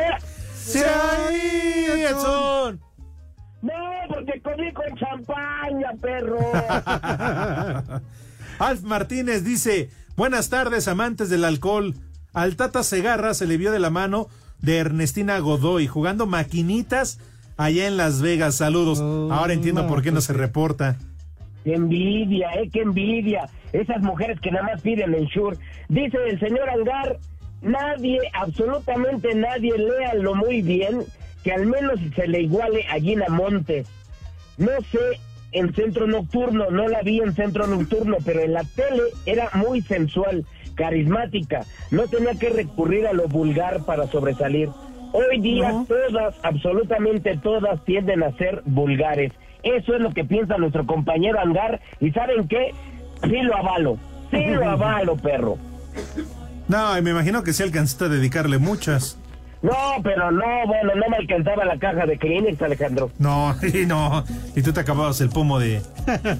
¡Sí, 0.54 0.80
Edson! 2.08 2.80
No, 3.62 3.72
porque 4.08 4.40
comí 4.42 4.72
con 4.72 4.94
champaña, 4.96 5.92
perro. 6.00 6.38
Alf 8.58 8.82
Martínez 8.82 9.42
dice: 9.42 9.88
Buenas 10.16 10.50
tardes, 10.50 10.86
amantes 10.86 11.30
del 11.30 11.44
alcohol. 11.44 11.94
Al 12.34 12.56
Tata 12.56 12.82
Segarra 12.82 13.32
se 13.32 13.46
le 13.46 13.56
vio 13.56 13.72
de 13.72 13.78
la 13.78 13.88
mano 13.88 14.28
de 14.60 14.78
Ernestina 14.78 15.38
Godoy 15.38 15.86
jugando 15.86 16.26
maquinitas 16.26 17.20
allá 17.56 17.86
en 17.86 17.96
Las 17.96 18.20
Vegas. 18.20 18.56
Saludos. 18.56 19.00
Ahora 19.00 19.54
entiendo 19.54 19.82
no, 19.82 19.88
por 19.88 20.02
qué 20.02 20.10
no 20.10 20.16
pues 20.16 20.24
se 20.26 20.34
reporta. 20.34 20.98
Qué 21.64 21.74
envidia, 21.74 22.50
eh, 22.54 22.68
qué 22.70 22.82
envidia. 22.82 23.48
Esas 23.74 24.00
mujeres 24.02 24.38
que 24.40 24.52
nada 24.52 24.66
más 24.66 24.82
piden 24.82 25.14
en 25.14 25.24
Shure. 25.24 25.58
Dice 25.88 26.16
el 26.28 26.38
señor 26.38 26.70
Angar, 26.70 27.18
nadie, 27.60 28.20
absolutamente 28.32 29.34
nadie, 29.34 29.76
léanlo 29.76 30.36
muy 30.36 30.62
bien, 30.62 31.00
que 31.42 31.52
al 31.52 31.66
menos 31.66 31.98
se 32.14 32.28
le 32.28 32.42
iguale 32.42 32.86
a 32.88 33.00
Gina 33.00 33.26
Montes. 33.28 33.88
No 34.58 34.70
sé 34.92 35.18
en 35.50 35.74
centro 35.74 36.06
nocturno, 36.06 36.70
no 36.70 36.86
la 36.86 37.02
vi 37.02 37.18
en 37.18 37.34
centro 37.34 37.66
nocturno, 37.66 38.18
pero 38.24 38.42
en 38.42 38.52
la 38.52 38.62
tele 38.62 39.02
era 39.26 39.50
muy 39.54 39.82
sensual, 39.82 40.46
carismática. 40.76 41.64
No 41.90 42.06
tenía 42.06 42.34
que 42.34 42.50
recurrir 42.50 43.08
a 43.08 43.12
lo 43.12 43.26
vulgar 43.26 43.84
para 43.84 44.06
sobresalir. 44.06 44.68
Hoy 45.12 45.40
día 45.40 45.84
todas, 45.88 46.36
absolutamente 46.44 47.36
todas, 47.38 47.84
tienden 47.84 48.22
a 48.22 48.30
ser 48.36 48.62
vulgares. 48.66 49.32
Eso 49.64 49.94
es 49.96 50.00
lo 50.00 50.10
que 50.12 50.24
piensa 50.24 50.58
nuestro 50.58 50.86
compañero 50.86 51.40
Angar. 51.40 51.80
¿Y 51.98 52.12
saben 52.12 52.46
qué? 52.46 52.72
Sí 53.28 53.36
lo 53.42 53.56
avalo. 53.56 53.98
Sí 54.30 54.44
lo 54.46 54.70
avalo, 54.70 55.16
perro. 55.16 55.58
No, 56.68 56.96
y 56.98 57.02
me 57.02 57.10
imagino 57.10 57.42
que 57.42 57.52
se 57.52 57.62
alcanzaste 57.62 58.04
a 58.06 58.08
dedicarle 58.08 58.58
muchas. 58.58 59.18
No, 59.62 59.72
pero 60.02 60.30
no, 60.30 60.44
bueno, 60.66 60.94
no 60.94 61.08
me 61.08 61.16
alcanzaba 61.16 61.64
la 61.64 61.78
caja 61.78 62.04
de 62.04 62.18
Kleenex, 62.18 62.60
Alejandro. 62.60 63.10
No, 63.18 63.56
y 63.62 63.86
no. 63.86 64.22
¿Y 64.54 64.60
tú 64.60 64.74
te 64.74 64.80
acababas 64.80 65.22
el 65.22 65.30
pomo 65.30 65.58
de, 65.58 65.80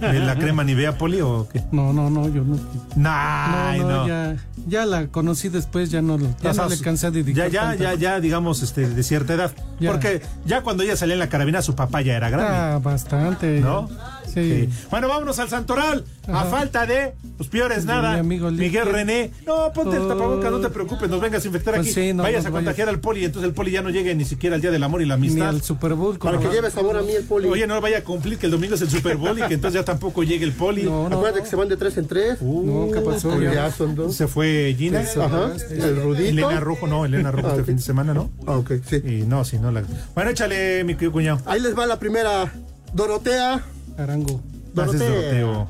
de 0.01 0.19
la 0.21 0.35
crema 0.37 0.63
Nivea 0.63 0.99
Poli 0.99 1.23
o 1.23 1.49
qué? 1.51 1.63
No, 1.73 1.95
no, 1.95 2.11
no, 2.11 2.29
yo 2.29 2.45
no. 2.45 2.59
Nah, 2.97 3.77
no, 3.77 3.83
no, 3.83 3.89
no. 3.89 4.07
Ya, 4.09 4.37
ya 4.67 4.85
la 4.85 5.07
conocí 5.07 5.49
después, 5.49 5.91
ya 5.91 6.03
no, 6.03 6.19
lo- 6.19 6.37
ya 6.43 6.53
no 6.53 6.69
le 6.69 6.79
cansé 6.81 7.11
de 7.11 7.21
ya, 7.21 7.45
dedicar. 7.45 7.51
ya, 7.51 7.61
tanto. 7.63 7.83
ya, 7.83 7.95
ya, 7.95 8.21
digamos, 8.21 8.63
este, 8.63 8.89
de 8.91 9.03
cierta 9.03 9.33
edad. 9.33 9.53
Ya. 9.81 9.91
Porque 9.93 10.21
ya 10.45 10.61
cuando 10.61 10.83
ella 10.83 10.95
salía 10.97 11.15
en 11.15 11.21
la 11.21 11.31
carabina, 11.31 11.63
su 11.63 11.75
papá 11.75 12.03
ya 12.03 12.17
era 12.17 12.29
grande. 12.29 12.51
Ah, 12.55 12.79
bastante. 12.83 13.61
¿No? 13.61 13.89
Sí. 14.35 14.69
Sí. 14.71 14.87
Bueno, 14.91 15.09
vámonos 15.09 15.39
al 15.39 15.49
Santoral. 15.49 16.05
A 16.27 16.45
falta 16.45 16.87
de, 16.87 17.13
pues 17.37 17.49
peores 17.51 17.85
nada. 17.85 18.15
mi 18.15 18.19
amigo. 18.21 18.51
Miguel 18.51 18.87
René. 18.87 19.31
No, 19.47 19.71
ponte 19.75 19.97
el 19.97 20.03
Oh. 20.03 20.09
tapabocas, 20.09 20.51
no 20.51 20.61
te 20.61 20.71
preocupes, 20.71 21.09
nos 21.11 21.21
vengas 21.21 21.45
a 21.45 21.47
infectar 21.47 21.75
Pues 21.75 21.87
aquí. 21.89 21.95
sí, 21.95 22.13
no, 22.15 22.23
Vayas 22.23 22.45
no 22.45 22.49
a 22.49 22.51
vayas. 22.53 22.65
contagiar 22.65 22.89
al 22.89 22.99
poli, 23.01 23.25
entonces 23.25 23.47
el 23.49 23.55
poli 23.55 23.71
ya 23.73 23.83
no 23.83 23.91
llegue 23.91 24.15
ni 24.15 24.25
siquiera 24.25 24.57
al 24.57 24.63
Día 24.63 24.71
del 24.71 24.83
Amor 24.83 25.03
y 25.03 25.07
la 25.07 25.17
Ni 25.19 25.29
Amistad. 25.29 25.49
al 25.51 25.63
Super 25.63 25.93
Bowl. 25.95 26.19
Para 26.19 26.39
que 26.39 26.49
lleve 26.49 26.71
sabor 26.71 26.97
a 26.97 27.03
mí 27.03 27.13
el 27.13 27.25
poli. 27.25 27.49
Oye, 27.49 27.67
no 27.67 27.79
vaya 27.81 27.99
a 27.99 28.05
cumplir 28.05 28.39
que 28.39 28.47
el 28.47 28.53
domingo 28.53 28.75
es 28.75 28.81
el 28.81 28.89
Super 28.91 29.17
Bowl 29.19 29.39
y 29.39 29.43
que 29.43 29.55
entonces 29.55 29.81
ya 29.81 29.85
tampoco 29.85 30.23
llegue 30.23 30.45
el 30.47 30.53
poli. 30.53 30.85
No, 30.85 31.09
no, 31.11 31.17
Acuérdate 31.17 31.43
que 31.45 31.51
se 31.51 31.57
van 31.57 31.69
de 31.69 31.77
tres 31.77 31.97
en 31.99 32.07
tres. 32.09 32.41
no, 32.41 32.89
¿qué 32.93 33.01
pasó? 33.01 33.39
Ya, 33.41 33.53
Ya. 33.53 33.71
son 33.71 33.95
dos. 33.95 34.15
Se 34.17 34.27
fue 34.27 34.75
Gina. 34.79 35.01
Ajá. 35.01 35.53
El 35.71 36.03
Rudito. 36.03 36.29
Elena 36.31 36.61
Rojo, 36.61 36.87
no, 36.87 37.05
Elena 37.05 37.31
Rojo 37.31 37.49
Ah, 37.49 37.51
este 37.51 37.61
ok. 37.63 37.67
fin 37.67 37.77
de 37.77 37.83
semana, 37.83 38.15
¿no? 38.15 38.31
Ah, 38.47 38.57
ok, 38.57 38.73
sí. 38.89 38.97
Y 39.05 39.23
no, 39.27 39.45
si 39.45 39.59
no 39.59 39.71
la. 39.71 39.83
Bueno, 40.15 40.31
échale, 40.31 40.83
mi 40.85 40.95
querido 40.95 41.13
cuñado. 41.13 41.41
Ahí 41.45 41.61
les 41.61 41.79
va 41.79 41.85
la 41.87 41.99
primera. 41.99 42.51
Dorotea. 42.95 43.63
Arango. 43.99 44.41
Dorotea. 44.75 45.09
Doroteo. 45.09 45.69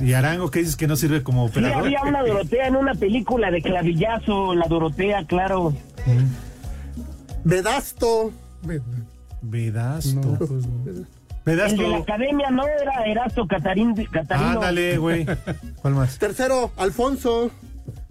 Y 0.00 0.12
Arango, 0.12 0.50
¿qué 0.50 0.60
dices 0.60 0.76
que 0.76 0.86
no 0.86 0.94
sirve 0.94 1.22
como 1.24 1.46
Sí, 1.48 1.52
operador? 1.58 1.84
había 1.86 2.02
una 2.02 2.22
Dorotea 2.22 2.68
en 2.68 2.76
una 2.76 2.94
película 2.94 3.50
de 3.50 3.60
clavillazo, 3.60 4.54
la 4.54 4.66
Dorotea, 4.68 5.24
claro. 5.26 5.74
Vedasto. 7.44 8.32
Vedasto. 9.42 10.20
No, 10.20 10.38
pues, 10.38 10.50
no. 10.50 10.90
El 10.90 11.06
Vedasto. 11.44 11.82
de 11.82 11.88
la 11.88 11.96
academia 11.98 12.50
no 12.50 12.62
era 12.66 13.04
Erasto 13.06 13.46
Catarín, 13.46 13.94
Catarino. 14.12 14.50
Ándale, 14.50 14.98
güey. 14.98 15.26
¿Cuál 15.82 15.94
más? 15.94 16.18
Tercero, 16.18 16.70
Alfonso. 16.76 17.50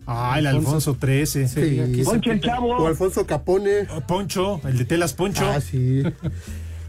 Ah, 0.07 0.35
el 0.39 0.47
Alfonso 0.47 0.95
13. 0.95 1.47
Sí, 1.47 1.79
aquí 1.79 2.03
se 2.03 2.09
Poncho 2.09 2.31
el. 2.31 2.41
Chavo. 2.41 2.77
O 2.77 2.87
Alfonso 2.87 3.25
Capone. 3.27 3.85
Poncho, 4.07 4.59
el 4.65 4.77
de 4.77 4.85
telas 4.85 5.13
Poncho. 5.13 5.45
Ah, 5.47 5.61
sí. 5.61 6.01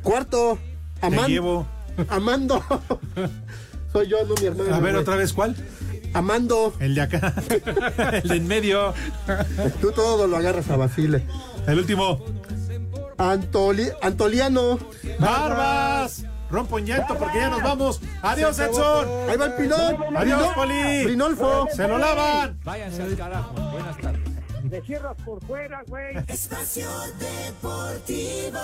Cuarto, 0.03 0.59
Te 1.01 1.07
Amando. 1.07 1.29
llevo. 1.29 1.67
Amando. 2.09 2.63
Soy 3.93 4.09
yo, 4.09 4.19
no 4.25 4.35
mi 4.41 4.47
hermano. 4.47 4.75
A 4.75 4.81
ver, 4.81 4.93
güey. 4.93 5.03
otra 5.03 5.17
vez, 5.17 5.33
¿cuál? 5.33 5.57
Amando. 6.15 6.75
El 6.81 6.95
de 6.95 7.01
acá. 7.03 7.35
el 8.23 8.29
de 8.29 8.37
en 8.37 8.47
medio. 8.47 8.95
Tú 9.81 9.93
todo 9.93 10.27
lo 10.27 10.37
agarras 10.37 10.69
a 10.71 10.77
Basile. 10.77 11.25
El 11.67 11.79
último. 11.79 12.25
Antoli- 13.17 13.93
Antoliano. 14.03 14.79
¡Barbas! 15.19 16.25
Rompo 16.51 16.79
en 16.79 16.87
llanto 16.87 17.17
porque 17.19 17.39
ya 17.39 17.51
nos 17.51 17.63
vamos. 17.63 18.01
Adiós, 18.23 18.59
Edson. 18.59 19.07
Ahí 19.29 19.37
va 19.37 19.47
el 19.47 19.55
pilón. 19.55 19.97
Adiós, 20.17 20.49
Poli. 20.55 21.05
Brinolfo. 21.05 21.69
Se 21.75 21.87
lo 21.87 21.99
lavan. 21.99 22.59
Váyanse 22.65 23.03
al 23.03 23.17
carajo. 23.17 23.53
Buenas 23.73 23.99
tardes. 23.99 24.21
Te 24.71 24.83
cierras 24.83 25.17
por 25.25 25.45
fuera, 25.45 25.83
güey. 25.89 26.17
Espacio 26.27 26.89
Deportivo. 27.19 28.59